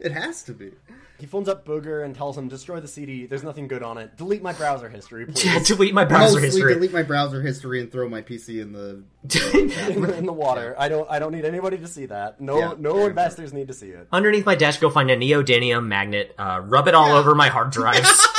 It 0.00 0.12
has 0.12 0.42
to 0.44 0.52
be. 0.52 0.72
He 1.18 1.26
phones 1.26 1.48
up 1.48 1.66
Booger 1.66 2.04
and 2.04 2.14
tells 2.14 2.38
him, 2.38 2.46
"Destroy 2.48 2.78
the 2.78 2.86
CD. 2.86 3.26
There's 3.26 3.42
nothing 3.42 3.66
good 3.66 3.82
on 3.82 3.98
it. 3.98 4.16
Delete 4.16 4.40
my 4.40 4.52
browser 4.52 4.88
history, 4.88 5.26
please." 5.26 5.66
Delete 5.66 5.92
my 5.92 6.04
browser 6.04 6.34
Mostly 6.34 6.42
history. 6.42 6.74
delete 6.74 6.92
my 6.92 7.02
browser 7.02 7.42
history 7.42 7.80
and 7.80 7.90
throw 7.90 8.08
my 8.08 8.22
PC 8.22 8.62
in 8.62 8.72
the. 8.72 9.02
in, 9.92 10.02
the, 10.02 10.16
in 10.16 10.26
the 10.26 10.32
water. 10.32 10.76
I 10.78 10.88
don't. 10.88 11.10
I 11.10 11.18
don't 11.18 11.32
need 11.32 11.44
anybody 11.44 11.76
to 11.78 11.88
see 11.88 12.06
that. 12.06 12.40
No. 12.40 12.58
Yeah, 12.58 12.74
no 12.78 12.94
very 12.94 13.06
investors 13.06 13.52
need 13.52 13.66
to 13.66 13.74
see 13.74 13.88
it. 13.88 14.06
Underneath 14.12 14.46
my 14.46 14.54
desk, 14.54 14.80
go 14.80 14.90
find 14.90 15.10
a 15.10 15.16
neodymium 15.16 15.86
magnet, 15.86 16.36
uh, 16.38 16.60
rub 16.64 16.86
it 16.86 16.94
all 16.94 17.10
over 17.10 17.34
my 17.34 17.48
hard 17.48 17.70
drives. 17.70 18.26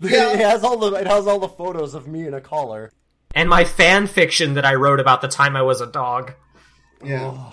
it 0.00 0.40
has 0.40 0.64
all 0.64 0.78
the. 0.78 0.94
It 0.94 1.06
has 1.06 1.26
all 1.26 1.38
the 1.38 1.48
photos 1.48 1.94
of 1.94 2.06
me 2.06 2.26
in 2.26 2.34
a 2.34 2.40
collar. 2.40 2.92
and 3.34 3.48
my 3.48 3.64
fan 3.64 4.06
fiction 4.06 4.54
that 4.54 4.64
I 4.64 4.74
wrote 4.74 5.00
about 5.00 5.20
the 5.20 5.28
time 5.28 5.56
I 5.56 5.62
was 5.62 5.80
a 5.80 5.86
dog. 5.86 6.34
Yeah. 7.04 7.50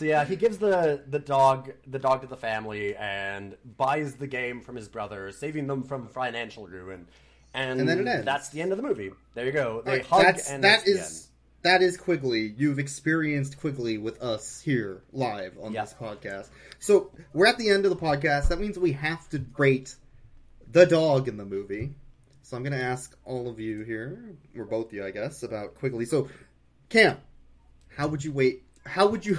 So 0.00 0.06
yeah, 0.06 0.24
he 0.24 0.34
gives 0.34 0.56
the 0.56 1.02
the 1.10 1.18
dog 1.18 1.72
the 1.86 1.98
dog 1.98 2.22
to 2.22 2.26
the 2.26 2.34
family 2.36 2.96
and 2.96 3.54
buys 3.76 4.14
the 4.14 4.26
game 4.26 4.62
from 4.62 4.74
his 4.74 4.88
brother, 4.88 5.30
saving 5.30 5.66
them 5.66 5.82
from 5.82 6.08
financial 6.08 6.66
ruin. 6.66 7.06
And, 7.52 7.80
And 7.80 7.86
then 7.86 7.98
it 7.98 8.06
ends. 8.06 8.24
that's 8.24 8.48
the 8.48 8.62
end 8.62 8.72
of 8.72 8.78
the 8.78 8.82
movie. 8.82 9.10
There 9.34 9.44
you 9.44 9.52
go. 9.52 9.82
They 9.84 9.98
Right, 9.98 10.06
hug 10.06 10.22
that's 10.22 10.48
and 10.50 10.64
that 10.64 10.86
that's 10.86 10.88
is 10.88 11.28
that 11.60 11.82
is 11.82 11.98
Quigley. 11.98 12.54
You've 12.56 12.78
experienced 12.78 13.60
Quigley 13.60 13.98
with 13.98 14.22
us 14.22 14.58
here 14.58 15.02
live 15.12 15.58
on 15.62 15.74
Yeah. 15.74 15.82
this 15.82 15.92
podcast. 15.92 16.48
So 16.78 17.10
we're 17.34 17.46
at 17.48 17.58
the 17.58 17.68
end 17.68 17.84
of 17.84 17.90
the 17.90 17.98
podcast. 17.98 18.48
That 18.48 18.58
means 18.58 18.78
we 18.78 18.92
have 18.92 19.28
to 19.28 19.44
rate 19.58 19.96
the 20.72 20.86
dog 20.86 21.28
in 21.28 21.36
the 21.36 21.44
movie. 21.44 21.92
So 22.40 22.56
I'm 22.56 22.62
going 22.62 22.72
to 22.72 22.82
ask 22.82 23.14
all 23.26 23.48
of 23.50 23.60
you 23.60 23.82
here, 23.82 24.34
or 24.56 24.64
both 24.64 24.86
of 24.86 24.92
you, 24.94 25.04
I 25.04 25.10
guess, 25.10 25.42
about 25.42 25.74
Quigley. 25.74 26.06
So, 26.06 26.30
Cam, 26.88 27.18
how 27.94 28.08
would 28.08 28.24
you 28.24 28.32
wait? 28.32 28.62
How 28.86 29.06
would 29.06 29.26
you? 29.26 29.36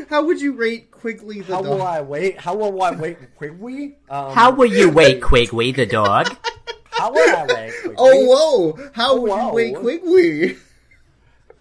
Fuck, 0.00 0.08
how 0.08 0.24
would 0.24 0.40
you 0.40 0.52
rate 0.52 0.90
Quigley 0.90 1.40
the 1.40 1.54
How 1.54 1.62
dog? 1.62 1.70
will 1.70 1.82
I 1.82 2.00
wait? 2.00 2.40
How 2.40 2.54
will 2.54 2.82
I 2.82 2.90
wait? 2.92 3.18
Quigley? 3.36 3.96
Um, 4.10 4.32
How 4.32 4.50
will 4.50 4.66
you 4.72 4.90
wait, 4.90 5.22
Quigley 5.22 5.72
the 5.72 5.86
dog? 5.86 6.36
how 6.90 7.12
will 7.12 7.36
I 7.36 7.46
wait? 7.46 7.72
Quigley? 7.80 7.94
Oh 7.98 8.24
whoa! 8.74 8.90
How 8.94 9.12
Oh, 9.12 9.20
would 9.20 9.30
wow. 9.30 9.48
you 9.48 9.54
wait 9.54 9.76
Quigley? 9.76 10.56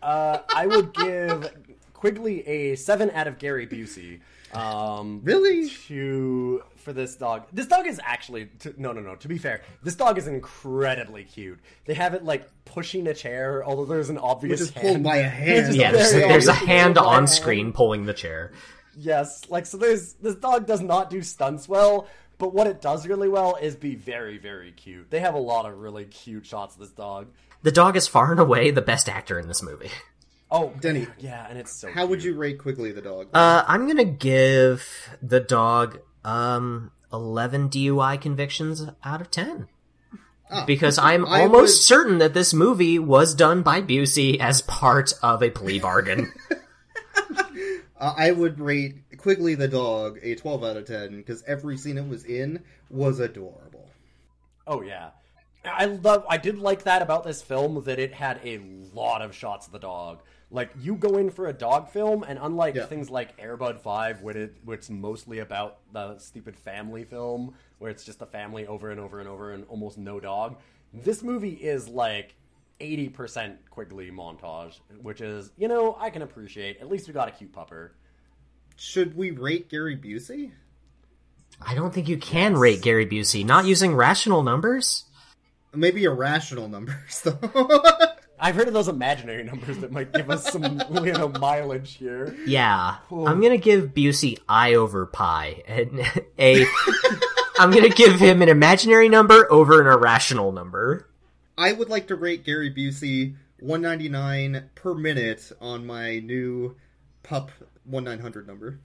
Uh, 0.02 0.40
I 0.56 0.68
would 0.68 0.94
give 0.94 1.52
Quigley 1.94 2.46
a 2.48 2.76
seven 2.76 3.10
out 3.12 3.28
of 3.28 3.40
Gary 3.40 3.66
Busey. 3.68 4.20
Um, 4.54 5.22
Really? 5.24 5.70
To 5.88 6.62
for 6.78 6.94
this 6.94 7.16
dog. 7.16 7.48
This 7.52 7.66
dog 7.68 7.88
is 7.88 8.00
actually 8.04 8.46
to, 8.60 8.74
no, 8.78 8.92
no, 8.92 9.02
no. 9.02 9.16
To 9.16 9.28
be 9.28 9.38
fair, 9.40 9.62
this 9.84 9.96
dog 9.96 10.18
is 10.20 10.28
incredibly 10.28 11.24
cute. 11.24 11.60
They 11.86 11.96
have 11.96 12.14
it 12.14 12.24
like 12.24 12.48
pushing 12.64 13.08
a 13.08 13.14
chair, 13.14 13.64
although 13.66 13.86
there's 13.86 14.10
an 14.10 14.18
obvious 14.20 14.60
Which 14.60 14.70
is 14.70 14.76
hand. 14.76 14.88
pulled 14.88 15.04
by 15.04 15.18
a 15.18 15.28
hand. 15.30 15.68
Which 15.70 15.78
Yeah, 15.78 15.92
there's, 15.92 16.12
very 16.14 16.28
there's 16.28 16.48
a 16.48 16.54
hand 16.54 16.96
pulled 16.96 17.06
by 17.06 17.12
a 17.12 17.14
on 17.16 17.22
hand. 17.24 17.30
screen 17.30 17.74
pulling 17.74 18.06
the 18.06 18.14
chair. 18.14 18.52
Yes, 18.98 19.50
like 19.50 19.66
so. 19.66 19.78
There's 19.78 20.14
this 20.14 20.36
dog 20.36 20.68
does 20.68 20.82
not 20.82 21.10
do 21.10 21.22
stunts 21.22 21.68
well, 21.68 22.08
but 22.38 22.54
what 22.54 22.68
it 22.68 22.82
does 22.82 23.08
really 23.08 23.28
well 23.28 23.58
is 23.60 23.76
be 23.76 23.96
very, 23.96 24.38
very 24.38 24.72
cute. 24.72 25.10
They 25.10 25.20
have 25.20 25.34
a 25.34 25.40
lot 25.40 25.66
of 25.66 25.80
really 25.80 26.06
cute 26.06 26.46
shots 26.46 26.76
of 26.76 26.82
this 26.82 26.92
dog. 26.92 27.28
The 27.64 27.72
dog 27.72 27.98
is 27.98 28.08
far 28.08 28.32
and 28.32 28.40
away 28.40 28.70
the 28.72 28.82
best 28.82 29.10
actor 29.10 29.40
in 29.40 29.48
this 29.48 29.62
movie. 29.64 29.90
Oh, 30.52 30.74
Denny, 30.80 31.08
yeah, 31.20 31.48
and 31.50 31.58
it's 31.58 31.72
so. 31.72 31.92
How 31.92 32.06
would 32.06 32.24
you 32.24 32.36
rate 32.36 32.60
Quigley 32.60 32.92
the 32.92 33.02
dog? 33.02 33.28
Uh, 33.34 33.64
I'm 33.68 33.88
gonna 33.88 34.06
give 34.06 35.10
the 35.22 35.40
dog 35.40 36.00
um 36.24 36.92
11 37.12 37.70
DUI 37.70 38.20
convictions 38.22 38.86
out 39.04 39.22
of 39.22 39.32
10. 39.32 39.68
Because 40.68 41.00
I'm 41.00 41.26
I 41.26 41.42
almost 41.42 41.62
would- 41.62 41.70
certain 41.70 42.18
that 42.20 42.34
this 42.36 42.54
movie 42.54 43.00
was 43.00 43.34
done 43.34 43.64
by 43.64 43.82
Busey 43.82 44.40
as 44.40 44.62
part 44.62 45.14
of 45.24 45.42
a 45.42 45.50
plea 45.50 45.80
bargain. 45.80 46.32
Uh, 47.98 48.14
I 48.18 48.32
would 48.32 48.60
rate 48.60 49.18
Quigley 49.18 49.56
the 49.56 49.70
dog 49.70 50.20
a 50.22 50.36
12 50.36 50.64
out 50.66 50.76
of 50.76 50.86
10 50.86 51.16
because 51.16 51.42
every 51.48 51.78
scene 51.78 51.98
it 51.98 52.08
was 52.08 52.26
in 52.26 52.62
was 52.90 53.20
adorable. 53.22 53.90
Oh 54.68 54.82
yeah. 54.82 55.12
I 55.64 55.86
love 55.86 56.26
I 56.30 56.36
did 56.38 56.60
like 56.60 56.84
that 56.84 57.02
about 57.02 57.24
this 57.24 57.42
film 57.42 57.82
that 57.86 57.98
it 57.98 58.14
had 58.14 58.42
a 58.44 58.60
lot 58.94 59.22
of 59.22 59.34
shots 59.34 59.68
of 59.68 59.72
the 59.72 59.80
dog. 59.80 60.20
Like 60.52 60.70
you 60.80 60.96
go 60.96 61.18
in 61.18 61.32
for 61.32 61.48
a 61.48 61.54
dog 61.54 61.90
film 61.90 62.24
and 62.24 62.38
unlike 62.42 62.76
Yeah. 62.76 62.86
things 62.86 63.10
like 63.10 63.34
Air 63.40 63.58
Bud 63.58 63.80
5 63.82 64.22
where 64.22 64.38
it 64.38 64.56
where 64.64 64.76
it's 64.78 64.90
mostly 64.90 65.40
about 65.40 65.80
the 65.92 66.18
stupid 66.20 66.56
family 66.56 67.04
film 67.04 67.56
where 67.80 67.90
it's 67.92 68.04
just 68.06 68.22
a 68.22 68.26
family 68.26 68.66
over 68.68 68.92
and 68.92 69.00
over 69.00 69.20
and 69.20 69.28
over 69.28 69.52
and 69.52 69.66
almost 69.70 69.98
no 69.98 70.20
dog. 70.20 70.58
This 70.94 71.24
movie 71.24 71.54
is 71.54 71.88
like 71.90 72.36
80% 72.80 73.56
Quigley 73.70 74.12
montage, 74.12 74.80
which 75.02 75.22
is, 75.22 75.52
you 75.58 75.68
know, 75.68 75.98
I 76.00 76.10
can 76.10 76.22
appreciate. 76.22 76.78
At 76.80 76.90
least 76.90 77.08
we 77.08 77.14
got 77.14 77.28
a 77.28 77.32
cute 77.32 77.54
pupper. 77.54 77.92
Should 78.78 79.16
we 79.16 79.32
rate 79.32 79.70
Gary 79.70 79.98
Busey? 79.98 80.52
I 81.62 81.74
don't 81.74 81.94
think 81.94 82.08
you 82.10 82.18
can 82.18 82.56
rate 82.58 82.82
Gary 82.82 83.06
Busey 83.06 83.46
not 83.46 83.66
using 83.66 83.96
rational 83.96 84.44
numbers. 84.44 85.06
Maybe 85.74 86.04
irrational 86.04 86.68
numbers, 86.70 87.22
though. 87.24 87.34
I've 88.40 88.56
heard 88.56 88.68
of 88.68 88.74
those 88.74 88.88
imaginary 88.88 89.44
numbers 89.44 89.78
that 89.80 89.92
might 89.92 90.12
give 90.12 90.30
us 90.30 90.52
some, 90.52 90.82
you 91.06 91.14
know, 91.14 91.30
mileage 91.30 91.96
here. 91.96 92.36
Yeah, 92.46 92.98
I'm 93.12 93.42
gonna 93.42 93.58
give 93.58 93.94
Busey 93.94 94.40
I 94.48 94.76
over 94.76 95.06
pi. 95.06 95.64
And 95.68 96.02
a, 96.40 96.66
I'm 97.58 97.72
gonna 97.72 97.90
give 97.90 98.20
him 98.20 98.42
an 98.42 98.50
imaginary 98.50 99.10
number 99.10 99.52
over 99.52 99.82
an 99.82 99.88
irrational 99.88 100.52
number. 100.52 101.10
I 101.58 101.72
would 101.72 101.90
like 101.90 102.08
to 102.08 102.16
rate 102.16 102.44
Gary 102.44 102.74
Busey 102.74 103.36
199 103.60 104.70
per 104.76 104.94
minute 104.94 105.52
on 105.62 105.86
my 105.86 106.20
new 106.20 106.76
pup 107.24 107.52
1900 107.86 108.48
number. 108.48 108.80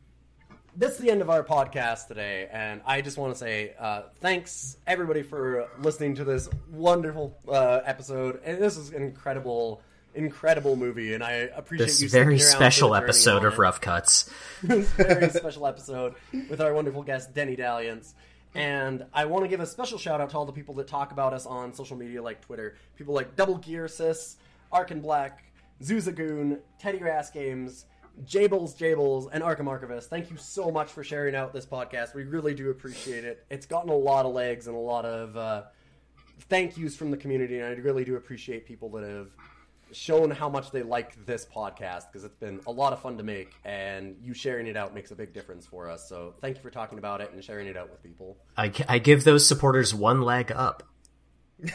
That's 0.76 0.98
the 0.98 1.10
end 1.10 1.20
of 1.20 1.30
our 1.30 1.42
podcast 1.42 2.06
today, 2.08 2.48
and 2.50 2.80
I 2.86 3.00
just 3.00 3.18
want 3.18 3.32
to 3.34 3.38
say 3.38 3.74
uh, 3.78 4.02
thanks 4.20 4.76
everybody 4.86 5.22
for 5.22 5.68
listening 5.80 6.14
to 6.16 6.24
this 6.24 6.48
wonderful 6.70 7.36
uh, 7.48 7.80
episode. 7.84 8.40
And 8.44 8.58
this 8.62 8.76
is 8.76 8.90
an 8.90 9.02
incredible, 9.02 9.82
incredible 10.14 10.76
movie, 10.76 11.14
and 11.14 11.24
I 11.24 11.32
appreciate 11.54 11.86
This 11.86 12.02
you. 12.02 12.08
very 12.08 12.38
special 12.38 12.88
for 12.88 12.94
the 12.94 13.00
journey 13.00 13.04
episode 13.08 13.44
of. 13.44 13.58
Rough 13.58 13.80
Cuts. 13.80 14.30
this 14.62 14.88
very 14.92 15.28
special 15.30 15.66
episode 15.66 16.14
with 16.48 16.60
our 16.60 16.72
wonderful 16.72 17.02
guest 17.02 17.34
Denny 17.34 17.56
Dalliance. 17.56 18.14
And 18.54 19.06
I 19.14 19.26
want 19.26 19.44
to 19.44 19.48
give 19.48 19.60
a 19.60 19.66
special 19.66 19.96
shout 19.98 20.20
out 20.20 20.30
to 20.30 20.36
all 20.36 20.44
the 20.44 20.52
people 20.52 20.74
that 20.74 20.88
talk 20.88 21.12
about 21.12 21.32
us 21.32 21.46
on 21.46 21.72
social 21.72 21.96
media 21.96 22.20
like 22.22 22.40
Twitter. 22.40 22.76
People 22.96 23.14
like 23.14 23.36
Double 23.36 23.58
Gear 23.58 23.86
Sis, 23.86 24.36
Ark 24.72 24.90
and 24.90 25.00
Black, 25.02 25.44
Zuzagoon, 25.82 26.58
Teddy 26.80 26.98
Rass 26.98 27.30
Games, 27.30 27.86
Jables 28.24 28.76
Jables, 28.76 29.28
and 29.32 29.42
Arkham 29.42 29.68
Archivist. 29.68 30.10
Thank 30.10 30.30
you 30.30 30.36
so 30.36 30.70
much 30.70 30.90
for 30.90 31.02
sharing 31.04 31.34
out 31.34 31.52
this 31.52 31.66
podcast. 31.66 32.14
We 32.14 32.24
really 32.24 32.54
do 32.54 32.70
appreciate 32.70 33.24
it. 33.24 33.44
It's 33.50 33.66
gotten 33.66 33.90
a 33.90 33.96
lot 33.96 34.26
of 34.26 34.32
legs 34.32 34.66
and 34.66 34.76
a 34.76 34.80
lot 34.80 35.04
of 35.04 35.36
uh, 35.36 35.62
thank 36.48 36.76
yous 36.76 36.96
from 36.96 37.10
the 37.10 37.16
community, 37.16 37.58
and 37.58 37.66
I 37.66 37.70
really 37.80 38.04
do 38.04 38.16
appreciate 38.16 38.66
people 38.66 38.88
that 38.90 39.04
have 39.04 39.28
shown 39.92 40.30
how 40.30 40.48
much 40.48 40.70
they 40.70 40.82
like 40.82 41.26
this 41.26 41.44
podcast 41.44 42.06
because 42.06 42.22
it's 42.22 42.36
been 42.36 42.60
a 42.66 42.72
lot 42.72 42.92
of 42.92 43.00
fun 43.00 43.16
to 43.16 43.22
make, 43.22 43.52
and 43.64 44.16
you 44.22 44.34
sharing 44.34 44.66
it 44.66 44.76
out 44.76 44.94
makes 44.94 45.10
a 45.10 45.16
big 45.16 45.32
difference 45.32 45.66
for 45.66 45.88
us. 45.90 46.08
So 46.08 46.34
thank 46.40 46.56
you 46.56 46.62
for 46.62 46.70
talking 46.70 46.98
about 46.98 47.20
it 47.20 47.32
and 47.32 47.42
sharing 47.42 47.66
it 47.66 47.76
out 47.76 47.90
with 47.90 48.02
people. 48.02 48.36
I, 48.56 48.72
I 48.88 48.98
give 48.98 49.24
those 49.24 49.46
supporters 49.46 49.94
one 49.94 50.22
leg 50.22 50.52
up. 50.52 50.82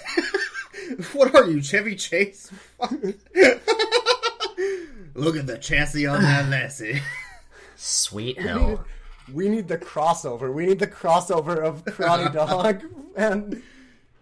What 1.13 1.35
are 1.35 1.49
you, 1.49 1.61
Chevy 1.61 1.95
Chase? 1.95 2.51
Fuck. 5.15 5.23
Look 5.23 5.37
at 5.37 5.47
the 5.47 5.57
chassis 5.57 6.05
on 6.05 6.21
that 6.21 6.49
lassie. 6.49 7.01
Sweet 7.75 8.39
hell. 8.39 8.85
We 9.33 9.49
need 9.49 9.67
the 9.67 9.77
crossover. 9.77 10.53
We 10.53 10.65
need 10.65 10.79
the 10.79 10.87
crossover 10.87 11.57
of 11.57 11.83
Karate 11.85 12.31
Dog 12.33 12.83
and 13.15 13.61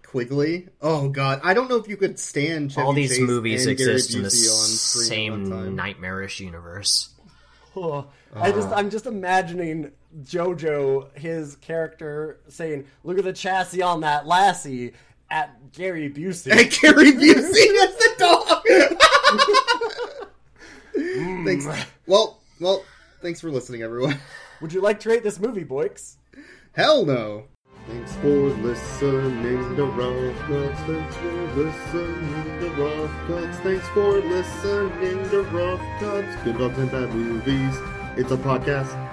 Quigley. 0.02 0.70
Oh 0.82 1.10
god, 1.10 1.42
I 1.44 1.54
don't 1.54 1.70
know 1.70 1.78
if 1.78 1.88
you 1.88 1.98
could 1.98 2.18
stand 2.20 2.72
Chevy 2.72 2.86
All 2.86 2.94
these 2.94 3.18
Chase 3.18 3.20
movies 3.20 3.66
and 3.66 3.72
exist 3.72 4.16
in 4.16 4.22
the 4.22 4.30
Busey 4.30 4.50
on 4.50 4.68
screen 4.68 5.32
at 5.32 5.32
one 5.32 5.46
same 5.46 5.76
nightmarish 5.76 6.40
universe. 6.40 7.10
Oh, 7.76 8.06
I 8.36 8.52
just 8.52 8.70
uh. 8.70 8.76
I'm 8.76 8.92
just 8.92 9.08
imagining 9.08 9.92
JoJo, 10.22 11.18
his 11.18 11.56
character, 11.58 12.40
saying, 12.48 12.86
"Look 13.04 13.18
at 13.18 13.24
the 13.24 13.34
chassis 13.34 13.82
on 13.82 14.02
that 14.02 14.28
lassie," 14.28 14.94
at 15.30 15.72
Gary 15.72 16.10
Busey. 16.10 16.52
And 16.52 16.70
Gary 16.72 17.12
Busey 17.12 17.40
as 17.84 17.96
the 17.98 18.16
dog. 18.20 18.64
thanks. 21.46 21.66
Mm. 21.66 21.86
Well, 22.08 22.42
well, 22.60 22.84
thanks 23.22 23.42
for 23.42 23.52
listening, 23.52 23.82
everyone. 23.82 24.20
Would 24.62 24.74
you 24.74 24.82
like 24.82 25.00
to 25.02 25.10
rate 25.10 25.24
this 25.24 25.40
movie, 25.40 25.64
Boix? 25.64 25.90
Hell 26.74 27.06
no. 27.06 27.46
Thanks 27.88 28.16
for 28.16 28.50
listening 28.64 29.76
to 29.76 29.86
Rough 29.86 30.40
Cuts. 30.48 30.80
Thanks 30.82 31.16
for 31.18 31.32
listening 31.56 32.60
to 32.60 32.70
Rough 32.82 33.28
Cuts. 33.28 33.58
Thanks 33.60 33.88
for 33.90 34.22
listening 34.22 35.30
to 35.30 35.42
Rough 35.44 36.00
Cuts. 36.00 36.44
Good 36.44 36.58
dogs 36.58 36.78
and 36.78 36.90
bad 36.90 37.14
movies. 37.14 37.78
It's 38.16 38.32
a 38.32 38.38
podcast 38.38 39.13